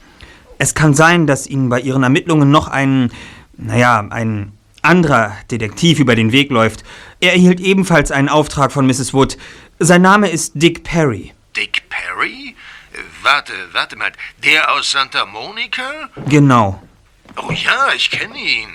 Es 0.57 0.75
kann 0.75 0.93
sein, 0.93 1.27
dass 1.27 1.47
Ihnen 1.47 1.69
bei 1.69 1.79
Ihren 1.79 2.03
Ermittlungen 2.03 2.51
noch 2.51 2.67
ein, 2.67 3.11
naja, 3.57 4.05
ein 4.09 4.51
anderer 4.81 5.35
Detektiv 5.49 5.99
über 5.99 6.15
den 6.15 6.31
Weg 6.31 6.51
läuft. 6.51 6.83
Er 7.19 7.31
erhielt 7.31 7.59
ebenfalls 7.59 8.11
einen 8.11 8.29
Auftrag 8.29 8.71
von 8.71 8.85
Mrs. 8.85 9.13
Wood. 9.13 9.37
Sein 9.79 10.01
Name 10.01 10.29
ist 10.29 10.53
Dick 10.55 10.83
Perry. 10.83 11.33
Dick 11.55 11.89
Perry? 11.89 12.55
Warte, 13.21 13.53
warte 13.73 13.95
mal. 13.95 14.11
Der 14.37 14.71
aus 14.71 14.91
Santa 14.91 15.25
Monica? 15.25 16.09
Genau. 16.27 16.81
Oh 17.37 17.51
ja, 17.51 17.91
ich 17.93 18.11
kenne 18.11 18.37
ihn. 18.37 18.73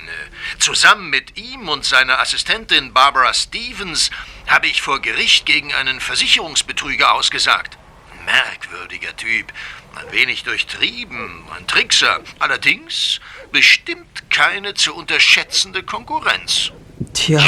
Zusammen 0.58 1.08
mit 1.08 1.38
ihm 1.38 1.68
und 1.68 1.84
seiner 1.84 2.20
Assistentin 2.20 2.92
Barbara 2.92 3.32
Stevens 3.32 4.10
habe 4.46 4.66
ich 4.66 4.82
vor 4.82 5.00
Gericht 5.00 5.46
gegen 5.46 5.72
einen 5.72 6.00
Versicherungsbetrüger 6.00 7.14
ausgesagt. 7.14 7.78
Merkwürdiger 8.26 9.16
Typ. 9.16 9.52
Ein 9.94 10.12
wenig 10.12 10.44
durchtrieben, 10.44 11.42
ein 11.56 11.66
Trickser. 11.66 12.20
Allerdings 12.38 13.20
bestimmt 13.50 14.30
keine 14.30 14.74
zu 14.74 14.94
unterschätzende 14.94 15.82
Konkurrenz. 15.82 16.70
Tja. 17.14 17.42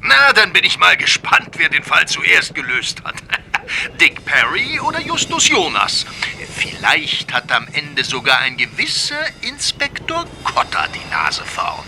Na, 0.00 0.32
dann 0.32 0.52
bin 0.52 0.64
ich 0.64 0.78
mal 0.78 0.96
gespannt, 0.96 1.50
wer 1.56 1.68
den 1.68 1.82
Fall 1.84 2.06
zuerst 2.06 2.54
gelöst 2.54 3.02
hat. 3.04 3.16
Dick 4.00 4.24
Perry 4.24 4.80
oder 4.80 5.00
Justus 5.00 5.48
Jonas. 5.48 6.06
Vielleicht 6.54 7.32
hat 7.32 7.50
am 7.52 7.66
Ende 7.72 8.04
sogar 8.04 8.38
ein 8.38 8.56
gewisser 8.56 9.20
Inspektor 9.42 10.24
Cotter 10.44 10.86
die 10.94 11.10
Nase 11.10 11.42
vorn. 11.44 11.84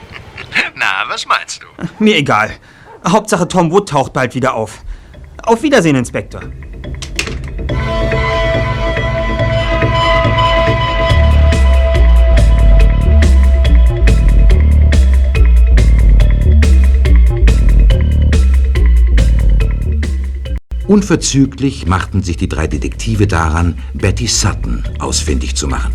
Na, 0.74 1.04
was 1.08 1.26
meinst 1.26 1.62
du? 1.62 1.66
Mir 1.98 2.16
egal. 2.16 2.56
Hauptsache 3.06 3.48
Tom 3.48 3.70
Wood 3.70 3.88
taucht 3.88 4.12
bald 4.12 4.34
wieder 4.34 4.54
auf. 4.54 4.82
Auf 5.42 5.62
Wiedersehen, 5.62 5.96
Inspektor. 5.96 6.42
Unverzüglich 20.92 21.86
machten 21.86 22.22
sich 22.22 22.36
die 22.36 22.50
drei 22.50 22.66
Detektive 22.66 23.26
daran, 23.26 23.78
Betty 23.94 24.26
Sutton 24.26 24.84
ausfindig 24.98 25.56
zu 25.56 25.66
machen. 25.66 25.94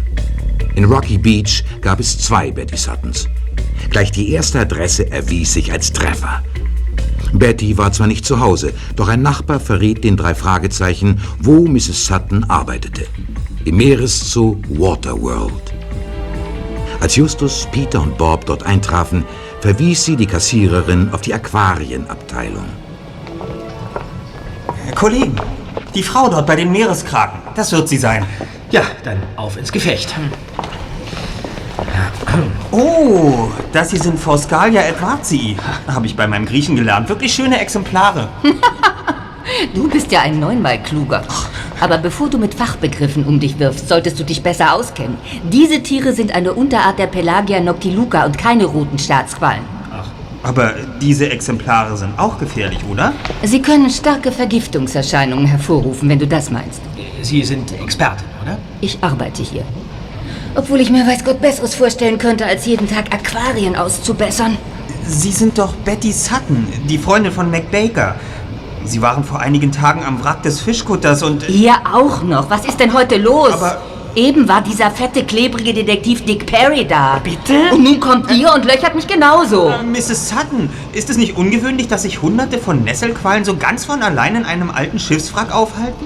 In 0.74 0.86
Rocky 0.86 1.20
Beach 1.20 1.64
gab 1.82 2.00
es 2.00 2.18
zwei 2.18 2.50
Betty 2.50 2.78
Suttons. 2.78 3.28
Gleich 3.92 4.12
die 4.12 4.32
erste 4.32 4.60
Adresse 4.60 5.12
erwies 5.12 5.54
sich 5.54 5.72
als 5.72 5.94
Treffer. 5.94 6.42
Betty 7.32 7.78
war 7.78 7.92
zwar 7.92 8.08
nicht 8.08 8.26
zu 8.26 8.40
Hause, 8.40 8.74
doch 8.96 9.08
ein 9.08 9.22
Nachbar 9.22 9.60
verriet 9.60 10.04
den 10.04 10.18
drei 10.18 10.34
Fragezeichen, 10.34 11.22
wo 11.40 11.68
Mrs. 11.68 12.08
Sutton 12.08 12.46
arbeitete. 12.46 13.06
Im 13.66 13.78
Meereszoo 13.78 14.60
Waterworld. 14.68 15.76
Als 17.02 17.16
Justus, 17.16 17.68
Peter 17.72 18.02
und 18.02 18.18
Bob 18.18 18.48
dort 18.48 18.64
eintrafen, 18.64 19.26
verwies 19.62 20.06
sie 20.06 20.16
die 20.16 20.26
Kassiererin 20.26 21.10
auf 21.12 21.22
die 21.22 21.36
Aquarienabteilung. 21.36 22.66
Kollegen, 24.96 25.36
die 25.96 26.04
Frau 26.04 26.30
dort 26.30 26.48
bei 26.48 26.56
den 26.56 26.72
Meereskraken, 26.72 27.40
das 27.56 27.72
wird 27.72 27.90
sie 27.90 27.98
sein. 27.98 28.26
Ja, 28.72 28.82
dann 29.04 29.18
auf 29.36 29.58
ins 29.58 29.72
Gefecht. 29.72 30.14
Oh, 32.72 33.50
das 33.72 33.92
hier 33.92 34.02
sind 34.02 34.20
Forscalia 34.20 34.82
Edwardsi. 34.82 35.56
Habe 35.88 36.06
ich 36.06 36.16
bei 36.16 36.28
meinem 36.28 36.46
Griechen 36.46 36.76
gelernt. 36.76 37.10
Wirklich 37.10 37.34
schöne 37.34 37.60
Exemplare. 37.60 38.30
Du 39.74 39.88
bist 39.88 40.12
ja 40.12 40.22
ein 40.22 40.42
neunmal 40.42 40.84
kluger. 40.84 41.24
Aber 41.80 41.98
bevor 41.98 42.30
du 42.30 42.38
mit 42.38 42.54
Fachbegriffen 42.54 43.26
um 43.26 43.40
dich 43.40 43.58
wirfst, 43.60 43.88
solltest 43.88 44.20
du 44.20 44.26
dich 44.26 44.44
besser 44.44 44.74
auskennen. 44.74 45.18
Diese 45.44 45.82
Tiere 45.82 46.12
sind 46.12 46.36
eine 46.36 46.54
Unterart 46.54 47.00
der 47.00 47.08
Pelagia 47.08 47.62
noctiluca 47.62 48.26
und 48.26 48.38
keine 48.38 48.66
roten 48.66 49.00
Staatsquallen. 49.00 49.64
Aber 50.44 50.74
diese 51.02 51.30
Exemplare 51.30 51.98
sind 51.98 52.18
auch 52.18 52.38
gefährlich, 52.40 52.80
oder? 52.90 53.14
Sie 53.44 53.62
können 53.62 53.90
starke 53.90 54.32
Vergiftungserscheinungen 54.32 55.46
hervorrufen, 55.46 56.08
wenn 56.10 56.20
du 56.20 56.28
das 56.28 56.52
meinst. 56.52 56.82
Sie 57.22 57.44
sind 57.44 57.72
Expertin, 57.82 58.28
oder? 58.44 58.58
Ich 58.82 58.98
arbeite 59.02 59.44
hier. 59.44 59.64
Obwohl 60.56 60.80
ich 60.80 60.90
mir 60.90 61.06
weiß 61.06 61.24
Gott 61.26 61.42
Besseres 61.42 61.76
vorstellen 61.76 62.18
könnte, 62.18 62.46
als 62.46 62.66
jeden 62.66 62.88
Tag 62.88 63.14
Aquarien 63.14 63.76
auszubessern. 63.76 64.58
Sie 65.08 65.32
sind 65.32 65.58
doch 65.58 65.74
Betty 65.74 66.12
Sutton, 66.12 66.68
die 66.88 66.98
Freundin 66.98 67.32
von 67.32 67.50
Mac 67.52 67.70
Baker. 67.72 68.16
Sie 68.86 69.02
waren 69.02 69.24
vor 69.24 69.40
einigen 69.40 69.72
Tagen 69.72 70.04
am 70.04 70.24
Wrack 70.24 70.44
des 70.44 70.62
Fischkutters 70.62 71.22
und... 71.24 71.44
Hier 71.44 71.76
auch 71.94 72.24
noch. 72.24 72.50
Was 72.50 72.66
ist 72.66 72.80
denn 72.80 72.94
heute 72.94 73.18
los? 73.18 73.52
Aber- 73.52 73.82
Eben 74.18 74.48
war 74.48 74.64
dieser 74.64 74.90
fette, 74.90 75.24
klebrige 75.24 75.76
Detektiv 75.76 76.26
Dick 76.26 76.48
Perry 76.48 76.88
da. 76.88 77.22
Bitte? 77.24 77.72
Und 77.72 77.84
nun 77.84 78.00
kommt 78.00 78.32
ihr 78.32 78.52
und 78.52 78.66
löchert 78.66 78.96
mich 78.96 79.06
genauso. 79.06 79.70
Äh, 79.70 79.84
Mrs. 79.84 80.30
Sutton, 80.30 80.72
ist 80.92 81.12
es 81.12 81.18
nicht 81.18 81.38
ungewöhnlich, 81.38 81.88
dass 81.88 82.02
sich 82.02 82.20
hunderte 82.24 82.58
von 82.58 82.84
Nesselquallen 82.84 83.46
so 83.46 83.56
ganz 83.58 83.86
von 83.86 84.02
allein 84.02 84.36
in 84.36 84.44
einem 84.44 84.72
alten 84.72 84.98
Schiffswrack 84.98 85.54
aufhalten? 85.54 86.04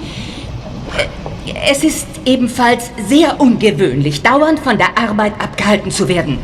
Es 1.66 1.82
ist 1.84 2.06
ebenfalls 2.26 2.90
sehr 3.08 3.40
ungewöhnlich, 3.40 4.22
dauernd 4.22 4.60
von 4.60 4.76
der 4.76 4.98
Arbeit 4.98 5.32
abgehalten 5.42 5.90
zu 5.90 6.06
werden. 6.06 6.36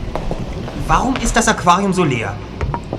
Warum 0.86 1.16
ist 1.22 1.36
das 1.36 1.48
Aquarium 1.48 1.92
so 1.92 2.02
leer? 2.02 2.34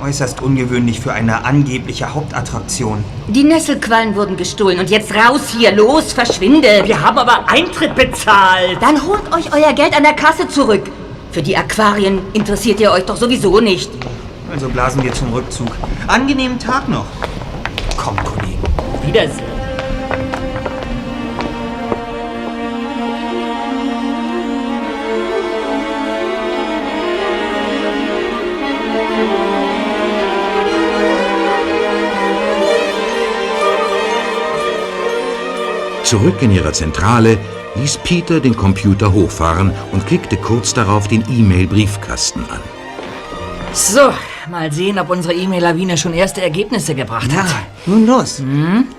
Äußerst 0.02 0.42
ungewöhnlich 0.42 1.02
für 1.02 1.12
eine 1.12 1.44
angebliche 1.44 2.14
Hauptattraktion. 2.14 3.04
Die 3.28 3.44
Nesselquallen 3.44 4.16
wurden 4.16 4.38
gestohlen 4.38 4.80
und 4.80 4.90
jetzt 4.90 5.14
raus 5.14 5.54
hier, 5.58 5.74
los, 5.74 6.14
verschwindet. 6.14 6.88
Wir 6.88 7.02
haben 7.02 7.18
aber 7.18 7.50
Eintritt 7.50 7.96
bezahlt. 7.96 8.78
Dann 8.82 9.06
holt 9.06 9.34
euch 9.34 9.54
euer 9.54 9.74
Geld 9.74 9.96
an 9.96 10.04
der 10.04 10.14
Kasse 10.14 10.48
zurück. 10.48 10.84
Für 11.32 11.42
die 11.42 11.58
Aquarien 11.58 12.20
interessiert 12.34 12.80
ihr 12.80 12.92
euch 12.92 13.06
doch 13.06 13.18
sowieso 13.18 13.60
nicht. 13.60 13.92
Also 14.52 14.70
blasen 14.70 15.04
wir 15.04 15.12
zum 15.14 15.34
Rückzug. 15.34 15.68
Angenehmen 16.08 16.58
Tag 16.58 16.88
noch. 16.88 17.06
Komm, 17.98 18.16
Kollegen. 18.24 18.64
Wiedersehen. 19.06 19.49
Zurück 36.10 36.42
in 36.42 36.50
ihrer 36.50 36.74
Zentrale 36.74 37.38
ließ 37.76 38.00
Peter 38.00 38.40
den 38.40 38.58
Computer 38.58 39.14
hochfahren 39.14 39.72
und 39.92 40.08
klickte 40.08 40.38
kurz 40.38 40.74
darauf 40.74 41.08
den 41.08 41.24
E-Mail-Briefkasten 41.30 42.46
an. 42.50 42.62
So, 43.74 44.12
mal 44.50 44.72
sehen, 44.72 44.98
ob 44.98 45.12
unsere 45.12 45.36
E-Mail-Lawine 45.36 46.00
schon 46.00 46.16
erste 46.16 46.42
Ergebnisse 46.42 46.96
gebracht 46.96 47.32
hat. 47.32 47.46
Nun 47.86 48.08
los. 48.08 48.40
Willkommen. 48.40 48.90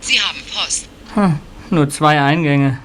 Sie 0.00 0.18
haben 0.18 0.38
Post. 0.50 0.88
Hm, 1.16 1.38
nur 1.68 1.86
zwei 1.90 2.18
Eingänge. 2.18 2.78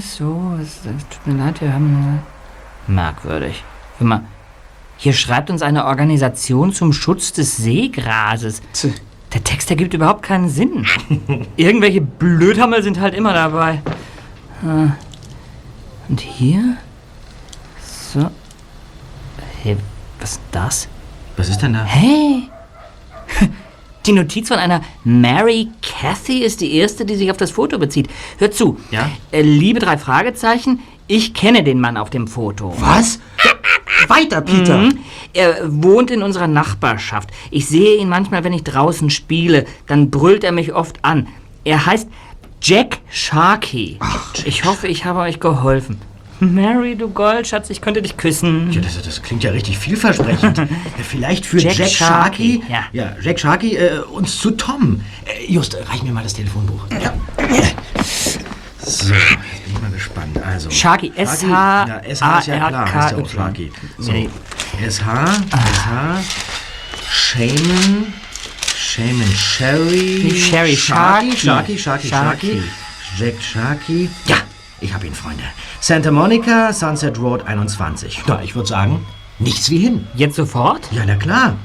So, 0.00 0.58
es 0.60 0.82
tut 0.82 1.26
mir 1.26 1.42
leid, 1.42 1.62
wir 1.62 1.72
haben... 1.72 2.20
Merkwürdig. 2.88 3.64
Guck 3.98 4.06
mal, 4.06 4.20
hier 5.04 5.12
schreibt 5.12 5.50
uns 5.50 5.60
eine 5.60 5.84
Organisation 5.84 6.72
zum 6.72 6.94
Schutz 6.94 7.30
des 7.34 7.58
Seegrases. 7.58 8.62
Der 9.34 9.44
Text 9.44 9.68
ergibt 9.68 9.92
überhaupt 9.92 10.22
keinen 10.22 10.48
Sinn. 10.48 10.86
Irgendwelche 11.58 12.00
Blödhammel 12.00 12.82
sind 12.82 12.98
halt 12.98 13.12
immer 13.12 13.34
dabei. 13.34 13.82
Ah. 14.62 14.92
Und 16.08 16.22
hier? 16.22 16.78
So. 17.82 18.30
Hey, 19.62 19.76
was 20.20 20.32
ist 20.32 20.40
das? 20.52 20.88
Was 21.36 21.50
ist 21.50 21.60
denn 21.60 21.74
da? 21.74 21.84
Hey! 21.84 22.48
Die 24.06 24.12
Notiz 24.12 24.48
von 24.48 24.56
einer 24.56 24.80
Mary 25.04 25.68
Cathy 25.82 26.38
ist 26.38 26.62
die 26.62 26.74
erste, 26.76 27.04
die 27.04 27.16
sich 27.16 27.30
auf 27.30 27.36
das 27.36 27.50
Foto 27.50 27.78
bezieht. 27.78 28.08
Hört 28.38 28.54
zu. 28.54 28.78
Ja? 28.90 29.10
Äh, 29.32 29.42
liebe 29.42 29.80
drei 29.80 29.98
Fragezeichen, 29.98 30.80
ich 31.06 31.34
kenne 31.34 31.62
den 31.62 31.80
Mann 31.80 31.98
auf 31.98 32.08
dem 32.08 32.26
Foto. 32.26 32.74
Was? 32.80 33.18
Weiter, 34.08 34.40
Peter. 34.40 34.78
Mhm. 34.78 34.98
Er 35.32 35.56
wohnt 35.64 36.10
in 36.10 36.22
unserer 36.22 36.46
Nachbarschaft. 36.46 37.30
Ich 37.50 37.66
sehe 37.66 37.98
ihn 37.98 38.08
manchmal, 38.08 38.44
wenn 38.44 38.52
ich 38.52 38.64
draußen 38.64 39.10
spiele. 39.10 39.66
Dann 39.86 40.10
brüllt 40.10 40.44
er 40.44 40.52
mich 40.52 40.72
oft 40.72 40.98
an. 41.02 41.28
Er 41.64 41.86
heißt 41.86 42.08
Jack 42.62 42.98
Sharkey. 43.10 43.98
ich 44.44 44.64
hoffe, 44.64 44.88
ich 44.88 45.04
habe 45.04 45.20
euch 45.20 45.40
geholfen. 45.40 46.00
Mary, 46.40 46.96
du 46.96 47.08
Goldschatz, 47.08 47.70
ich 47.70 47.80
könnte 47.80 48.02
dich 48.02 48.16
küssen. 48.16 48.70
Ja, 48.72 48.80
das, 48.80 49.00
das 49.00 49.22
klingt 49.22 49.44
ja 49.44 49.50
richtig 49.50 49.78
vielversprechend. 49.78 50.58
Äh, 50.94 51.02
Vielleicht 51.02 51.46
führt 51.46 51.64
Jack 51.64 51.76
Jack, 51.76 51.88
Sharkey, 51.88 52.62
Sharkey, 52.62 52.72
ja. 52.72 52.84
ja, 52.92 53.16
Jack 53.20 53.38
Sharkey 53.40 53.76
äh, 53.76 53.98
uns 54.12 54.38
zu 54.38 54.50
Tom. 54.52 55.00
Äh, 55.24 55.50
Just, 55.52 55.76
reich 55.88 56.02
mir 56.02 56.12
mal 56.12 56.22
das 56.22 56.34
Telefonbuch. 56.34 56.86
Ja. 56.90 57.14
So, 58.84 59.12
jetzt 59.14 59.64
bin 59.64 59.74
ich 59.74 59.80
mal 59.80 59.90
gespannt. 59.90 60.38
Also, 60.42 60.70
Sharkey, 60.70 61.12
S-H- 61.16 61.86
Ja, 61.88 62.00
SH 62.02 62.38
ist 62.40 62.46
ja 62.46 62.68
klar, 62.68 62.92
heißt 62.94 63.16
ja 63.16 63.18
auch. 63.24 63.28
So. 63.98 64.12
SH, 64.12 65.00
SH, 65.00 66.24
Shaman, 67.10 68.12
Shaman 68.76 69.32
Sherry. 69.34 70.30
Sherry, 70.36 70.76
Sharky, 70.76 71.36
Sharky. 71.36 71.36
Sharky, 71.36 71.78
Sharky, 71.78 72.08
Sharky. 72.08 72.08
Sharky. 72.08 72.62
Jack 73.18 73.34
Sharkey. 73.40 74.10
Ja, 74.26 74.36
ich 74.80 74.92
habe 74.92 75.06
ihn, 75.06 75.14
Freunde. 75.14 75.44
Santa 75.80 76.10
Monica, 76.10 76.72
Sunset 76.72 77.18
Road 77.18 77.46
21. 77.46 78.22
Na, 78.26 78.42
ich 78.42 78.54
würde 78.54 78.68
sagen, 78.68 79.06
nichts 79.38 79.70
wie 79.70 79.78
hin. 79.78 80.06
Jetzt 80.14 80.36
sofort? 80.36 80.80
Ja, 80.92 81.02
na 81.06 81.16
klar. 81.16 81.56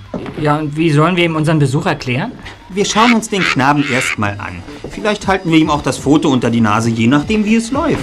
Ja, 0.42 0.58
und 0.58 0.76
wie 0.76 0.92
sollen 0.92 1.16
wir 1.16 1.26
ihm 1.26 1.36
unseren 1.36 1.60
Besuch 1.60 1.86
erklären? 1.86 2.32
Wir 2.70 2.86
schauen 2.86 3.14
uns 3.14 3.30
den 3.30 3.42
Knaben 3.42 3.84
erstmal 3.92 4.40
an. 4.40 4.62
Vielleicht 4.90 5.28
halten 5.28 5.52
wir 5.52 5.58
ihm 5.58 5.70
auch 5.70 5.82
das 5.82 5.98
Foto 5.98 6.30
unter 6.30 6.50
die 6.50 6.62
Nase, 6.62 6.90
je 6.90 7.08
nachdem, 7.08 7.46
wie 7.46 7.56
es 7.56 7.72
läuft. 7.72 8.00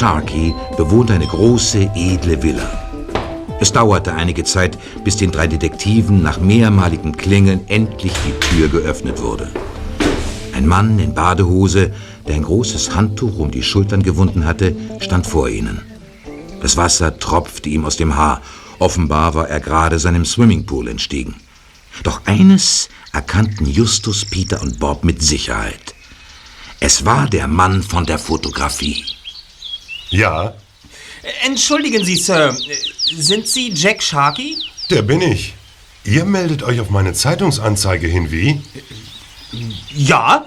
Sharkey 0.00 0.54
bewohnte 0.78 1.12
eine 1.12 1.26
große, 1.26 1.90
edle 1.94 2.42
Villa. 2.42 2.88
Es 3.60 3.70
dauerte 3.70 4.14
einige 4.14 4.44
Zeit, 4.44 4.78
bis 5.04 5.18
den 5.18 5.30
drei 5.30 5.46
Detektiven 5.46 6.22
nach 6.22 6.40
mehrmaligen 6.40 7.14
Klingeln 7.18 7.68
endlich 7.68 8.14
die 8.26 8.32
Tür 8.40 8.68
geöffnet 8.68 9.20
wurde. 9.20 9.50
Ein 10.54 10.66
Mann 10.66 10.98
in 10.98 11.12
Badehose, 11.12 11.92
der 12.26 12.36
ein 12.36 12.44
großes 12.44 12.94
Handtuch 12.94 13.38
um 13.38 13.50
die 13.50 13.62
Schultern 13.62 14.02
gewunden 14.02 14.46
hatte, 14.46 14.74
stand 15.00 15.26
vor 15.26 15.50
ihnen. 15.50 15.82
Das 16.62 16.78
Wasser 16.78 17.18
tropfte 17.18 17.68
ihm 17.68 17.84
aus 17.84 17.98
dem 17.98 18.16
Haar. 18.16 18.40
Offenbar 18.78 19.34
war 19.34 19.50
er 19.50 19.60
gerade 19.60 19.98
seinem 19.98 20.24
Swimmingpool 20.24 20.88
entstiegen. 20.88 21.34
Doch 22.04 22.22
eines 22.24 22.88
erkannten 23.12 23.66
Justus, 23.66 24.24
Peter 24.24 24.62
und 24.62 24.80
Bob 24.80 25.04
mit 25.04 25.20
Sicherheit. 25.20 25.94
Es 26.80 27.04
war 27.04 27.28
der 27.28 27.48
Mann 27.48 27.82
von 27.82 28.06
der 28.06 28.18
Fotografie. 28.18 29.04
Ja, 30.10 30.54
Entschuldigen 31.44 32.04
Sie, 32.04 32.16
Sir. 32.16 32.56
Sind 33.16 33.46
Sie 33.46 33.72
Jack 33.74 34.02
Sharkey? 34.02 34.56
der 34.90 35.02
bin 35.02 35.20
ich. 35.20 35.54
Ihr 36.04 36.24
meldet 36.24 36.62
euch 36.64 36.80
auf 36.80 36.90
meine 36.90 37.12
Zeitungsanzeige 37.12 38.08
hin, 38.08 38.32
wie? 38.32 38.60
Ja, 39.94 40.46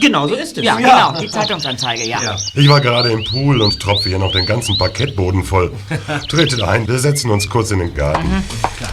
genau 0.00 0.28
so 0.28 0.34
ist 0.34 0.58
es. 0.58 0.64
Ja, 0.64 0.76
genau, 0.76 1.18
die 1.18 1.30
Zeitungsanzeige, 1.30 2.04
ja. 2.04 2.36
Ich 2.54 2.68
war 2.68 2.80
gerade 2.80 3.10
im 3.10 3.24
Pool 3.24 3.62
und 3.62 3.80
tropfe 3.80 4.10
hier 4.10 4.18
noch 4.18 4.32
den 4.32 4.44
ganzen 4.44 4.76
Parkettboden 4.76 5.44
voll. 5.44 5.72
Tretet 6.28 6.62
ein, 6.62 6.86
wir 6.88 6.98
setzen 6.98 7.30
uns 7.30 7.48
kurz 7.48 7.70
in 7.70 7.78
den 7.78 7.94
Garten. 7.94 8.28
Mhm. 8.28 8.44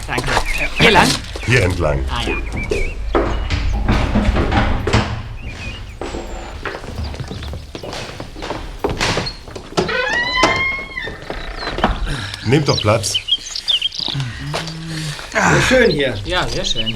Danke. 0.06 0.30
Hier 0.78 0.90
lang? 0.92 1.08
Hier 1.44 1.62
entlang. 1.64 2.04
Ah 2.08 2.22
ja. 2.26 2.91
Nehmt 12.46 12.68
doch 12.68 12.80
Platz. 12.80 13.16
Sehr 15.32 15.62
schön 15.68 15.90
hier. 15.90 16.14
Ja, 16.24 16.46
sehr 16.48 16.64
schön. 16.64 16.94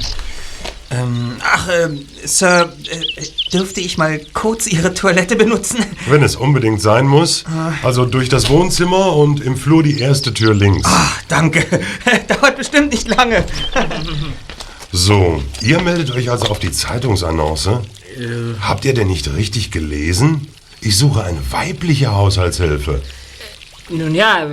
Ähm, 0.90 1.36
ach, 1.42 1.68
ähm, 1.68 2.06
Sir, 2.24 2.72
äh, 2.88 3.50
dürfte 3.52 3.80
ich 3.80 3.98
mal 3.98 4.20
kurz 4.32 4.66
Ihre 4.66 4.94
Toilette 4.94 5.34
benutzen? 5.36 5.84
Wenn 6.08 6.22
es 6.22 6.36
unbedingt 6.36 6.80
sein 6.80 7.06
muss. 7.06 7.44
Also 7.82 8.04
durch 8.04 8.28
das 8.28 8.48
Wohnzimmer 8.50 9.16
und 9.16 9.40
im 9.40 9.56
Flur 9.56 9.82
die 9.82 9.98
erste 9.98 10.32
Tür 10.32 10.54
links. 10.54 10.88
Ach, 10.90 11.22
danke. 11.28 11.64
Dauert 12.28 12.56
bestimmt 12.56 12.92
nicht 12.92 13.08
lange. 13.08 13.44
So, 14.92 15.42
ihr 15.60 15.80
meldet 15.82 16.12
euch 16.12 16.30
also 16.30 16.46
auf 16.46 16.60
die 16.60 16.70
Zeitungsannonce. 16.70 17.80
Habt 18.60 18.84
ihr 18.84 18.94
denn 18.94 19.08
nicht 19.08 19.34
richtig 19.34 19.70
gelesen? 19.70 20.48
Ich 20.80 20.96
suche 20.96 21.24
eine 21.24 21.40
weibliche 21.50 22.14
Haushaltshilfe. 22.14 23.02
Nun 23.90 24.14
ja, 24.14 24.46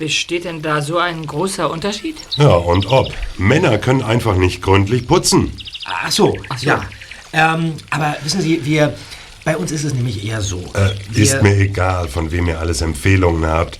besteht 0.00 0.44
denn 0.44 0.62
da 0.62 0.82
so 0.82 0.98
ein 0.98 1.24
großer 1.24 1.70
Unterschied? 1.70 2.16
Ja, 2.36 2.54
und 2.54 2.86
ob. 2.86 3.12
Männer 3.38 3.78
können 3.78 4.02
einfach 4.02 4.34
nicht 4.36 4.60
gründlich 4.62 5.06
putzen. 5.06 5.52
Ach 5.84 6.10
so, 6.10 6.36
ja. 6.62 6.82
Ähm, 7.32 7.74
aber 7.90 8.16
wissen 8.24 8.40
Sie, 8.40 8.64
wir, 8.64 8.94
bei 9.44 9.56
uns 9.56 9.70
ist 9.70 9.84
es 9.84 9.94
nämlich 9.94 10.26
eher 10.26 10.40
so. 10.40 10.64
Äh, 10.74 11.20
ist 11.20 11.42
mir 11.42 11.56
egal, 11.56 12.08
von 12.08 12.32
wem 12.32 12.48
ihr 12.48 12.58
alles 12.58 12.80
Empfehlungen 12.80 13.46
habt. 13.46 13.78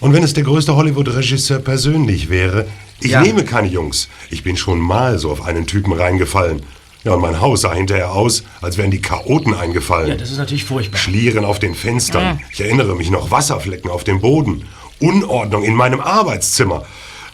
Und 0.00 0.12
wenn 0.14 0.22
es 0.22 0.32
der 0.32 0.44
größte 0.44 0.74
Hollywood-Regisseur 0.76 1.58
persönlich 1.58 2.30
wäre, 2.30 2.66
ich 3.00 3.10
Ja. 3.10 3.20
nehme 3.20 3.44
keine 3.44 3.68
Jungs. 3.68 4.08
Ich 4.30 4.42
bin 4.42 4.56
schon 4.56 4.80
mal 4.80 5.18
so 5.18 5.30
auf 5.30 5.42
einen 5.44 5.66
Typen 5.66 5.92
reingefallen. 5.92 6.62
Ja, 7.04 7.12
und 7.12 7.20
mein 7.20 7.40
Haus 7.40 7.60
sah 7.60 7.72
hinterher 7.72 8.10
aus, 8.12 8.42
als 8.62 8.78
wären 8.78 8.90
die 8.90 9.00
Chaoten 9.00 9.54
eingefallen. 9.54 10.08
Ja, 10.08 10.16
das 10.16 10.30
ist 10.32 10.38
natürlich 10.38 10.64
furchtbar. 10.64 10.98
Schlieren 10.98 11.44
auf 11.44 11.58
den 11.60 11.74
Fenstern. 11.74 12.34
Mhm. 12.34 12.40
Ich 12.52 12.60
erinnere 12.60 12.96
mich 12.96 13.10
noch, 13.10 13.30
Wasserflecken 13.30 13.90
auf 13.90 14.02
dem 14.04 14.20
Boden. 14.20 14.64
Unordnung 15.00 15.62
in 15.64 15.74
meinem 15.74 16.00
Arbeitszimmer. 16.00 16.84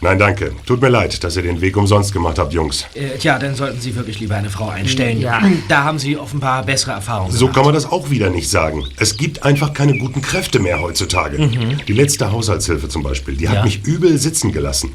Nein, 0.01 0.19
danke. 0.19 0.51
Tut 0.65 0.81
mir 0.81 0.89
leid, 0.89 1.23
dass 1.23 1.37
ihr 1.37 1.43
den 1.43 1.61
Weg 1.61 1.77
umsonst 1.77 2.11
gemacht 2.11 2.37
habt, 2.37 2.51
Jungs. 2.51 2.85
Äh, 2.93 3.17
tja, 3.19 3.39
dann 3.39 3.55
sollten 3.55 3.79
Sie 3.79 3.95
wirklich 3.95 4.19
lieber 4.19 4.35
eine 4.35 4.49
Frau 4.49 4.67
einstellen. 4.67 5.21
Ja. 5.21 5.41
Da 5.69 5.85
haben 5.85 5.97
Sie 5.97 6.17
offenbar 6.17 6.63
bessere 6.65 6.91
Erfahrungen 6.91 7.31
So 7.31 7.45
gemacht. 7.45 7.55
kann 7.55 7.65
man 7.65 7.73
das 7.73 7.85
auch 7.89 8.09
wieder 8.09 8.29
nicht 8.29 8.49
sagen. 8.49 8.83
Es 8.97 9.15
gibt 9.15 9.43
einfach 9.43 9.73
keine 9.73 9.97
guten 9.97 10.21
Kräfte 10.21 10.59
mehr 10.59 10.81
heutzutage. 10.81 11.37
Mhm. 11.39 11.77
Die 11.87 11.93
letzte 11.93 12.33
Haushaltshilfe 12.33 12.89
zum 12.89 13.01
Beispiel, 13.01 13.37
die 13.37 13.47
hat 13.47 13.55
Ja. 13.57 13.63
mich 13.63 13.85
übel 13.85 14.17
sitzen 14.17 14.51
gelassen. 14.51 14.91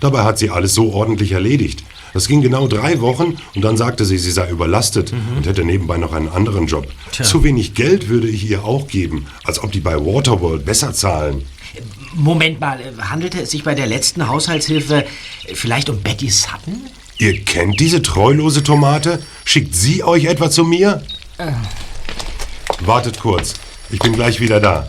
Dabei 0.00 0.22
hat 0.24 0.38
sie 0.38 0.50
alles 0.50 0.74
so 0.74 0.92
ordentlich 0.92 1.30
erledigt. 1.32 1.84
Das 2.14 2.26
ging 2.26 2.40
genau 2.40 2.66
drei 2.66 3.00
Wochen 3.00 3.36
und 3.54 3.62
dann 3.62 3.76
sagte 3.76 4.04
sie, 4.04 4.18
sie 4.18 4.30
sei 4.32 4.48
überlastet 4.50 5.12
und 5.36 5.46
hätte 5.46 5.62
nebenbei 5.64 5.98
noch 5.98 6.12
einen 6.12 6.28
anderen 6.28 6.66
Job. 6.66 6.86
Mhm. 6.86 7.12
Tja. 7.12 7.24
Zu 7.24 7.44
wenig 7.44 7.74
Geld 7.74 8.08
würde 8.08 8.26
ich 8.28 8.48
ihr 8.50 8.64
auch 8.64 8.88
geben, 8.88 9.26
als 9.44 9.62
ob 9.62 9.70
die 9.70 9.80
bei 9.80 9.94
Waterworld 9.94 10.64
besser 10.64 10.92
zahlen. 10.92 11.42
Moment 12.14 12.60
mal, 12.60 12.78
handelte 13.10 13.40
es 13.42 13.50
sich 13.50 13.64
bei 13.64 13.74
der 13.74 13.86
letzten 13.86 14.28
Haushaltshilfe 14.28 15.04
vielleicht 15.54 15.88
um 15.90 16.00
Betty 16.02 16.30
Sutton? 16.30 16.88
Ihr 17.18 17.44
kennt 17.44 17.80
diese 17.80 18.00
treulose 18.02 18.62
Tomate? 18.62 19.20
Schickt 19.44 19.74
sie 19.74 20.04
euch 20.04 20.24
etwa 20.26 20.50
zu 20.50 20.64
mir? 20.64 21.02
Äh, 21.38 21.52
Wartet 22.80 23.18
kurz. 23.20 23.54
Ich 23.90 23.98
bin 23.98 24.12
gleich 24.12 24.40
wieder 24.40 24.60
da. 24.60 24.88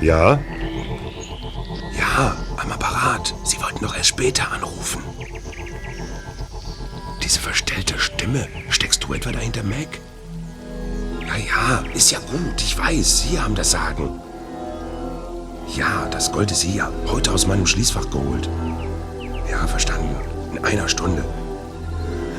Ja? 0.00 0.38
Ja, 1.98 2.36
am 2.56 2.72
Apparat. 2.72 3.34
Sie 3.44 3.60
wollten 3.60 3.80
doch 3.84 3.96
erst 3.96 4.10
später 4.10 4.50
anrufen. 4.52 5.02
Diese 7.22 7.40
verstellte 7.40 7.98
Stimme. 7.98 8.46
Steckst 8.68 9.04
du 9.04 9.14
etwa 9.14 9.32
dahinter, 9.32 9.62
Mac? 9.62 9.88
Ja, 11.26 11.36
ja, 11.36 11.84
ist 11.94 12.10
ja 12.10 12.18
gut. 12.18 12.60
Ich 12.60 12.76
weiß, 12.78 13.22
Sie 13.22 13.40
haben 13.40 13.54
das 13.54 13.70
Sagen. 13.70 14.20
Ja, 15.74 16.06
das 16.10 16.30
Gold 16.30 16.50
ist 16.50 16.62
hier. 16.62 16.92
Heute 17.06 17.32
aus 17.32 17.46
meinem 17.46 17.66
Schließfach 17.66 18.10
geholt. 18.10 18.48
Ja, 19.50 19.66
verstanden. 19.66 20.14
In 20.52 20.64
einer 20.64 20.88
Stunde. 20.88 21.24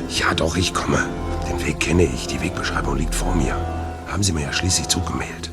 Ja, 0.08 0.34
doch, 0.34 0.56
ich 0.56 0.72
komme. 0.72 1.04
Den 1.48 1.64
Weg 1.64 1.80
kenne 1.80 2.04
ich. 2.04 2.26
Die 2.26 2.40
Wegbeschreibung 2.40 2.96
liegt 2.96 3.14
vor 3.14 3.34
mir. 3.34 3.56
Haben 4.06 4.22
Sie 4.22 4.32
mir 4.32 4.42
ja 4.42 4.52
schließlich 4.52 4.88
zugemailt. 4.88 5.50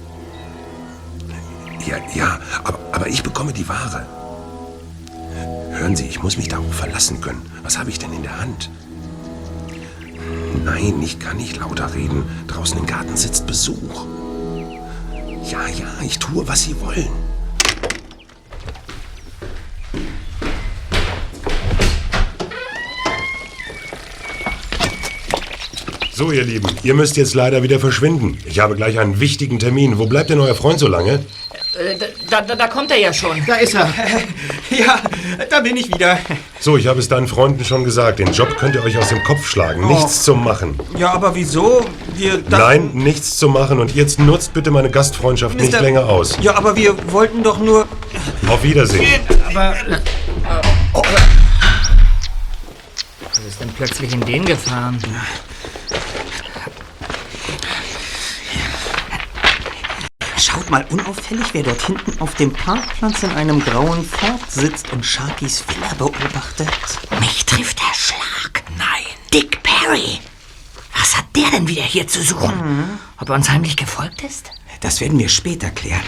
Ja, 1.86 1.98
ja, 2.16 2.40
aber, 2.64 2.80
aber 2.92 3.08
ich 3.08 3.24
bekomme 3.24 3.52
die 3.52 3.68
Ware. 3.68 4.06
Hören 5.72 5.96
Sie, 5.96 6.06
ich 6.06 6.22
muss 6.22 6.38
mich 6.38 6.48
darauf 6.48 6.74
verlassen 6.74 7.20
können. 7.20 7.46
Was 7.64 7.78
habe 7.78 7.90
ich 7.90 8.00
denn 8.00 8.14
in 8.14 8.24
der 8.24 8.40
Hand? 8.40 8.70
Nein, 10.64 11.02
ich 11.04 11.20
kann 11.20 11.38
nicht 11.38 11.58
lauter 11.58 11.94
reden. 11.94 12.24
Draußen 12.48 12.78
im 12.78 12.86
Garten 12.86 13.18
sitzt 13.18 13.46
Besuch. 13.46 14.06
Ja, 15.44 15.68
ja, 15.68 15.88
ich 16.06 16.20
tue, 16.20 16.48
was 16.48 16.64
Sie 16.64 16.80
wollen. 16.80 17.10
So, 26.14 26.32
ihr 26.32 26.44
Lieben, 26.46 26.70
ihr 26.84 26.94
müsst 26.94 27.18
jetzt 27.18 27.34
leider 27.34 27.64
wieder 27.64 27.80
verschwinden. 27.80 28.38
Ich 28.46 28.60
habe 28.60 28.76
gleich 28.76 29.00
einen 29.00 29.20
wichtigen 29.20 29.60
Termin. 29.60 29.98
Wo 29.98 30.06
bleibt 30.06 30.30
denn 30.30 30.40
euer 30.40 30.56
Freund 30.56 30.80
so 30.80 30.88
lange? 30.88 31.26
Äh, 31.78 31.98
da, 32.30 32.42
da, 32.42 32.56
da 32.56 32.68
kommt 32.68 32.92
er 32.92 33.00
ja 33.00 33.12
schon. 33.12 33.44
Da 33.46 33.56
ist 33.56 33.74
er. 33.74 33.92
Ja, 34.70 35.02
da 35.50 35.60
bin 35.62 35.78
ich 35.78 35.88
wieder. 35.94 36.18
So, 36.60 36.78
ich 36.78 36.88
habe 36.88 37.00
es 37.00 37.08
deinen 37.10 37.28
Freunden 37.28 37.64
schon 37.66 37.84
gesagt. 37.84 38.20
Den 38.20 38.32
Job 38.34 38.56
könnt 38.58 38.76
ihr 38.76 38.84
euch 38.84 38.98
aus 38.98 39.10
dem 39.10 39.24
Kopf 39.24 39.46
schlagen. 39.46 39.88
Nichts 39.88 40.22
Oh. 40.22 40.24
zu 40.24 40.36
machen. 40.36 40.80
Ja, 40.98 41.12
aber 41.14 41.36
wieso? 41.36 41.86
Wir 42.16 42.42
Nein, 42.50 42.92
nichts 42.94 43.38
zu 43.38 43.50
machen. 43.50 43.80
Und 43.80 43.96
jetzt 43.96 44.20
nutzt 44.20 44.54
bitte 44.54 44.72
meine 44.72 44.90
Gastfreundschaft 44.90 45.56
nicht 45.56 45.74
Mr. 45.74 45.82
länger 45.82 46.06
aus. 46.08 46.38
Ja, 46.42 46.56
aber 46.56 46.76
wir 46.76 46.96
wollten 47.12 47.44
doch 47.44 47.60
nur. 47.60 47.88
Auf 48.48 48.64
Wiedersehen. 48.64 49.06
Aber. 49.50 49.76
Was 53.30 53.40
ist 53.40 53.60
denn 53.62 53.70
plötzlich 53.76 54.14
in 54.14 54.22
den 54.22 54.46
gefahren? 54.46 55.00
Schaut 60.38 60.63
mal 60.74 60.86
unauffällig, 60.90 61.46
wer 61.54 61.62
dort 61.62 61.84
hinten 61.84 62.20
auf 62.20 62.34
dem 62.34 62.52
Parkplatz 62.52 63.22
in 63.22 63.30
einem 63.30 63.64
grauen 63.64 64.04
Ford 64.04 64.42
sitzt 64.50 64.92
und 64.92 65.06
Sharkys 65.06 65.64
Villa 65.68 65.94
beobachtet. 66.00 66.68
Mich 67.20 67.46
trifft 67.46 67.80
der 67.80 67.94
Schlag. 67.94 68.64
Nein. 68.76 69.06
Dick 69.32 69.62
Perry. 69.62 70.20
Was 70.98 71.16
hat 71.16 71.26
der 71.36 71.52
denn 71.52 71.68
wieder 71.68 71.84
hier 71.84 72.08
zu 72.08 72.24
suchen? 72.24 73.00
Ob 73.20 73.30
er 73.30 73.36
uns 73.36 73.52
heimlich 73.52 73.78
gefolgt 73.78 74.24
ist? 74.24 74.50
Das 74.82 75.00
werden 75.00 75.20
wir 75.20 75.30
später 75.30 75.70
klären. 75.70 76.02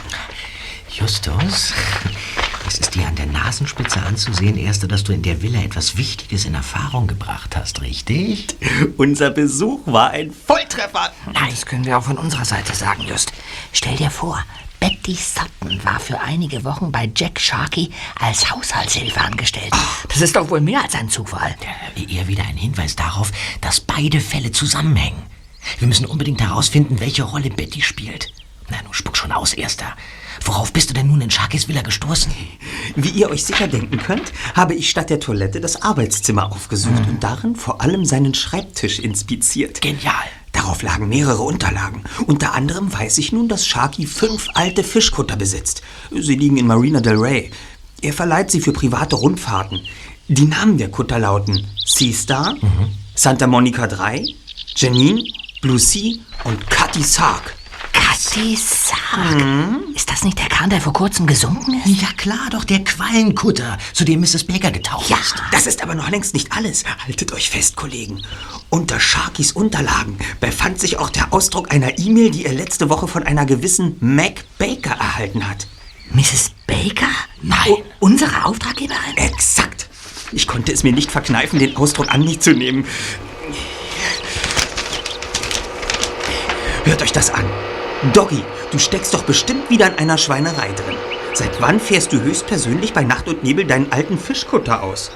Justus, 0.89 1.72
es 2.68 2.80
ist 2.80 2.95
dir 2.95 3.05
an 3.05 3.16
der 3.16 3.28
Nasenspitze 3.28 4.01
anzusehen, 4.01 4.57
erste, 4.57 4.88
dass 4.88 5.03
du 5.03 5.13
in 5.13 5.22
der 5.22 5.43
Villa 5.43 5.61
etwas 5.61 5.95
Wichtiges 5.95 6.45
in 6.45 6.55
Erfahrung 6.55 7.05
gebracht 7.05 7.55
hast, 7.55 7.82
richtig? 7.82 8.55
Unser 8.97 9.30
Besuch 9.30 9.82
war 9.86 10.09
ein 10.09 10.32
Volltreffer. 10.66 11.11
Nein, 11.34 11.49
das 11.49 11.66
können 11.66 11.86
wir 11.86 11.97
auch 11.97 12.03
von 12.03 12.18
unserer 12.18 12.45
Seite 12.45 12.76
sagen, 12.76 13.03
Just. 13.03 13.32
Stell 13.72 13.95
dir 13.95 14.09
vor, 14.09 14.43
Betty 14.80 15.16
Sutton 15.16 15.84
war 15.84 15.99
für 15.99 16.20
einige 16.20 16.63
Wochen 16.63 16.91
bei 16.91 17.09
Jack 17.16 17.39
Sharkey 17.39 17.91
als 18.20 18.49
Haushaltshilfe 18.51 19.22
angestellt. 19.22 19.72
Das 20.09 20.22
ist 20.22 20.36
doch 20.36 20.49
wohl 20.49 20.61
mehr 20.61 20.82
als 20.82 20.95
ein 20.95 21.09
Zufall. 21.09 21.55
Eher 21.95 22.28
wieder 22.28 22.43
ein 22.43 22.57
Hinweis 22.57 22.95
darauf, 22.95 23.32
dass 23.61 23.80
beide 23.80 24.20
Fälle 24.20 24.51
zusammenhängen. 24.51 25.22
Wir 25.80 25.88
müssen 25.88 26.05
unbedingt 26.05 26.41
herausfinden, 26.41 26.99
welche 26.99 27.24
Rolle 27.24 27.49
Betty 27.49 27.82
spielt. 27.82 28.32
Na, 28.70 28.82
nun 28.84 28.93
spuck 28.93 29.18
schon 29.18 29.32
aus, 29.32 29.53
Erster. 29.53 29.95
Worauf 30.43 30.74
bist 30.74 30.89
du 30.89 30.93
denn 30.93 31.07
nun 31.07 31.22
in 31.22 31.32
Sharkys 31.32 31.68
Villa 31.68 31.82
gestoßen? 31.82 32.32
Wie 32.95 33.09
ihr 33.09 33.30
euch 33.30 33.45
sicher 33.45 33.68
denken 33.68 33.97
könnt, 33.97 34.34
habe 34.55 34.74
ich 34.74 34.89
statt 34.89 35.09
der 35.09 35.20
Toilette 35.20 35.61
das 35.61 35.82
Arbeitszimmer 35.82 36.51
aufgesucht 36.51 37.07
und 37.07 37.24
darin 37.24 37.55
vor 37.55 37.82
allem 37.82 38.05
seinen 38.05 38.34
Schreibtisch 38.34 38.99
inspiziert. 38.99 39.82
Genial. 39.82 40.26
Darauf 40.66 40.82
lagen 40.82 41.09
mehrere 41.09 41.43
Unterlagen. 41.43 42.01
Unter 42.26 42.55
anderem 42.55 42.91
weiß 42.91 43.20
ich 43.20 43.32
nun, 43.32 43.47
dass 43.47 43.68
Sharky 43.68 44.07
fünf 44.07 44.47
alte 44.55 44.84
Fischkutter 44.84 45.36
besitzt. 45.36 45.84
Sie 46.09 46.36
liegen 46.36 46.57
in 46.57 46.66
Marina 46.66 47.01
del 47.01 47.18
Rey. 47.18 47.51
Er 48.01 48.13
verleiht 48.13 48.49
sie 48.49 48.61
für 48.61 48.74
private 48.74 49.16
Rundfahrten. 49.16 49.82
Die 50.28 50.45
Namen 50.45 50.80
der 50.80 50.89
Kutter 50.89 51.20
lauten 51.20 51.68
Sea 51.86 52.11
Star, 52.11 52.55
Santa 53.13 53.45
Monica 53.45 53.86
3, 53.86 54.26
Janine, 54.76 55.24
Blue 55.61 55.78
Sea 55.78 56.16
und 56.45 56.68
Cutty 56.68 57.03
Sark. 57.03 57.55
Cutty 57.94 58.56
Sark? 58.58 59.42
Ist 59.96 60.10
das 60.10 60.24
nicht 60.24 60.38
der 60.40 60.48
Kahn, 60.48 60.70
der 60.70 60.82
vor 60.82 60.94
kurzem 60.94 61.26
gesunken 61.28 61.82
ist? 61.86 62.02
Ja 62.02 62.08
klar, 62.18 62.50
doch 62.52 62.64
der 62.64 62.84
Quallenkutter, 62.84 63.78
zu 63.94 64.04
dem 64.06 64.20
Mrs. 64.22 64.44
Baker 64.46 64.72
getaucht 64.72 65.10
Ja, 65.10 65.18
ist. 65.18 65.36
das 65.52 65.68
ist 65.68 65.82
aber 65.84 65.96
noch 65.96 66.10
längst 66.10 66.34
nicht 66.34 66.52
alles. 66.52 66.84
Haltet 67.06 67.32
euch 67.34 67.50
fest, 67.50 67.76
Kollegen. 67.76 68.22
Unter 68.70 69.00
Sharkys 69.00 69.52
Unterlagen 69.54 70.18
befand 70.40 70.80
sich 70.80 70.98
auch 70.98 71.10
der 71.10 71.34
Ausdruck 71.34 71.72
einer 71.72 71.98
E-Mail, 71.98 72.32
die 72.32 72.46
er 72.46 72.54
letzte 72.54 72.90
Woche 72.90 73.08
von 73.08 73.24
einer 73.24 73.46
gewissen 73.46 73.96
Mac 74.00 74.44
Baker 74.58 74.92
erhalten 74.96 75.48
hat. 75.48 75.68
Mrs. 76.12 76.52
Baker? 76.68 77.10
Nein. 77.42 77.58
unsere 78.00 78.46
Auftraggeberin? 78.46 79.18
Exakt. 79.18 79.88
Ich 80.32 80.48
konnte 80.48 80.72
es 80.72 80.84
mir 80.84 80.92
nicht 80.94 81.12
verkneifen, 81.12 81.60
den 81.60 81.78
Ausdruck 81.78 82.10
an 82.14 82.24
mich 82.24 82.40
zu 82.42 82.52
nehmen. 82.52 82.86
Hört 86.86 87.02
euch 87.02 87.12
das 87.12 87.32
an. 87.32 87.46
Doggy, 88.14 88.44
du 88.72 88.78
steckst 88.78 89.12
doch 89.16 89.24
bestimmt 89.24 89.72
wieder 89.72 89.88
in 89.88 89.96
einer 89.96 90.20
Schweinerei 90.20 90.72
drin. 90.72 90.96
Seit 91.34 91.60
wann 91.60 91.80
fährst 91.80 92.14
du 92.14 92.22
höchstpersönlich 92.22 92.94
bei 92.94 93.04
Nacht 93.04 93.28
und 93.28 93.44
Nebel 93.44 93.66
deinen 93.66 93.92
alten 93.92 94.20
Fischkutter 94.20 94.84
aus? 94.84 95.10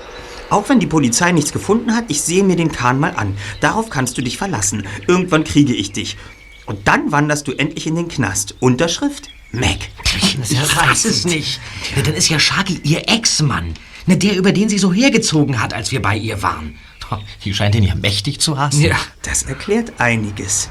Auch 0.49 0.67
wenn 0.67 0.79
die 0.79 0.87
Polizei 0.87 1.31
nichts 1.31 1.53
gefunden 1.53 1.95
hat, 1.95 2.05
ich 2.07 2.21
sehe 2.23 2.43
mir 2.43 2.55
den 2.55 2.71
Kahn 2.71 2.99
mal 2.99 3.13
an. 3.15 3.37
Darauf 3.61 3.91
kannst 3.91 4.17
du 4.17 4.23
dich 4.23 4.39
verlassen. 4.39 4.87
Irgendwann 5.07 5.43
kriege 5.43 5.75
ich 5.75 5.91
dich. 5.91 6.17
Und 6.65 6.87
dann 6.87 7.11
wanderst 7.11 7.47
du 7.47 7.51
endlich 7.51 7.85
in 7.85 7.93
den 7.93 8.07
Knast. 8.07 8.55
Unterschrift? 8.59 9.29
Mac. 9.51 9.77
Ich 10.17 10.39
weiß 10.39 11.05
es 11.05 11.25
nicht. 11.25 11.59
Ja, 11.95 12.01
dann 12.01 12.15
ist 12.15 12.29
ja 12.29 12.39
Sharky 12.39 12.81
ihr 12.83 13.07
Ex-Mann. 13.07 13.75
Ne, 14.07 14.17
der, 14.17 14.35
über 14.35 14.53
den 14.53 14.69
sie 14.69 14.79
so 14.79 14.91
hergezogen 14.91 15.61
hat, 15.61 15.75
als 15.75 15.91
wir 15.91 16.01
bei 16.01 16.17
ihr 16.17 16.41
waren. 16.41 16.79
Die 17.43 17.53
scheint 17.53 17.75
ihn 17.75 17.83
ja 17.83 17.93
mächtig 17.93 18.39
zu 18.39 18.57
hassen. 18.57 18.81
Ja, 18.81 18.97
das 19.21 19.43
erklärt 19.43 19.93
einiges. 19.99 20.69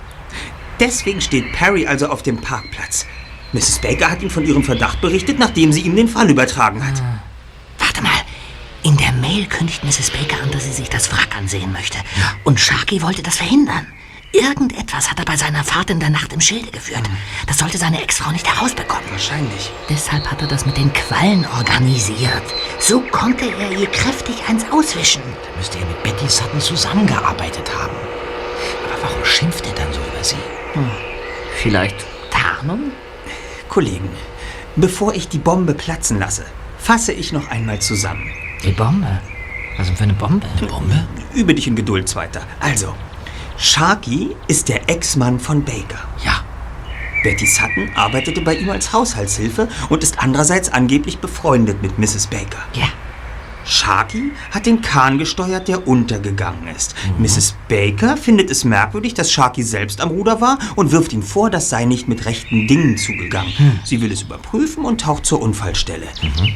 Deswegen 0.81 1.21
steht 1.21 1.53
Perry 1.53 1.87
also 1.87 2.09
auf 2.09 2.23
dem 2.23 2.39
Parkplatz. 2.39 3.07
Mrs. 3.53 3.79
Baker 3.81 4.11
hat 4.11 4.23
ihm 4.23 4.31
von 4.31 4.45
ihrem 4.45 4.63
Verdacht 4.63 5.01
berichtet, 5.01 5.39
nachdem 5.39 5.73
sie 5.73 5.81
ihm 5.81 5.97
den 5.97 6.09
Fall 6.09 6.31
übertragen 6.31 6.87
hat. 6.87 7.03
Warte 7.79 8.03
mal. 8.03 8.11
In 8.83 8.97
der 8.97 9.13
Mail 9.13 9.47
kündigt 9.47 9.83
Mrs. 9.85 10.11
Baker 10.11 10.43
an, 10.43 10.51
dass 10.51 10.65
sie 10.65 10.73
sich 10.73 10.89
das 10.89 11.11
Wrack 11.13 11.37
ansehen 11.37 11.73
möchte. 11.73 11.99
Und 12.45 12.61
Sharky 12.61 13.03
wollte 13.03 13.23
das 13.23 13.37
verhindern. 13.37 13.87
Irgendetwas 14.33 15.11
hat 15.11 15.19
er 15.19 15.25
bei 15.25 15.37
seiner 15.37 15.65
Fahrt 15.65 15.89
in 15.89 16.01
der 16.01 16.11
Nacht 16.11 16.35
im 16.35 16.41
Schilde 16.41 16.71
geführt. 16.71 17.03
Das 17.47 17.59
sollte 17.59 17.79
seine 17.79 18.03
Ex-Frau 18.03 18.31
nicht 18.31 18.47
herausbekommen. 18.47 19.11
Wahrscheinlich. 19.11 19.73
Deshalb 19.89 20.31
hat 20.31 20.43
er 20.43 20.49
das 20.49 20.67
mit 20.67 20.77
den 20.77 20.93
Quallen 20.93 21.47
organisiert. 21.47 22.43
So 22.79 23.01
konnte 23.01 23.47
er 23.47 23.73
ihr 23.73 23.87
kräftig 23.91 24.37
eins 24.47 24.65
auswischen. 24.71 25.23
Da 25.43 25.57
müsste 25.57 25.79
er 25.79 25.87
mit 25.87 26.03
Betty 26.03 26.29
Sutton 26.29 26.61
zusammengearbeitet 26.61 27.71
haben. 27.75 27.97
Aber 28.85 29.03
warum 29.03 29.25
schimpft 29.25 29.67
er 29.67 29.73
dann 29.73 29.93
so 29.93 30.01
über 30.01 30.23
sie? 30.23 30.37
Vielleicht 31.57 32.07
Tarnung? 32.31 32.93
Kollegen, 33.69 34.09
bevor 34.77 35.15
ich 35.15 35.29
die 35.29 35.39
Bombe 35.39 35.75
platzen 35.75 36.19
lasse, 36.19 36.45
fasse 36.79 37.13
ich 37.13 37.33
noch 37.33 37.49
einmal 37.49 37.81
zusammen. 37.81 38.31
Die 38.65 38.73
Bombe? 38.73 39.21
Was 39.77 39.87
denn 39.87 39.97
für 39.97 40.05
eine 40.05 40.15
Bombe? 40.15 40.47
Eine 40.59 40.67
Bombe? 40.67 41.07
Übe 41.35 41.55
dich 41.55 41.67
in 41.67 41.77
Geduld, 41.77 42.09
Zweiter. 42.09 42.43
Also, 42.61 42.95
Sharky 43.57 44.37
ist 44.47 44.69
der 44.69 44.89
Ex-Mann 44.89 45.41
von 45.41 45.65
Baker. 45.65 46.01
Ja. 46.25 46.45
Betty 47.23 47.47
Sutton 47.47 47.91
arbeitete 47.95 48.41
bei 48.41 48.55
ihm 48.55 48.71
als 48.71 48.93
Haushaltshilfe 48.93 49.69
und 49.89 50.03
ist 50.03 50.21
andererseits 50.21 50.73
angeblich 50.73 51.19
befreundet 51.19 51.83
mit 51.83 51.99
Mrs. 51.99 52.29
Baker. 52.29 52.59
Ja. 52.75 52.89
Sharky 53.69 54.33
hat 54.51 54.65
den 54.65 54.81
Kahn 54.81 55.19
gesteuert, 55.19 55.69
der 55.69 55.87
untergegangen 55.87 56.69
ist. 56.75 56.95
Mrs. 57.19 57.55
Baker 57.69 58.17
findet 58.17 58.51
es 58.51 58.65
merkwürdig, 58.65 59.13
dass 59.13 59.31
Sharky 59.31 59.63
selbst 59.63 60.01
am 60.01 60.09
Ruder 60.09 60.41
war 60.41 60.59
und 60.75 60.91
wirft 60.91 61.13
ihm 61.13 61.23
vor, 61.23 61.51
das 61.51 61.69
sei 61.69 61.85
nicht 61.85 62.09
mit 62.09 62.25
rechten 62.25 62.67
Dingen 62.67 62.97
zugegangen. 62.97 63.53
Sie 63.85 64.01
will 64.01 64.11
es 64.11 64.23
überprüfen 64.23 64.87
und 64.87 65.03
taucht 65.03 65.27
zur 65.27 65.43
Unfallstelle. 65.43 66.07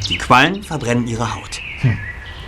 Die 0.09 0.17
Quallen 0.17 0.63
verbrennen 0.63 1.07
ihre 1.07 1.35
Haut. 1.35 1.61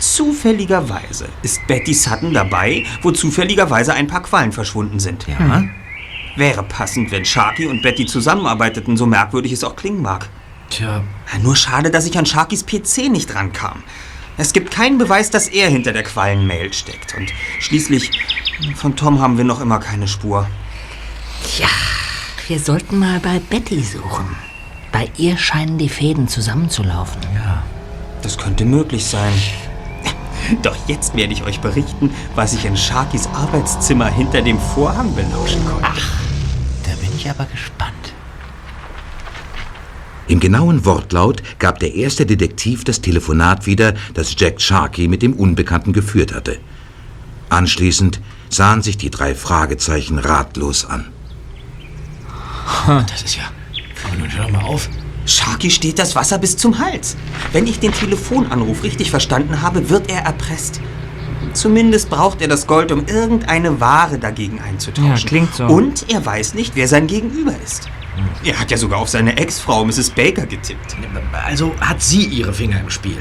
Zufälligerweise 0.00 1.28
ist 1.42 1.64
Betty 1.68 1.94
Sutton 1.94 2.34
dabei, 2.34 2.84
wo 3.02 3.12
zufälligerweise 3.12 3.94
ein 3.94 4.08
paar 4.08 4.22
Quallen 4.22 4.50
verschwunden 4.50 4.98
sind. 4.98 5.26
Ja. 5.28 5.62
Wäre 6.34 6.64
passend, 6.64 7.12
wenn 7.12 7.24
Sharky 7.24 7.66
und 7.66 7.82
Betty 7.82 8.04
zusammenarbeiteten, 8.04 8.96
so 8.96 9.06
merkwürdig 9.06 9.52
es 9.52 9.62
auch 9.64 9.76
klingen 9.76 10.02
mag. 10.02 10.28
Tja. 10.70 11.04
Ja, 11.32 11.38
Nur 11.38 11.54
schade, 11.54 11.90
dass 11.90 12.04
ich 12.06 12.18
an 12.18 12.26
Sharkys 12.26 12.66
PC 12.66 13.08
nicht 13.10 13.34
rankam. 13.34 13.84
Es 14.38 14.52
gibt 14.52 14.70
keinen 14.70 14.98
Beweis, 14.98 15.30
dass 15.30 15.48
er 15.48 15.68
hinter 15.68 15.92
der 15.92 16.02
Quallen-Mail 16.02 16.72
steckt. 16.72 17.14
Und 17.16 17.32
schließlich, 17.58 18.10
von 18.74 18.94
Tom 18.96 19.20
haben 19.20 19.38
wir 19.38 19.44
noch 19.44 19.60
immer 19.60 19.78
keine 19.78 20.08
Spur. 20.08 20.46
Ja, 21.58 21.68
wir 22.48 22.58
sollten 22.58 22.98
mal 22.98 23.18
bei 23.20 23.38
Betty 23.38 23.82
suchen. 23.82 24.36
Bei 24.92 25.10
ihr 25.16 25.36
scheinen 25.38 25.78
die 25.78 25.88
Fäden 25.88 26.28
zusammenzulaufen. 26.28 27.22
Ja. 27.34 27.62
Das 28.22 28.36
könnte 28.38 28.64
möglich 28.64 29.04
sein. 29.06 29.32
Doch 30.62 30.76
jetzt 30.86 31.16
werde 31.16 31.32
ich 31.32 31.42
euch 31.42 31.60
berichten, 31.60 32.10
was 32.34 32.52
ich 32.52 32.64
in 32.64 32.76
Sharkys 32.76 33.26
Arbeitszimmer 33.34 34.08
hinter 34.08 34.42
dem 34.42 34.58
Vorhang 34.60 35.14
belauschen 35.14 35.64
konnte. 35.66 35.86
Ach, 35.88 36.20
Da 36.84 36.90
bin 37.00 37.10
ich 37.16 37.28
aber 37.28 37.46
gespannt. 37.46 38.05
Im 40.28 40.40
genauen 40.40 40.84
Wortlaut 40.84 41.42
gab 41.58 41.78
der 41.78 41.94
erste 41.94 42.26
Detektiv 42.26 42.82
das 42.84 43.00
Telefonat 43.00 43.66
wieder, 43.66 43.94
das 44.14 44.34
Jack 44.36 44.60
Sharkey 44.60 45.06
mit 45.06 45.22
dem 45.22 45.34
Unbekannten 45.34 45.92
geführt 45.92 46.34
hatte. 46.34 46.58
Anschließend 47.48 48.20
sahen 48.48 48.82
sich 48.82 48.96
die 48.96 49.10
drei 49.10 49.34
Fragezeichen 49.34 50.18
ratlos 50.18 50.84
an. 50.84 51.06
Das 52.86 53.22
ist 53.22 53.36
ja. 53.36 53.44
Aber 54.04 54.16
nun 54.16 54.32
hör 54.32 54.44
doch 54.44 54.50
mal 54.50 54.62
auf. 54.62 54.88
Sharky 55.26 55.70
steht 55.70 55.98
das 55.98 56.14
Wasser 56.14 56.38
bis 56.38 56.56
zum 56.56 56.78
Hals. 56.78 57.16
Wenn 57.52 57.66
ich 57.66 57.78
den 57.78 57.92
Telefonanruf 57.92 58.82
richtig 58.82 59.10
verstanden 59.10 59.62
habe, 59.62 59.90
wird 59.90 60.10
er 60.10 60.22
erpresst. 60.22 60.80
Zumindest 61.52 62.10
braucht 62.10 62.42
er 62.42 62.48
das 62.48 62.66
Gold, 62.66 62.92
um 62.92 63.06
irgendeine 63.06 63.80
Ware 63.80 64.18
dagegen 64.18 64.60
einzutauschen. 64.60 65.16
Ja, 65.16 65.26
klingt 65.26 65.54
so. 65.54 65.64
Und 65.66 66.10
er 66.10 66.24
weiß 66.24 66.54
nicht, 66.54 66.76
wer 66.76 66.86
sein 66.86 67.06
Gegenüber 67.06 67.54
ist. 67.64 67.88
Er 68.44 68.58
hat 68.58 68.70
ja 68.70 68.76
sogar 68.76 69.00
auf 69.00 69.08
seine 69.08 69.36
Ex-Frau 69.36 69.84
Mrs. 69.84 70.10
Baker 70.10 70.46
getippt. 70.46 70.96
Also 71.44 71.74
hat 71.80 72.02
sie 72.02 72.24
ihre 72.24 72.52
Finger 72.52 72.80
im 72.80 72.90
Spiel. 72.90 73.18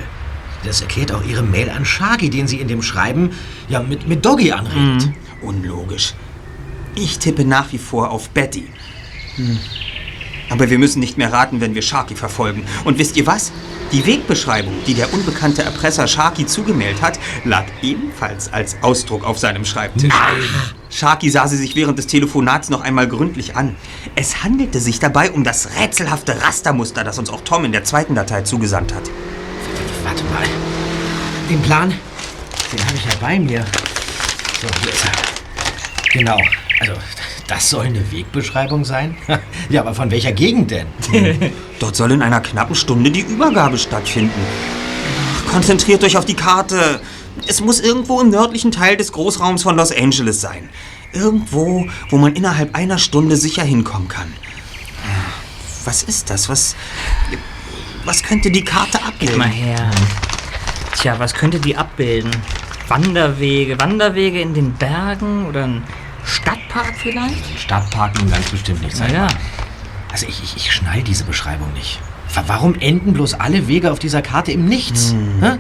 Das 0.64 0.82
erklärt 0.82 1.12
auch 1.12 1.24
ihre 1.24 1.44
Mail 1.44 1.70
an 1.70 1.86
Sharky, 1.86 2.30
den 2.30 2.48
sie 2.48 2.60
in 2.60 2.68
dem 2.68 2.82
Schreiben 2.82 3.32
ja 3.70 3.82
mit, 3.82 4.08
mit 4.08 4.26
Doggy 4.26 4.52
anregt. 4.52 5.10
Unlogisch. 5.42 6.14
Ich 6.96 7.20
tippe 7.20 7.46
nach 7.46 7.72
wie 7.72 7.78
vor 7.78 8.10
auf 8.10 8.30
Betty. 8.30 8.68
Hm. 9.36 9.60
Aber 10.50 10.70
wir 10.70 10.80
müssen 10.80 11.00
nicht 11.00 11.18
mehr 11.18 11.32
raten, 11.32 11.62
wenn 11.62 11.76
wir 11.76 11.82
Sharky 11.82 12.16
verfolgen. 12.16 12.66
Und 12.84 13.00
wisst 13.00 13.18
ihr 13.18 13.26
was? 13.26 13.52
Die 13.92 14.06
Wegbeschreibung, 14.06 14.74
die 14.88 14.94
der 14.94 15.14
unbekannte 15.14 15.64
Erpresser 15.64 16.08
Sharky 16.08 16.46
zugemailt 16.46 17.02
hat, 17.02 17.20
lag 17.44 17.66
ebenfalls 17.82 18.52
als 18.52 18.78
Ausdruck 18.82 19.26
auf 19.26 19.40
seinem 19.40 19.66
Schreibtisch. 19.66 20.14
Sharky 20.90 21.30
sah 21.30 21.48
sie 21.48 21.58
sich 21.58 21.76
während 21.76 21.98
des 21.98 22.08
Telefonats 22.08 22.70
noch 22.70 22.82
einmal 22.82 23.08
gründlich 23.08 23.56
an. 23.56 23.76
Es 24.16 24.44
handelte 24.44 24.80
sich 24.80 25.00
dabei 25.00 25.32
um 25.32 25.44
das 25.44 25.70
rätselhafte 25.80 26.42
Rastermuster, 26.42 27.04
das 27.04 27.20
uns 27.20 27.30
auch 27.30 27.42
Tom 27.42 27.66
in 27.66 27.72
der 27.72 27.84
zweiten 27.84 28.16
Datei 28.16 28.42
zugesandt 28.42 28.94
hat. 28.94 29.04
Warte 30.04 30.24
mal. 30.26 30.44
Den 31.50 31.62
Plan, 31.62 31.94
den 32.72 32.86
habe 32.86 32.96
ich 32.96 33.06
ja 33.06 33.12
bei 33.20 33.40
mir. 33.40 33.66
So, 34.62 34.68
hier 34.82 34.94
ist 34.94 35.06
er. 35.06 35.12
Genau. 36.12 36.38
Also, 36.80 36.94
das 37.48 37.70
soll 37.70 37.86
eine 37.86 38.12
Wegbeschreibung 38.12 38.86
sein? 38.86 39.18
ja, 39.70 39.82
aber 39.82 39.94
von 39.94 40.10
welcher 40.10 40.32
Gegend 40.32 40.72
denn? 40.72 40.88
Dort 41.80 41.96
soll 41.96 42.12
in 42.12 42.22
einer 42.22 42.42
knappen 42.42 42.76
Stunde 42.76 43.12
die 43.12 43.22
Übergabe 43.22 43.78
stattfinden. 43.78 44.40
Konzentriert 45.52 46.04
euch 46.04 46.18
auf 46.18 46.26
die 46.26 46.34
Karte. 46.34 47.00
Es 47.48 47.62
muss 47.62 47.80
irgendwo 47.80 48.20
im 48.20 48.30
nördlichen 48.30 48.72
Teil 48.72 48.98
des 48.98 49.12
Großraums 49.12 49.64
von 49.64 49.76
Los 49.76 49.92
Angeles 49.92 50.42
sein. 50.42 50.70
Irgendwo, 51.14 51.88
wo 52.10 52.18
man 52.18 52.36
innerhalb 52.36 52.76
einer 52.76 52.98
Stunde 52.98 53.38
sicher 53.38 53.64
hinkommen 53.64 54.08
kann. 54.08 54.34
Was 55.86 56.02
ist 56.02 56.32
das? 56.32 56.50
Was, 56.50 56.76
was 58.06 58.24
könnte 58.24 58.50
die 58.50 58.64
Karte 58.64 58.98
Gib 58.98 59.08
abbilden? 59.08 59.38
mal 59.38 59.48
her. 59.48 59.92
Tja, 60.98 61.20
was 61.20 61.34
könnte 61.34 61.60
die 61.60 61.78
abbilden? 61.78 62.32
Wanderwege, 62.88 63.80
Wanderwege 63.80 64.42
in 64.42 64.54
den 64.54 64.74
Bergen 64.74 65.46
oder 65.48 65.66
ein 65.66 65.84
Stadtpark 66.26 66.94
vielleicht? 66.98 67.60
Stadtpark 67.60 68.18
nun 68.20 68.30
ganz 68.32 68.50
bestimmt 68.50 68.82
nicht 68.82 68.96
sein. 68.96 69.14
Ja. 69.14 69.28
Also 70.12 70.26
ich, 70.28 70.42
ich, 70.44 70.56
ich 70.58 70.72
schnall 70.72 71.02
diese 71.04 71.24
Beschreibung 71.24 71.72
nicht. 71.74 72.00
Wa- 72.34 72.44
Warum 72.48 72.76
enden 72.80 73.14
bloß 73.14 73.36
alle 73.36 73.68
Wege 73.68 73.92
auf 73.92 74.00
dieser 74.00 74.22
Karte 74.22 74.52
im 74.52 74.66
Nichts? 74.66 75.14
Hä? 75.42 75.58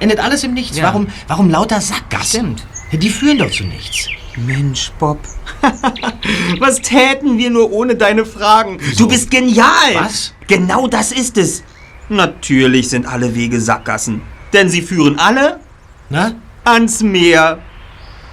Endet 0.00 0.18
alles 0.20 0.42
im 0.44 0.54
Nichts? 0.54 0.76
Ja. 0.76 0.84
Warum, 0.84 1.06
warum 1.28 1.48
lauter 1.50 1.80
Sackgassen? 1.80 2.58
Stimmt. 2.58 2.66
Die 3.02 3.08
führen 3.08 3.38
doch 3.38 3.50
zu 3.50 3.64
nichts. 3.64 4.08
Mensch, 4.36 4.90
Bob. 4.98 5.18
Was 6.58 6.80
täten 6.80 7.38
wir 7.38 7.50
nur 7.50 7.70
ohne 7.70 7.94
deine 7.96 8.24
Fragen? 8.24 8.78
Du 8.98 9.06
bist 9.08 9.30
genial. 9.30 9.94
Was? 9.94 10.34
Genau 10.46 10.88
das 10.88 11.12
ist 11.12 11.38
es. 11.38 11.62
Natürlich 12.08 12.88
sind 12.88 13.06
alle 13.06 13.34
Wege 13.34 13.60
Sackgassen. 13.60 14.22
Denn 14.52 14.68
sie 14.68 14.82
führen 14.82 15.18
alle 15.18 15.60
Na? 16.10 16.32
ans 16.64 17.02
Meer. 17.02 17.58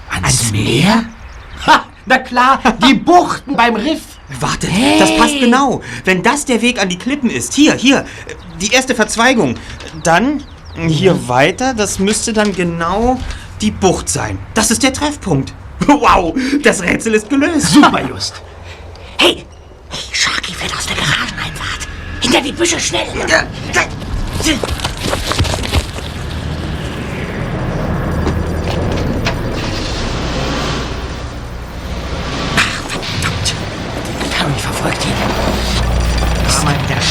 Ans 0.10 0.52
Meer? 0.52 1.04
Ha, 1.66 1.86
na 2.06 2.18
klar, 2.20 2.60
die 2.88 2.94
Buchten 2.94 3.56
beim 3.56 3.76
Riff. 3.76 4.02
Warte, 4.40 4.68
das 5.00 5.16
passt 5.18 5.40
genau. 5.40 5.82
Wenn 6.06 6.22
das 6.24 6.46
der 6.46 6.62
Weg 6.62 6.82
an 6.82 6.90
die 6.90 6.98
Klippen 6.98 7.30
ist, 7.30 7.54
hier, 7.54 7.74
hier, 7.74 8.06
die 8.62 8.72
erste 8.72 8.96
Verzweigung, 8.96 9.56
dann 10.04 10.44
hier 10.88 11.28
weiter, 11.28 11.74
das 11.74 12.00
müsste 12.00 12.32
dann 12.34 12.54
genau 12.56 13.20
die 13.62 13.72
Bucht 13.72 14.08
sein. 14.10 14.38
Das 14.54 14.72
ist 14.72 14.84
der 14.84 14.94
Treffpunkt. 14.94 15.54
Wow, 15.88 16.36
das 16.62 16.84
Rätsel 16.84 17.16
ist 17.16 17.30
gelöst. 17.30 17.68
Super, 17.74 18.02
Just. 18.08 18.42
Hey, 19.18 19.46
hey, 19.90 20.04
Sharky 20.12 20.54
fährt 20.54 20.76
aus 20.76 20.86
der 20.86 20.98
Garageneinfahrt. 20.98 21.88
Hinter 22.22 22.42
die 22.42 22.52
Büsche, 22.52 22.80
schnell. 22.80 23.08
Harry 24.46 24.60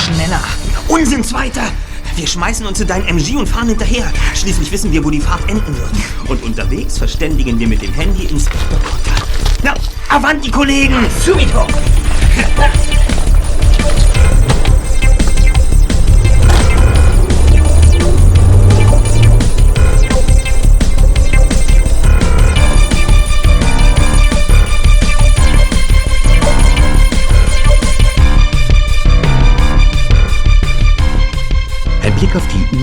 mal 0.08 0.14
wieder 0.14 0.14
schneller. 0.14 0.40
Unsinnsweiter. 0.88 1.62
Wir 2.16 2.26
schmeißen 2.26 2.66
uns 2.66 2.80
in 2.80 2.88
dein 2.88 3.04
MG 3.04 3.36
und 3.36 3.48
fahren 3.48 3.68
hinterher. 3.68 4.10
Schließlich 4.34 4.72
wissen 4.72 4.90
wir, 4.92 5.04
wo 5.04 5.10
die 5.10 5.20
Fahrt 5.20 5.48
enden 5.48 5.76
wird. 5.76 5.90
Und 6.28 6.42
unterwegs 6.42 6.98
verständigen 6.98 7.58
wir 7.58 7.68
mit 7.68 7.82
dem 7.82 7.92
Handy 7.92 8.24
Inspektor 8.24 8.78
Kotter. 8.80 9.22
Na, 9.62 9.74
avanti, 10.08 10.50
Kollegen! 10.50 11.06
Subito! 11.24 11.66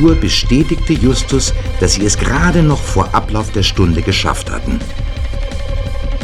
Uhr 0.02 0.16
bestätigte 0.16 0.94
Justus, 0.94 1.54
dass 1.80 1.94
sie 1.94 2.06
es 2.06 2.18
gerade 2.18 2.64
noch 2.64 2.82
vor 2.82 3.14
Ablauf 3.14 3.52
der 3.52 3.64
Stunde 3.64 4.02
geschafft 4.02 4.52
hatten. 4.52 4.80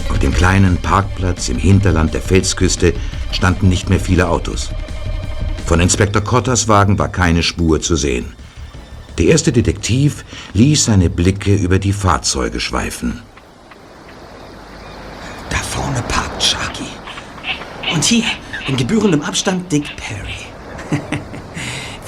Auf 0.09 0.19
dem 0.19 0.33
kleinen 0.33 0.77
Parkplatz 0.77 1.49
im 1.49 1.57
Hinterland 1.57 2.13
der 2.13 2.21
Felsküste 2.21 2.93
standen 3.31 3.69
nicht 3.69 3.89
mehr 3.89 3.99
viele 3.99 4.29
Autos. 4.29 4.71
Von 5.65 5.79
Inspektor 5.79 6.21
Kotters 6.21 6.67
Wagen 6.67 6.99
war 6.99 7.09
keine 7.09 7.43
Spur 7.43 7.79
zu 7.81 7.95
sehen. 7.95 8.33
Der 9.17 9.27
erste 9.27 9.51
Detektiv 9.51 10.25
ließ 10.53 10.85
seine 10.85 11.09
Blicke 11.09 11.55
über 11.55 11.79
die 11.79 11.93
Fahrzeuge 11.93 12.59
schweifen. 12.59 13.21
Da 15.49 15.57
vorne 15.57 16.01
parkt 16.07 16.41
Sharky. 16.41 16.87
Und 17.93 18.03
hier, 18.03 18.25
in 18.67 18.77
gebührendem 18.77 19.21
Abstand, 19.21 19.71
Dick 19.71 19.95
Perry. 19.97 20.40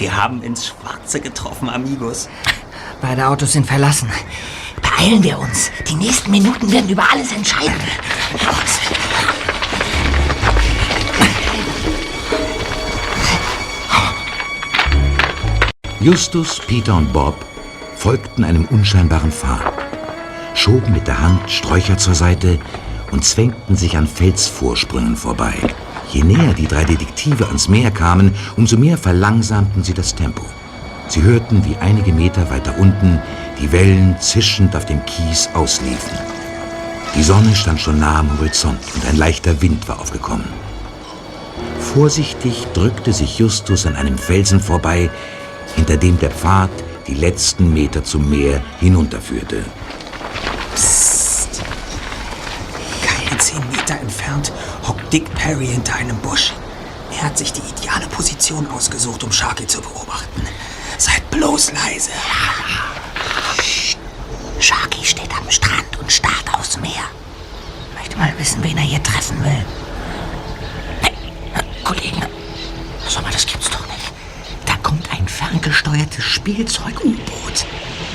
Wir 0.04 0.18
haben 0.18 0.44
ins 0.44 0.68
Schwarze 0.68 1.22
getroffen, 1.22 1.70
Amigos. 1.70 2.28
Beide 3.02 3.26
Autos 3.26 3.54
sind 3.54 3.66
verlassen. 3.66 4.12
Beeilen 4.82 5.24
wir 5.24 5.40
uns. 5.40 5.72
Die 5.90 5.96
nächsten 5.96 6.30
Minuten 6.30 6.70
werden 6.70 6.90
über 6.90 7.10
alles 7.10 7.32
entscheiden. 7.32 7.74
Justus, 16.02 16.60
Peter 16.68 16.98
und 16.98 17.14
Bob 17.14 17.38
folgten 17.96 18.44
einem 18.44 18.66
unscheinbaren 18.66 19.32
Pfad, 19.32 19.72
schoben 20.54 20.92
mit 20.92 21.08
der 21.08 21.22
Hand 21.22 21.50
Sträucher 21.50 21.98
zur 21.98 22.14
Seite 22.14 22.60
und 23.12 23.24
zwängten 23.24 23.78
sich 23.78 23.96
an 23.96 24.08
Felsvorsprüngen 24.08 25.16
vorbei. 25.16 25.54
Je 26.14 26.24
näher 26.24 26.54
die 26.54 26.68
drei 26.68 26.84
Detektive 26.84 27.48
ans 27.48 27.68
Meer 27.68 27.90
kamen, 27.90 28.36
umso 28.56 28.78
mehr 28.78 29.00
verlangsamten 29.00 29.84
sie 29.84 29.96
das 29.96 30.14
Tempo. 30.14 30.44
Sie 31.08 31.24
hörten, 31.24 31.66
wie 31.66 31.76
einige 31.78 32.14
Meter 32.14 32.52
weiter 32.52 32.76
unten 32.78 33.20
die 33.60 33.72
Wellen 33.72 34.16
zischend 34.20 34.76
auf 34.76 34.86
dem 34.86 35.04
Kies 35.06 35.50
ausliefen. 35.56 36.16
Die 37.16 37.24
Sonne 37.24 37.56
stand 37.56 37.82
schon 37.82 38.00
nah 38.00 38.20
am 38.20 38.30
Horizont 38.38 38.78
und 38.94 39.06
ein 39.08 39.18
leichter 39.18 39.60
Wind 39.64 39.88
war 39.88 40.00
aufgekommen. 40.00 40.46
Vorsichtig 41.80 42.68
drückte 42.74 43.12
sich 43.12 43.40
Justus 43.40 43.88
an 43.88 43.96
einem 43.96 44.20
Felsen 44.20 44.60
vorbei, 44.60 45.10
hinter 45.76 45.98
dem 45.98 46.20
der 46.20 46.32
Pfad 46.32 46.70
die 47.08 47.16
letzten 47.16 47.74
Meter 47.74 48.04
zum 48.04 48.30
Meer 48.30 48.62
hinunterführte. 48.80 49.64
Psst. 50.76 51.62
Keine 53.04 53.38
zehn 53.40 53.62
Meter 53.72 54.00
entfernt 54.00 54.52
hockt 54.88 55.12
Dick 55.12 55.34
Perry 55.36 55.68
hinter 55.68 55.96
einem 55.96 56.18
Busch. 56.18 56.54
Er 57.12 57.24
hat 57.24 57.38
sich 57.38 57.54
die 57.54 57.62
ideale 57.62 58.08
Position 58.08 58.68
ausgesucht, 58.70 59.24
um 59.24 59.32
Sharky 59.32 59.68
zu 59.68 59.82
beobachten. 59.82 60.48
Seid 60.98 61.30
bloß 61.30 61.72
leise. 61.74 62.12
Sharky 64.60 65.04
steht 65.06 65.36
am 65.38 65.50
Strand 65.50 66.00
und 66.00 66.12
starrt 66.12 66.54
aufs 66.54 66.78
Meer. 66.78 67.04
Möchte 67.98 68.18
mal 68.18 68.34
wissen, 68.38 68.64
wen 68.64 68.78
er 68.78 68.84
hier 68.84 69.04
treffen 69.04 69.44
will. 69.44 69.66
Hey, 71.02 71.14
Kollegen, 71.84 72.22
sag 73.08 73.24
mal, 73.24 73.32
das 73.32 73.46
gibt's 73.46 73.70
doch 73.70 73.86
nicht. 73.88 74.12
Da 74.66 74.76
kommt 74.82 75.12
ein 75.12 75.28
ferngesteuertes 75.28 76.24
Spielzeug-U-Boot. 76.24 77.66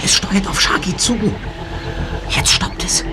Es 0.04 0.16
steuert 0.16 0.46
auf 0.46 0.60
Sharky 0.60 0.96
zu. 0.96 1.18
Jetzt 2.30 2.52
stoppt 2.52 2.84
es. 2.84 3.04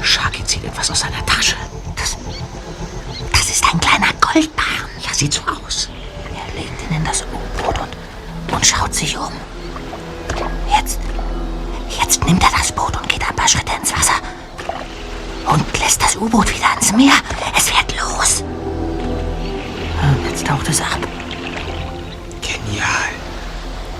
Sharky 0.00 0.44
zieht 0.44 0.64
etwas 0.64 0.90
aus 0.90 1.00
seiner 1.00 1.24
Tasche. 1.26 1.56
Das, 2.06 2.16
das 3.32 3.50
ist 3.50 3.64
ein 3.72 3.80
kleiner 3.80 4.12
Goldbarren. 4.20 4.90
Ja, 5.00 5.12
sieht 5.12 5.32
so 5.32 5.40
aus. 5.42 5.88
Er 6.34 6.54
legt 6.60 6.82
ihn 6.88 6.96
in 6.96 7.04
das 7.04 7.22
U-Boot 7.22 7.78
und, 7.80 8.54
und 8.54 8.64
schaut 8.66 8.94
sich 8.94 9.16
um. 9.18 9.32
Jetzt, 10.68 11.00
jetzt 12.00 12.24
nimmt 12.24 12.42
er 12.44 12.50
das 12.56 12.70
Boot 12.70 12.96
und 12.96 13.08
geht 13.08 13.28
ein 13.28 13.34
paar 13.34 13.48
Schritte 13.48 13.72
ins 13.76 13.92
Wasser. 13.92 14.14
Und 15.46 15.78
lässt 15.80 16.00
das 16.02 16.14
U-Boot 16.16 16.48
wieder 16.54 16.66
ins 16.76 16.92
Meer. 16.92 17.14
Es 17.56 17.70
fährt 17.70 17.92
los. 17.96 18.44
Ah, 20.00 20.28
Jetzt 20.28 20.46
taucht 20.46 20.68
es 20.68 20.80
ab. 20.80 21.00
Genial. 22.40 23.10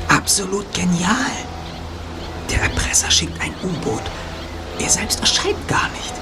Absolut 0.08 0.72
genial. 0.72 1.32
Der 2.50 2.62
Erpresser 2.62 3.10
schickt 3.10 3.40
ein 3.40 3.54
U-Boot. 3.64 4.02
Er 4.78 4.88
selbst 4.90 5.18
erscheint 5.20 5.66
gar 5.66 5.88
nicht. 5.88 6.14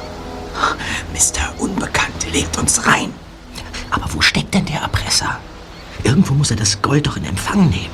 Mr. 1.12 1.60
Unbekannte 1.60 2.28
legt 2.30 2.56
uns 2.58 2.86
rein. 2.86 3.12
Aber 3.90 4.12
wo 4.12 4.20
steckt 4.20 4.54
denn 4.54 4.66
der 4.66 4.80
Erpresser? 4.80 5.38
Irgendwo 6.02 6.34
muss 6.34 6.50
er 6.50 6.56
das 6.56 6.80
Gold 6.82 7.06
doch 7.06 7.16
in 7.16 7.24
Empfang 7.24 7.68
nehmen. 7.70 7.90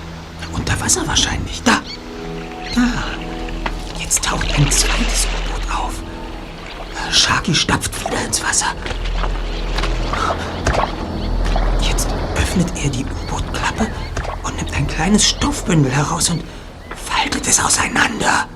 Unter 0.52 0.78
Wasser 0.80 1.06
wahrscheinlich. 1.06 1.62
Da. 1.62 1.80
Da. 2.74 4.00
Jetzt 4.00 4.24
taucht 4.24 4.46
ein 4.56 4.70
zweites 4.70 5.26
U-Boot 5.26 5.78
auf. 5.78 5.92
Sharky 7.12 7.54
stapft 7.54 8.00
wieder 8.00 8.24
ins 8.24 8.42
Wasser. 8.42 8.74
Jetzt 11.80 12.08
öffnet 12.36 12.72
er 12.82 12.90
die 12.90 13.04
U-Boot-Klappe 13.04 13.88
und 14.42 14.56
nimmt 14.56 14.74
ein 14.74 14.86
kleines 14.86 15.28
Stoffbündel 15.28 15.92
heraus 15.92 16.30
und 16.30 16.42
faltet 16.94 17.46
es 17.46 17.62
auseinander. 17.62 18.46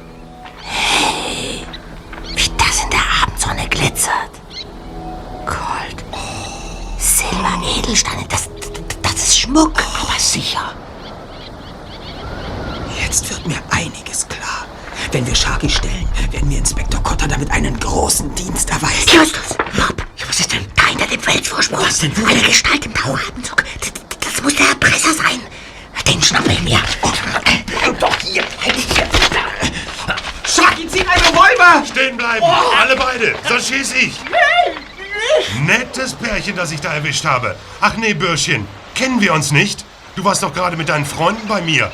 Glitzert. 3.85 4.31
Gold. 5.45 6.05
Silber, 6.99 7.63
Edelsteine, 7.79 8.25
das, 8.29 8.49
das 9.03 9.15
ist 9.15 9.39
Schmuck. 9.39 9.73
Aber 10.03 10.19
sicher. 10.19 10.73
Jetzt 13.03 13.29
wird 13.29 13.47
mir 13.47 13.59
einiges 13.71 14.27
klar. 14.29 14.67
Wenn 15.13 15.27
wir 15.27 15.35
Sharky 15.35 15.69
stellen, 15.69 16.09
werden 16.31 16.51
wir 16.51 16.59
Inspektor 16.59 17.03
Cotter 17.03 17.29
damit 17.29 17.51
einen 17.51 17.79
großen 17.79 18.35
Dienst 18.35 18.71
erweisen. 18.71 19.11
Justus! 19.15 19.57
Bob! 19.77 20.05
Was 20.27 20.41
ist 20.41 20.53
denn? 20.53 20.65
Da 20.75 20.87
hinter 20.87 21.07
dem 21.07 21.21
Felsvorsprung. 21.21 21.81
Was 21.81 21.99
denn? 21.99 22.13
Eine 22.27 22.41
Gestalt 22.41 22.87
im 22.87 22.95
Tauchanzug. 22.95 23.65
Das, 23.81 23.93
das 24.21 24.43
muss 24.43 24.57
der 24.57 24.69
Erpresser 24.69 25.13
sein. 25.13 25.41
Den 26.09 26.23
schnappe 26.23 26.53
ich 26.53 26.63
mir. 26.63 26.81
Doch 28.01 28.19
hier. 28.21 28.43
Sharky 30.47 30.87
zieht 30.89 31.09
einen 31.09 31.23
Revolver! 31.25 31.87
Stehen 31.87 32.17
bleiben! 32.17 32.45
Alle 32.79 32.97
beide! 32.97 33.35
Sonst 33.49 33.69
schieß 33.69 33.95
ich! 33.95 34.21
Nettes 35.67 36.15
Pärchen, 36.15 36.57
das 36.57 36.71
ich 36.71 36.81
da 36.81 36.93
erwischt 36.93 37.25
habe. 37.25 37.57
Ach 37.81 37.97
nee, 37.97 38.15
Bürschchen. 38.15 38.67
Kennen 38.95 39.21
wir 39.21 39.33
uns 39.33 39.51
nicht? 39.53 39.85
Du 40.17 40.25
warst 40.25 40.43
doch 40.43 40.53
gerade 40.53 40.77
mit 40.77 40.89
deinen 40.89 41.07
Freunden 41.07 41.49
bei 41.49 41.61
mir. 41.63 41.91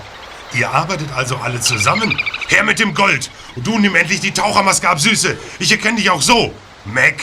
Ihr 0.53 0.71
arbeitet 0.71 1.09
also 1.15 1.37
alle 1.37 1.61
zusammen? 1.61 2.21
Her 2.49 2.65
mit 2.65 2.81
dem 2.81 2.95
Gold! 2.95 3.31
Und 3.55 3.67
du 3.67 3.79
nimm 3.79 3.95
endlich 3.95 4.21
die 4.21 4.33
Tauchermaske 4.33 4.89
ab, 4.89 5.01
Süße. 5.01 5.39
Ich 5.59 5.71
erkenne 5.71 5.97
dich 5.97 6.11
auch 6.11 6.23
so. 6.23 6.53
Mac, 6.85 7.15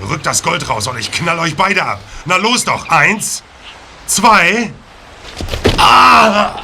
rück 0.00 0.22
das 0.22 0.42
Gold 0.42 0.68
raus 0.68 0.88
oder 0.88 0.98
ich 0.98 1.12
knall 1.12 1.38
euch 1.38 1.56
beide 1.56 1.84
ab. 1.84 2.00
Na 2.24 2.36
los 2.36 2.64
doch. 2.64 2.88
Eins, 2.88 3.42
zwei. 4.06 4.72
Ah! 5.78 6.60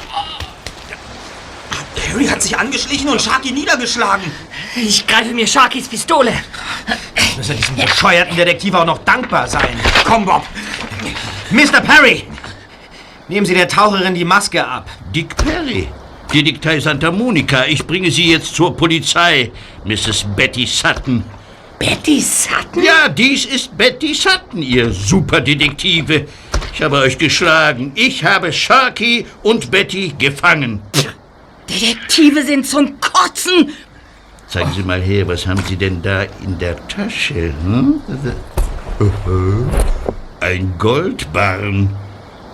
Harry 2.09 2.27
hat 2.27 2.41
sich 2.41 2.57
angeschlichen 2.57 3.09
und 3.09 3.21
Sharky 3.21 3.51
niedergeschlagen. 3.51 4.31
Ich 4.75 5.05
greife 5.05 5.33
mir 5.33 5.47
Sharkys 5.47 5.87
Pistole. 5.87 6.33
Muss 7.37 7.49
er 7.49 7.55
diesem 7.55 7.75
bescheuerten 7.75 8.35
Detektiv 8.35 8.73
auch 8.73 8.85
noch 8.85 8.99
dankbar 8.99 9.47
sein. 9.47 9.79
Komm, 10.05 10.25
Bob. 10.25 10.45
Mr. 11.51 11.81
Perry! 11.81 12.23
Nehmen 13.27 13.45
Sie 13.45 13.53
der 13.53 13.67
Taucherin 13.67 14.13
die 14.13 14.25
Maske 14.25 14.65
ab. 14.65 14.89
Dick 15.13 15.35
Perry. 15.37 15.87
Detektei 16.33 16.79
Santa 16.79 17.11
Monica, 17.11 17.65
ich 17.65 17.85
bringe 17.85 18.09
Sie 18.09 18.31
jetzt 18.31 18.55
zur 18.55 18.75
Polizei, 18.75 19.51
Mrs. 19.83 20.25
Betty 20.35 20.65
Sutton. 20.65 21.23
Betty 21.77 22.21
Sutton? 22.21 22.83
Ja, 22.83 23.09
dies 23.09 23.45
ist 23.45 23.77
Betty 23.77 24.13
Sutton, 24.13 24.61
ihr 24.61 24.91
Superdetektive. 24.91 26.27
Ich 26.73 26.81
habe 26.81 26.97
euch 26.97 27.17
geschlagen. 27.17 27.91
Ich 27.95 28.23
habe 28.23 28.53
Sharky 28.53 29.25
und 29.43 29.69
Betty 29.71 30.13
gefangen. 30.17 30.81
Detektive 31.71 32.43
sind 32.43 32.67
zum 32.67 32.99
Kotzen. 32.99 33.71
Zeigen 34.47 34.71
Sie 34.75 34.83
mal 34.83 35.01
her, 35.01 35.27
was 35.27 35.47
haben 35.47 35.63
Sie 35.67 35.77
denn 35.77 36.01
da 36.01 36.23
in 36.43 36.59
der 36.59 36.75
Tasche? 36.87 37.53
Hm? 37.63 38.01
Ein 40.41 40.73
Goldbarren. 40.77 41.95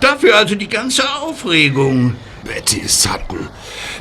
Dafür 0.00 0.36
also 0.36 0.54
die 0.54 0.68
ganze 0.68 1.02
Aufregung. 1.20 2.14
Betty 2.44 2.86
Sutton. 2.86 3.48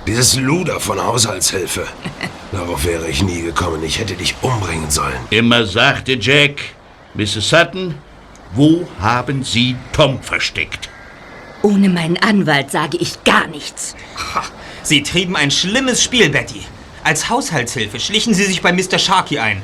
Dieses 0.06 0.36
Luder 0.38 0.80
von 0.80 1.04
Haushaltshilfe. 1.04 1.88
Darauf 2.52 2.86
wäre 2.86 3.10
ich 3.10 3.24
nie 3.24 3.42
gekommen. 3.42 3.84
Ich 3.84 4.00
hätte 4.00 4.14
dich 4.14 4.36
umbringen 4.42 4.92
sollen. 4.92 5.18
Immer 5.32 5.66
sagte 5.66 6.14
Jack, 6.14 6.62
Mrs. 7.16 7.50
Sutton, 7.50 7.96
wo 8.54 8.88
haben 9.00 9.44
Sie 9.44 9.76
Tom 9.92 10.22
versteckt? 10.22 10.90
Ohne 11.64 11.90
meinen 11.90 12.18
Anwalt 12.18 12.72
sage 12.72 12.98
ich 12.98 13.24
gar 13.24 13.48
nichts. 13.48 13.96
Sie 14.88 15.04
trieben 15.04 15.36
ein 15.36 15.52
schlimmes 15.52 16.02
Spiel, 16.02 16.30
Betty. 16.30 16.62
Als 17.04 17.30
Haushaltshilfe 17.30 18.00
schlichen 18.00 18.34
Sie 18.34 18.46
sich 18.46 18.62
bei 18.62 18.72
Mr. 18.72 18.98
Sharky 18.98 19.38
ein. 19.38 19.62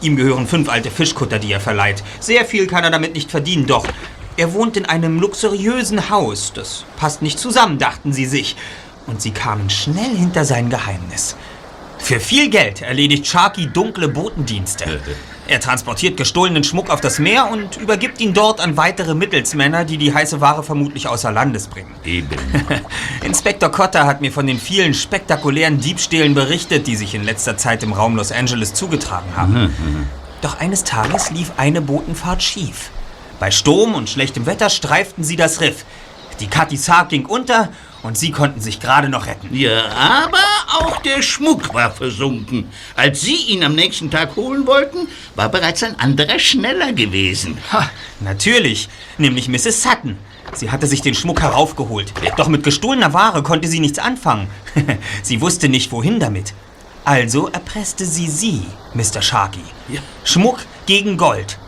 Ihm 0.00 0.16
gehören 0.16 0.48
fünf 0.48 0.68
alte 0.68 0.90
Fischkutter, 0.90 1.38
die 1.38 1.52
er 1.52 1.60
verleiht. 1.60 2.02
Sehr 2.18 2.44
viel 2.44 2.66
kann 2.66 2.82
er 2.82 2.90
damit 2.90 3.14
nicht 3.14 3.30
verdienen, 3.30 3.66
doch 3.66 3.86
er 4.36 4.52
wohnt 4.52 4.76
in 4.76 4.84
einem 4.84 5.20
luxuriösen 5.20 6.10
Haus. 6.10 6.52
Das 6.52 6.84
passt 6.96 7.22
nicht 7.22 7.38
zusammen, 7.38 7.78
dachten 7.78 8.12
sie 8.12 8.26
sich. 8.26 8.56
Und 9.06 9.22
sie 9.22 9.30
kamen 9.30 9.70
schnell 9.70 10.16
hinter 10.16 10.44
sein 10.44 10.70
Geheimnis. 10.70 11.36
Für 11.98 12.18
viel 12.18 12.50
Geld 12.50 12.82
erledigt 12.82 13.28
Sharky 13.28 13.68
dunkle 13.68 14.08
Botendienste. 14.08 15.00
Er 15.46 15.60
transportiert 15.60 16.16
gestohlenen 16.16 16.64
Schmuck 16.64 16.88
auf 16.88 17.02
das 17.02 17.18
Meer 17.18 17.50
und 17.50 17.76
übergibt 17.76 18.18
ihn 18.20 18.32
dort 18.32 18.60
an 18.60 18.78
weitere 18.78 19.14
Mittelsmänner, 19.14 19.84
die 19.84 19.98
die 19.98 20.14
heiße 20.14 20.40
Ware 20.40 20.62
vermutlich 20.62 21.06
außer 21.06 21.30
Landes 21.30 21.66
bringen. 21.66 21.94
Eben. 22.04 22.30
Inspektor 23.22 23.70
Cotter 23.70 24.06
hat 24.06 24.22
mir 24.22 24.32
von 24.32 24.46
den 24.46 24.58
vielen 24.58 24.94
spektakulären 24.94 25.80
Diebstählen 25.80 26.34
berichtet, 26.34 26.86
die 26.86 26.96
sich 26.96 27.14
in 27.14 27.24
letzter 27.24 27.58
Zeit 27.58 27.82
im 27.82 27.92
Raum 27.92 28.16
Los 28.16 28.32
Angeles 28.32 28.72
zugetragen 28.72 29.36
haben. 29.36 29.52
Mhm, 29.52 30.06
Doch 30.40 30.60
eines 30.60 30.84
Tages 30.84 31.30
lief 31.30 31.52
eine 31.58 31.82
Botenfahrt 31.82 32.42
schief. 32.42 32.90
Bei 33.38 33.50
Sturm 33.50 33.94
und 33.94 34.08
schlechtem 34.08 34.46
Wetter 34.46 34.70
streiften 34.70 35.24
sie 35.24 35.36
das 35.36 35.60
Riff. 35.60 35.84
Die 36.40 36.46
Cathy 36.46 36.78
Sark 36.78 37.10
ging 37.10 37.26
unter 37.26 37.68
und 38.04 38.18
sie 38.18 38.30
konnten 38.30 38.60
sich 38.60 38.80
gerade 38.80 39.08
noch 39.08 39.26
retten. 39.26 39.48
Ja, 39.52 39.88
aber 39.88 40.38
auch 40.78 40.98
der 40.98 41.22
Schmuck 41.22 41.72
war 41.72 41.90
versunken. 41.90 42.68
Als 42.94 43.22
Sie 43.22 43.34
ihn 43.34 43.64
am 43.64 43.74
nächsten 43.74 44.10
Tag 44.10 44.36
holen 44.36 44.66
wollten, 44.66 45.08
war 45.34 45.48
bereits 45.48 45.82
ein 45.82 45.98
anderer 45.98 46.38
schneller 46.38 46.92
gewesen. 46.92 47.56
Ha, 47.72 47.90
natürlich, 48.20 48.90
nämlich 49.16 49.48
Mrs. 49.48 49.82
Sutton. 49.82 50.18
Sie 50.52 50.70
hatte 50.70 50.86
sich 50.86 51.00
den 51.00 51.14
Schmuck 51.14 51.40
heraufgeholt. 51.40 52.12
Doch 52.36 52.48
mit 52.48 52.62
gestohlener 52.62 53.14
Ware 53.14 53.42
konnte 53.42 53.68
sie 53.68 53.80
nichts 53.80 53.98
anfangen. 53.98 54.48
sie 55.22 55.40
wusste 55.40 55.70
nicht, 55.70 55.90
wohin 55.90 56.20
damit. 56.20 56.52
Also 57.06 57.48
erpresste 57.48 58.04
sie 58.04 58.28
sie, 58.28 58.62
Mr. 58.92 59.22
Sharky. 59.22 59.64
Ja. 59.88 60.00
Schmuck 60.24 60.58
gegen 60.86 61.16
Gold. 61.16 61.58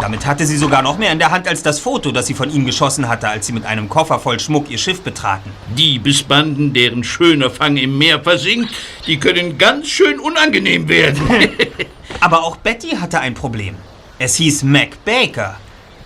Damit 0.00 0.26
hatte 0.26 0.46
sie 0.46 0.56
sogar 0.56 0.82
noch 0.82 0.98
mehr 0.98 1.12
in 1.12 1.18
der 1.18 1.30
Hand 1.30 1.46
als 1.46 1.62
das 1.62 1.78
Foto, 1.78 2.12
das 2.12 2.26
sie 2.26 2.34
von 2.34 2.50
ihm 2.50 2.64
geschossen 2.64 3.08
hatte, 3.08 3.28
als 3.28 3.46
sie 3.46 3.52
mit 3.52 3.64
einem 3.64 3.88
Koffer 3.88 4.18
voll 4.18 4.40
Schmuck 4.40 4.70
ihr 4.70 4.78
Schiff 4.78 5.02
betraten. 5.02 5.50
Diebesbanden, 5.76 6.72
deren 6.72 7.04
schöner 7.04 7.50
Fang 7.50 7.76
im 7.76 7.98
Meer 7.98 8.22
versinkt, 8.22 8.72
die 9.06 9.18
können 9.18 9.58
ganz 9.58 9.88
schön 9.88 10.18
unangenehm 10.18 10.88
werden. 10.88 11.22
Aber 12.20 12.42
auch 12.44 12.56
Betty 12.56 12.96
hatte 12.96 13.20
ein 13.20 13.34
Problem. 13.34 13.76
Es 14.18 14.36
hieß 14.36 14.64
Mac 14.64 15.04
Baker, 15.04 15.56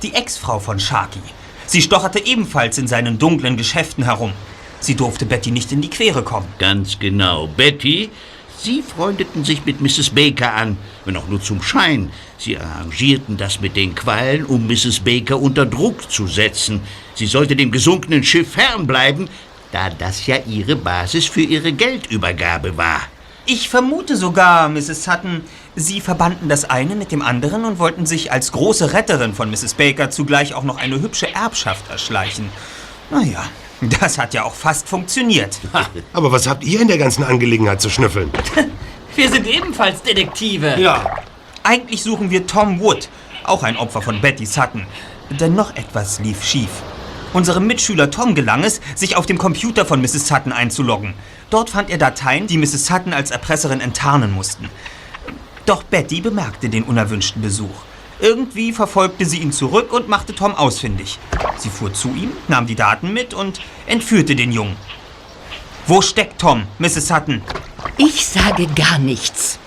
die 0.03 0.15
Ex-Frau 0.15 0.59
von 0.59 0.79
Sharky. 0.81 1.21
Sie 1.67 1.83
stocherte 1.83 2.25
ebenfalls 2.25 2.79
in 2.79 2.87
seinen 2.87 3.19
dunklen 3.19 3.57
Geschäften 3.57 4.05
herum. 4.05 4.33
Sie 4.81 4.95
durfte 4.95 5.27
Betty 5.27 5.51
nicht 5.51 5.73
in 5.73 5.81
die 5.81 5.91
Quere 5.91 6.23
kommen. 6.23 6.47
Ganz 6.59 6.99
genau. 6.99 7.49
Betty, 7.49 8.11
Sie 8.59 8.83
freundeten 8.83 9.45
sich 9.45 9.65
mit 9.67 9.81
Mrs. 9.81 10.11
Baker 10.11 10.55
an, 10.55 10.79
wenn 11.05 11.17
auch 11.17 11.29
nur 11.29 11.41
zum 11.41 11.63
Schein. 11.63 12.11
Sie 12.39 12.59
arrangierten 12.59 13.37
das 13.37 13.61
mit 13.61 13.77
den 13.77 13.95
Quallen, 13.95 14.45
um 14.45 14.67
Mrs. 14.67 15.01
Baker 15.01 15.41
unter 15.41 15.67
Druck 15.67 16.11
zu 16.11 16.27
setzen. 16.27 16.81
Sie 17.15 17.27
sollte 17.27 17.57
dem 17.57 17.71
gesunkenen 17.71 18.23
Schiff 18.23 18.53
fernbleiben, 18.53 19.29
da 19.73 19.91
das 19.91 20.27
ja 20.27 20.37
ihre 20.47 20.77
Basis 20.77 21.27
für 21.27 21.41
ihre 21.41 21.73
Geldübergabe 21.73 22.77
war. 22.77 23.01
Ich 23.47 23.69
vermute 23.69 24.17
sogar, 24.17 24.69
Mrs. 24.69 25.05
Sutton, 25.05 25.43
Sie 25.79 26.01
verbanden 26.01 26.49
das 26.49 26.69
eine 26.69 26.95
mit 26.97 27.13
dem 27.13 27.21
anderen 27.21 27.67
und 27.67 27.79
wollten 27.79 28.07
sich 28.07 28.33
als 28.33 28.51
große 28.51 28.95
Retterin 28.95 29.35
von 29.35 29.51
Mrs. 29.51 29.75
Baker 29.75 30.11
zugleich 30.11 30.55
auch 30.55 30.65
noch 30.65 30.79
eine 30.79 31.01
hübsche 31.01 31.33
Erbschaft 31.35 31.91
erschleichen. 31.91 32.49
Naja, 33.11 33.45
das 33.83 34.19
hat 34.19 34.33
ja 34.33 34.45
auch 34.45 34.55
fast 34.55 34.89
funktioniert. 34.89 35.59
Aber 36.15 36.33
was 36.33 36.47
habt 36.47 36.65
ihr 36.65 36.81
in 36.81 36.89
der 36.89 36.99
ganzen 36.99 37.25
Angelegenheit 37.25 37.81
zu 37.81 37.91
schnüffeln? 37.91 38.31
Wir 39.17 39.31
sind 39.31 39.47
ebenfalls 39.47 40.03
Detektive. 40.03 40.77
Ja. 40.79 41.17
Eigentlich 41.69 42.05
suchen 42.05 42.31
wir 42.31 42.47
Tom 42.47 42.79
Wood, 42.79 43.09
auch 43.43 43.65
ein 43.65 43.77
Opfer 43.77 44.01
von 44.01 44.21
Betty 44.21 44.47
Sutton. 44.47 44.87
Denn 45.31 45.57
noch 45.57 45.75
etwas 45.75 46.21
lief 46.21 46.45
schief. 46.45 46.69
Unserem 47.33 47.67
Mitschüler 47.67 48.09
Tom 48.09 48.37
gelang 48.37 48.63
es, 48.63 48.81
sich 48.95 49.17
auf 49.17 49.27
dem 49.27 49.37
Computer 49.37 49.85
von 49.85 50.01
Mrs. 50.01 50.29
Sutton 50.29 50.53
einzuloggen. 50.53 51.15
Dort 51.51 51.71
fand 51.71 51.91
er 51.91 51.99
Dateien, 51.99 52.47
die 52.47 52.57
Mrs. 52.57 52.87
Sutton 52.87 53.13
als 53.13 53.33
Erpresserin 53.33 53.81
enttarnen 53.81 54.31
mussten. 54.31 54.71
Doch 55.67 55.83
Betty 55.83 56.21
bemerkte 56.21 56.69
den 56.69 56.85
unerwünschten 56.85 57.43
Besuch. 57.43 57.83
Irgendwie 58.21 58.73
verfolgte 58.73 59.27
sie 59.27 59.39
ihn 59.39 59.51
zurück 59.51 59.93
und 59.93 60.09
machte 60.09 60.37
Tom 60.37 60.55
ausfindig. 60.55 61.19
Sie 61.59 61.69
fuhr 61.69 61.93
zu 61.93 62.11
ihm, 62.11 62.31
nahm 62.47 62.69
die 62.69 62.77
Daten 62.77 63.13
mit 63.13 63.35
und 63.35 63.61
entführte 63.87 64.37
den 64.37 64.53
Jungen. 64.53 64.77
Wo 65.89 66.01
steckt 66.01 66.41
Tom, 66.41 66.63
Mrs. 66.79 67.09
Sutton? 67.09 67.43
Ich 67.99 68.25
sage 68.25 68.69
gar 68.69 69.01
nichts. 69.01 69.59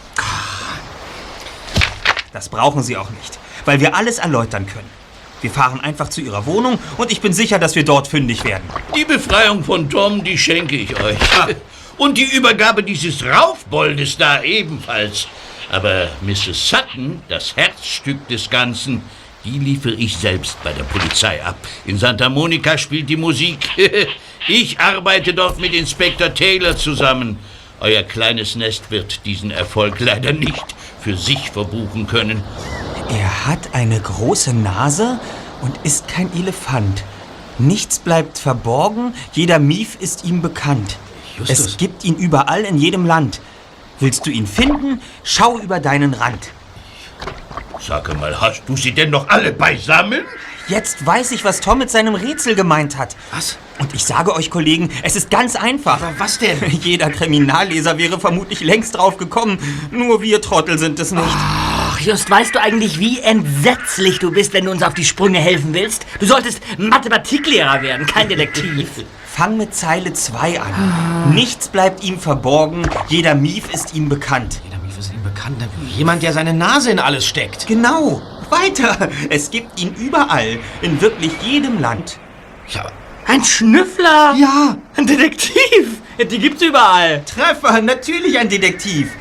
Das 2.34 2.50
brauchen 2.50 2.84
Sie 2.84 2.98
auch 2.98 3.10
nicht, 3.10 3.40
weil 3.66 3.80
wir 3.80 3.96
alles 3.96 4.20
erläutern 4.20 4.68
können. 4.68 4.90
Wir 5.42 5.52
fahren 5.52 5.80
einfach 5.80 6.10
zu 6.10 6.22
Ihrer 6.22 6.46
Wohnung 6.46 6.78
und 6.98 7.12
ich 7.12 7.22
bin 7.22 7.34
sicher, 7.34 7.60
dass 7.60 7.76
wir 7.76 7.86
dort 7.86 8.08
fündig 8.08 8.44
werden. 8.44 8.64
Die 8.96 9.06
Befreiung 9.06 9.64
von 9.64 9.90
Tom, 9.90 10.24
die 10.24 10.38
schenke 10.38 10.76
ich 10.76 11.00
euch. 11.00 11.18
Und 11.98 12.18
die 12.18 12.24
Übergabe 12.24 12.84
dieses 12.84 13.26
Raufboldes 13.26 14.18
da 14.18 14.42
ebenfalls. 14.42 15.28
Aber 15.70 16.10
Mrs. 16.22 16.70
Sutton, 16.70 17.22
das 17.28 17.56
Herzstück 17.56 18.28
des 18.28 18.50
Ganzen, 18.50 19.02
die 19.46 19.60
liefere 19.60 19.94
ich 19.94 20.18
selbst 20.18 20.62
bei 20.64 20.74
der 20.74 20.84
Polizei 20.84 21.44
ab. 21.44 21.58
In 21.86 21.98
Santa 21.98 22.30
Monica 22.30 22.78
spielt 22.78 23.10
die 23.10 23.18
Musik. 23.18 23.70
Ich 24.48 24.80
arbeite 24.80 25.34
dort 25.34 25.60
mit 25.60 25.76
Inspektor 25.76 26.34
Taylor 26.34 26.76
zusammen. 26.76 27.38
Euer 27.82 28.02
kleines 28.04 28.56
Nest 28.56 28.90
wird 28.90 29.26
diesen 29.26 29.52
Erfolg 29.52 30.00
leider 30.00 30.32
nicht 30.32 30.66
für 31.10 31.18
sich 31.18 31.50
verbuchen 31.50 32.06
können. 32.06 32.44
Er 33.10 33.48
hat 33.48 33.74
eine 33.74 34.00
große 34.00 34.54
Nase 34.54 35.20
und 35.62 35.76
ist 35.84 36.08
kein 36.08 36.32
Elefant. 36.34 37.04
Nichts 37.58 37.98
bleibt 37.98 38.38
verborgen, 38.38 39.16
jeder 39.34 39.58
Mief 39.58 39.98
ist 40.00 40.24
ihm 40.24 40.44
bekannt. 40.44 40.98
Justus. 41.40 41.60
Es 41.60 41.78
gibt 41.78 42.06
ihn 42.06 42.16
überall 42.16 42.62
in 42.62 42.78
jedem 42.78 43.08
Land. 43.08 43.42
Willst 44.00 44.28
du 44.28 44.30
ihn 44.30 44.46
finden? 44.46 45.02
Schau 45.24 45.58
über 45.58 45.80
deinen 45.80 46.14
Rand. 46.14 46.52
Sag 47.80 48.16
mal, 48.20 48.40
hast 48.40 48.62
du 48.68 48.78
sie 48.78 48.92
denn 48.92 49.10
noch 49.10 49.30
alle 49.30 49.52
beisammen? 49.52 50.22
Jetzt 50.70 51.04
weiß 51.04 51.32
ich, 51.32 51.44
was 51.44 51.62
Tom 51.62 51.80
mit 51.80 51.90
seinem 51.90 52.14
Rätsel 52.14 52.54
gemeint 52.54 52.96
hat. 52.96 53.16
Was? 53.32 53.58
Und 53.80 53.96
ich 53.96 54.06
sage 54.06 54.36
euch, 54.36 54.52
Kollegen, 54.52 54.92
es 55.02 55.16
ist 55.16 55.32
ganz 55.32 55.56
einfach. 55.56 56.00
Aber 56.00 56.14
was 56.20 56.38
denn? 56.38 56.60
Jeder 56.84 57.10
Kriminalleser 57.10 57.98
wäre 57.98 58.20
vermutlich 58.20 58.60
längst 58.62 58.96
drauf 58.96 59.18
gekommen. 59.18 59.58
Nur 59.90 60.22
wir 60.22 60.42
Trottel 60.42 60.78
sind 60.78 61.00
es 61.00 61.12
nicht. 61.12 61.24
Ach, 61.26 62.00
Just, 62.00 62.30
weißt 62.30 62.54
du 62.54 62.62
eigentlich, 62.62 63.00
wie 63.00 63.20
entsetzlich 63.20 64.20
du 64.20 64.30
bist, 64.32 64.54
wenn 64.54 64.66
du 64.66 64.72
uns 64.72 64.84
auf 64.84 64.94
die 64.94 65.06
Sprünge 65.06 65.40
helfen 65.40 65.74
willst? 65.74 66.06
Du 66.20 66.28
solltest 66.28 66.62
Mathematiklehrer 66.78 67.82
werden, 67.82 68.06
kein 68.06 68.30
Detektiv. 68.30 68.90
Fang 69.26 69.58
mit 69.58 69.74
Zeile 69.74 70.14
2 70.14 70.62
an. 70.62 71.34
Nichts 71.34 71.70
bleibt 71.70 72.04
ihm 72.04 72.20
verborgen, 72.20 72.88
jeder 73.08 73.34
Mief 73.34 73.74
ist 73.74 73.96
ihm 73.96 74.08
bekannt. 74.08 74.62
Jeder 74.66 74.78
Mief 74.84 74.98
ist 75.00 75.12
ihm 75.14 75.24
bekannt. 75.24 75.64
Jemand, 75.98 76.22
der 76.22 76.34
seine 76.34 76.54
Nase 76.54 76.92
in 76.92 77.00
alles 77.00 77.26
steckt. 77.26 77.66
Genau. 77.66 78.22
Weiter. 78.52 79.10
Es 79.30 79.50
gibt 79.52 79.80
ihn 79.82 79.94
überall, 79.96 80.60
in 80.82 81.00
wirklich 81.02 81.32
jedem 81.44 81.80
Land. 81.80 82.18
Ja, 82.70 82.86
Ein 83.26 83.44
Schnüffler? 83.44 84.36
Ja, 84.38 84.78
Ein 84.96 85.08
Detektiv? 85.08 86.02
Ja, 86.18 86.26
Die 86.26 86.40
gibt's 86.40 86.62
überall. 86.62 87.24
Treffer, 87.26 87.82
natürlich 87.82 88.38
ein 88.38 88.50
Detektiv. 88.50 89.12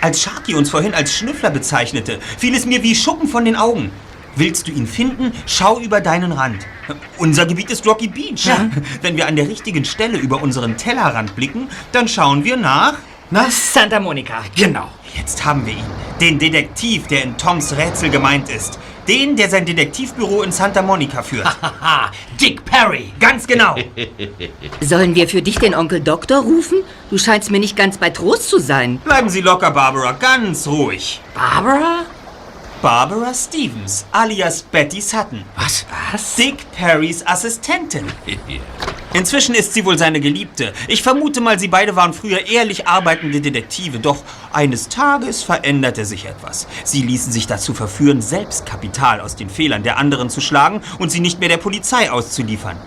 Als 0.00 0.22
Sharky 0.22 0.54
uns 0.54 0.70
vorhin 0.70 0.94
als 0.94 1.14
Schnüffler 1.14 1.50
bezeichnete, 1.50 2.18
fiel 2.38 2.54
es 2.54 2.64
mir 2.66 2.82
wie 2.82 2.94
Schuppen 2.94 3.28
von 3.28 3.44
den 3.44 3.56
Augen. 3.56 3.90
Willst 4.36 4.66
du 4.68 4.72
ihn 4.72 4.86
finden, 4.86 5.32
schau 5.46 5.80
über 5.80 6.00
deinen 6.00 6.32
Rand. 6.32 6.66
Unser 7.18 7.46
Gebiet 7.46 7.70
ist 7.70 7.86
Rocky 7.86 8.08
Beach. 8.08 8.48
Wenn 9.02 9.16
wir 9.16 9.26
an 9.26 9.36
der 9.36 9.48
richtigen 9.48 9.84
Stelle 9.84 10.18
über 10.18 10.40
unseren 10.42 10.76
Tellerrand 10.76 11.36
blicken, 11.36 11.68
dann 11.92 12.08
schauen 12.08 12.44
wir 12.44 12.56
nach. 12.56 12.94
Na? 13.30 13.46
Santa 13.50 14.00
Monica, 14.00 14.42
genau. 14.56 14.88
Jetzt 15.16 15.44
haben 15.44 15.66
wir 15.66 15.72
ihn. 15.72 15.84
Den 16.20 16.38
Detektiv, 16.38 17.06
der 17.06 17.24
in 17.24 17.36
Toms 17.36 17.76
Rätsel 17.76 18.10
gemeint 18.10 18.48
ist. 18.48 18.78
Den, 19.08 19.36
der 19.36 19.48
sein 19.48 19.66
Detektivbüro 19.66 20.42
in 20.42 20.52
Santa 20.52 20.82
Monica 20.82 21.22
führt. 21.22 21.46
Haha, 21.62 22.10
Dick 22.40 22.64
Perry. 22.64 23.12
Ganz 23.18 23.46
genau. 23.46 23.76
Sollen 24.80 25.14
wir 25.14 25.28
für 25.28 25.42
dich 25.42 25.58
den 25.58 25.74
Onkel 25.74 26.00
Doktor 26.00 26.42
rufen? 26.42 26.78
Du 27.10 27.18
scheinst 27.18 27.50
mir 27.50 27.58
nicht 27.58 27.76
ganz 27.76 27.98
bei 27.98 28.10
Trost 28.10 28.48
zu 28.48 28.58
sein. 28.58 28.98
Bleiben 28.98 29.28
Sie 29.28 29.40
locker, 29.40 29.70
Barbara, 29.70 30.12
ganz 30.12 30.66
ruhig. 30.66 31.20
Barbara? 31.34 32.04
Barbara 32.82 33.34
Stevens, 33.34 34.06
alias 34.10 34.62
Betty 34.62 35.02
Sutton. 35.02 35.44
Was? 35.54 35.84
Was? 36.12 36.36
Dick 36.36 36.64
Perrys 36.72 37.26
Assistentin. 37.26 38.06
Inzwischen 39.12 39.54
ist 39.54 39.74
sie 39.74 39.84
wohl 39.84 39.98
seine 39.98 40.18
Geliebte. 40.18 40.72
Ich 40.88 41.02
vermute 41.02 41.42
mal, 41.42 41.58
sie 41.58 41.68
beide 41.68 41.94
waren 41.94 42.14
früher 42.14 42.46
ehrlich 42.48 42.88
arbeitende 42.88 43.42
Detektive. 43.42 43.98
Doch 43.98 44.22
eines 44.50 44.88
Tages 44.88 45.42
veränderte 45.42 46.06
sich 46.06 46.24
etwas. 46.24 46.66
Sie 46.84 47.02
ließen 47.02 47.30
sich 47.32 47.46
dazu 47.46 47.74
verführen, 47.74 48.22
selbst 48.22 48.64
Kapital 48.64 49.20
aus 49.20 49.36
den 49.36 49.50
Fehlern 49.50 49.82
der 49.82 49.98
anderen 49.98 50.30
zu 50.30 50.40
schlagen 50.40 50.80
und 50.98 51.10
sie 51.12 51.20
nicht 51.20 51.38
mehr 51.38 51.50
der 51.50 51.58
Polizei 51.58 52.10
auszuliefern. 52.10 52.78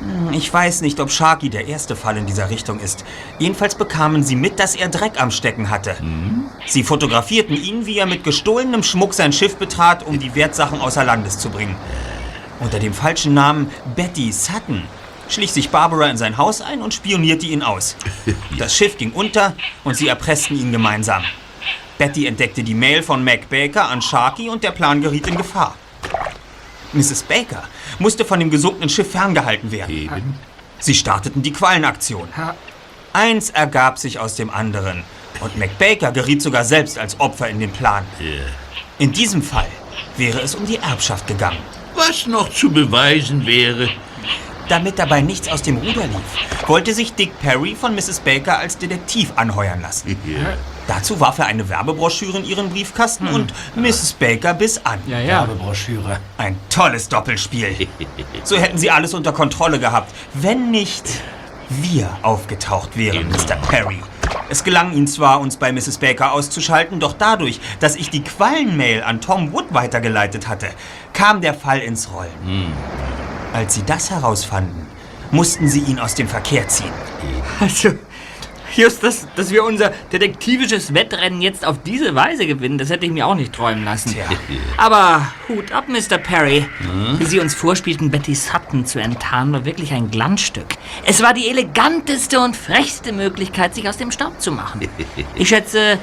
Hm, 0.00 0.32
Ich 0.32 0.52
weiß 0.52 0.80
nicht, 0.80 1.00
ob 1.00 1.10
Sharky 1.10 1.50
der 1.50 1.66
erste 1.66 1.96
Fall 1.96 2.16
in 2.16 2.26
dieser 2.26 2.50
Richtung 2.50 2.80
ist. 2.80 3.04
Jedenfalls 3.38 3.74
bekamen 3.74 4.22
sie 4.22 4.36
mit, 4.36 4.58
dass 4.58 4.74
er 4.74 4.88
Dreck 4.88 5.20
am 5.20 5.30
Stecken 5.30 5.70
hatte. 5.70 5.96
Sie 6.66 6.82
fotografierten 6.82 7.56
ihn, 7.56 7.86
wie 7.86 7.98
er 7.98 8.06
mit 8.06 8.24
gestohlenem 8.24 8.82
Schmuck 8.82 9.14
sein 9.14 9.32
Schiff 9.32 9.56
betrat, 9.56 10.04
um 10.06 10.18
die 10.18 10.34
Wertsachen 10.34 10.80
außer 10.80 11.04
Landes 11.04 11.38
zu 11.38 11.50
bringen. 11.50 11.76
Unter 12.60 12.78
dem 12.78 12.94
falschen 12.94 13.34
Namen 13.34 13.70
Betty 13.96 14.32
Sutton 14.32 14.82
schlich 15.28 15.52
sich 15.52 15.70
Barbara 15.70 16.08
in 16.10 16.16
sein 16.18 16.36
Haus 16.36 16.60
ein 16.60 16.82
und 16.82 16.92
spionierte 16.94 17.46
ihn 17.46 17.62
aus. 17.62 17.96
Das 18.58 18.76
Schiff 18.76 18.98
ging 18.98 19.12
unter 19.12 19.54
und 19.82 19.96
sie 19.96 20.08
erpressten 20.08 20.58
ihn 20.58 20.70
gemeinsam. 20.70 21.24
Betty 21.98 22.26
entdeckte 22.26 22.62
die 22.62 22.74
Mail 22.74 23.02
von 23.02 23.24
Mac 23.24 23.48
Baker 23.48 23.88
an 23.88 24.02
Sharky 24.02 24.48
und 24.50 24.62
der 24.64 24.72
Plan 24.72 25.00
geriet 25.00 25.26
in 25.26 25.36
Gefahr. 25.36 25.76
Mrs. 26.92 27.22
Baker 27.24 27.64
musste 27.98 28.24
von 28.24 28.40
dem 28.40 28.50
gesunkenen 28.50 28.88
Schiff 28.88 29.10
ferngehalten 29.10 29.70
werden. 29.70 30.38
Sie 30.78 30.94
starteten 30.94 31.42
die 31.42 31.52
Quallenaktion. 31.52 32.28
Eins 33.12 33.50
ergab 33.50 33.98
sich 33.98 34.18
aus 34.18 34.34
dem 34.34 34.50
anderen 34.50 35.04
und 35.40 35.56
Mac 35.58 35.78
Baker 35.78 36.12
geriet 36.12 36.42
sogar 36.42 36.64
selbst 36.64 36.98
als 36.98 37.18
Opfer 37.20 37.48
in 37.48 37.60
den 37.60 37.70
Plan. 37.70 38.04
In 38.98 39.12
diesem 39.12 39.42
Fall 39.42 39.68
wäre 40.16 40.40
es 40.40 40.54
um 40.54 40.66
die 40.66 40.76
Erbschaft 40.76 41.26
gegangen. 41.26 41.58
Was 41.94 42.26
noch 42.26 42.50
zu 42.50 42.70
beweisen 42.70 43.46
wäre. 43.46 43.88
Damit 44.68 44.98
dabei 44.98 45.20
nichts 45.20 45.48
aus 45.48 45.62
dem 45.62 45.76
Ruder 45.76 46.06
lief, 46.06 46.68
wollte 46.68 46.94
sich 46.94 47.12
Dick 47.12 47.38
Perry 47.40 47.76
von 47.78 47.94
Mrs. 47.94 48.20
Baker 48.20 48.58
als 48.58 48.78
Detektiv 48.78 49.32
anheuern 49.36 49.82
lassen. 49.82 50.16
Dazu 50.86 51.18
warf 51.20 51.38
er 51.38 51.46
eine 51.46 51.68
Werbebroschüre 51.68 52.38
in 52.38 52.44
ihren 52.44 52.70
Briefkasten 52.70 53.28
und 53.28 53.54
Mrs. 53.74 54.12
Baker 54.14 54.54
biss 54.54 54.80
an. 54.84 55.00
Ja, 55.06 55.18
ja. 55.18 55.40
Werbebroschüre. 55.40 56.18
Ein 56.36 56.58
tolles 56.68 57.08
Doppelspiel. 57.08 57.88
So 58.44 58.56
hätten 58.58 58.76
sie 58.76 58.90
alles 58.90 59.14
unter 59.14 59.32
Kontrolle 59.32 59.78
gehabt, 59.78 60.14
wenn 60.34 60.70
nicht 60.70 61.04
wir 61.70 62.10
aufgetaucht 62.22 62.96
wären, 62.96 63.28
Mr. 63.28 63.56
Perry. 63.68 64.02
Es 64.50 64.64
gelang 64.64 64.92
ihnen 64.92 65.06
zwar, 65.06 65.40
uns 65.40 65.56
bei 65.56 65.72
Mrs. 65.72 65.98
Baker 65.98 66.32
auszuschalten, 66.32 67.00
doch 67.00 67.14
dadurch, 67.14 67.60
dass 67.80 67.96
ich 67.96 68.10
die 68.10 68.22
Quallenmail 68.22 69.02
an 69.02 69.20
Tom 69.20 69.52
Wood 69.52 69.72
weitergeleitet 69.72 70.46
hatte, 70.48 70.68
kam 71.14 71.40
der 71.40 71.54
Fall 71.54 71.78
ins 71.80 72.12
Rollen. 72.12 72.72
Als 73.54 73.74
sie 73.74 73.82
das 73.84 74.10
herausfanden, 74.10 74.86
mussten 75.30 75.68
sie 75.68 75.80
ihn 75.80 75.98
aus 75.98 76.14
dem 76.14 76.28
Verkehr 76.28 76.68
ziehen. 76.68 76.92
Also, 77.60 77.90
just, 78.76 79.02
dass, 79.02 79.26
dass 79.36 79.50
wir 79.50 79.64
unser 79.64 79.90
detektivisches 80.12 80.94
Wettrennen 80.94 81.40
jetzt 81.42 81.64
auf 81.66 81.82
diese 81.84 82.14
Weise 82.14 82.46
gewinnen, 82.46 82.78
das 82.78 82.90
hätte 82.90 83.06
ich 83.06 83.12
mir 83.12 83.26
auch 83.26 83.34
nicht 83.34 83.52
träumen 83.52 83.84
lassen. 83.84 84.12
Tja. 84.12 84.24
Aber 84.76 85.26
Hut 85.48 85.72
ab, 85.72 85.84
Mr. 85.88 86.18
Perry. 86.18 86.66
Wie 87.18 87.24
Sie 87.24 87.40
uns 87.40 87.54
vorspielten, 87.54 88.10
Betty 88.10 88.34
Sutton 88.34 88.86
zu 88.86 89.00
enttarnen, 89.00 89.52
war 89.54 89.64
wirklich 89.64 89.92
ein 89.92 90.10
Glanzstück. 90.10 90.76
Es 91.04 91.22
war 91.22 91.34
die 91.34 91.48
eleganteste 91.48 92.40
und 92.40 92.56
frechste 92.56 93.12
Möglichkeit, 93.12 93.74
sich 93.74 93.88
aus 93.88 93.96
dem 93.96 94.10
Staub 94.10 94.40
zu 94.40 94.52
machen. 94.52 94.80
Ich 95.36 95.48
schätze, 95.48 95.98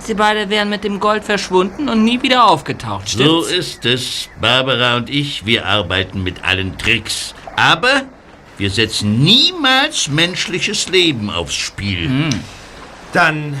Sie 0.00 0.14
beide 0.14 0.48
wären 0.48 0.70
mit 0.70 0.84
dem 0.84 1.00
Gold 1.00 1.24
verschwunden 1.24 1.88
und 1.88 2.04
nie 2.04 2.22
wieder 2.22 2.46
aufgetaucht, 2.48 3.08
So 3.08 3.42
stimmt's? 3.42 3.50
ist 3.50 3.84
es. 3.86 4.28
Barbara 4.40 4.96
und 4.96 5.10
ich, 5.10 5.44
wir 5.44 5.66
arbeiten 5.66 6.22
mit 6.22 6.44
allen 6.44 6.78
Tricks. 6.78 7.34
Aber 7.56 8.02
wir 8.58 8.70
setzen 8.70 9.20
niemals 9.22 10.08
menschliches 10.08 10.88
Leben 10.88 11.30
aufs 11.30 11.54
Spiel. 11.54 12.28
Dann 13.12 13.58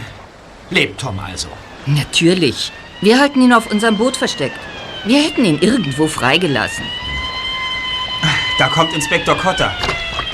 lebt 0.70 1.00
Tom 1.00 1.18
also. 1.20 1.48
Natürlich. 1.86 2.72
Wir 3.00 3.18
halten 3.20 3.40
ihn 3.40 3.52
auf 3.52 3.70
unserem 3.70 3.96
Boot 3.96 4.16
versteckt. 4.16 4.58
Wir 5.04 5.22
hätten 5.22 5.44
ihn 5.44 5.58
irgendwo 5.60 6.08
freigelassen. 6.08 6.84
Da 8.58 8.66
kommt 8.68 8.92
Inspektor 8.92 9.36
Cotter. 9.36 9.72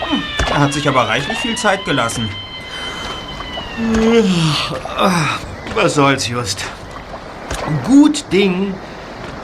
Hm, 0.08 0.22
Er 0.50 0.58
hat 0.60 0.72
sich 0.72 0.88
aber 0.88 1.06
reichlich 1.06 1.36
viel 1.38 1.56
Zeit 1.56 1.84
gelassen. 1.84 2.28
Was 5.74 5.94
soll's, 5.94 6.26
Just? 6.28 6.64
Gut 7.84 8.24
Ding 8.32 8.74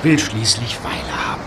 will 0.02 0.18
schließlich 0.18 0.78
Weile 0.82 1.26
haben. 1.28 1.42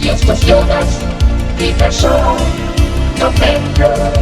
Justus 0.00 0.44
Jonas, 0.46 1.04
Peter 1.58 1.90
Shaw, 1.90 2.36
November. 3.18 4.12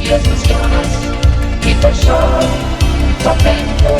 Justus 0.00 0.42
Jonas, 0.48 0.92
Peter 1.62 1.94
Shaw, 1.94 2.40
November. 3.24 3.96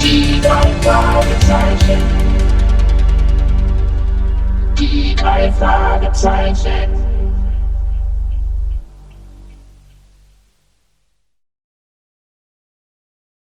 Die 0.00 0.40
drei 0.42 0.72
Fragezeichen. 0.82 2.23
Die 4.84 5.14
drei 5.14 5.50
Fragezeichen. 5.52 7.03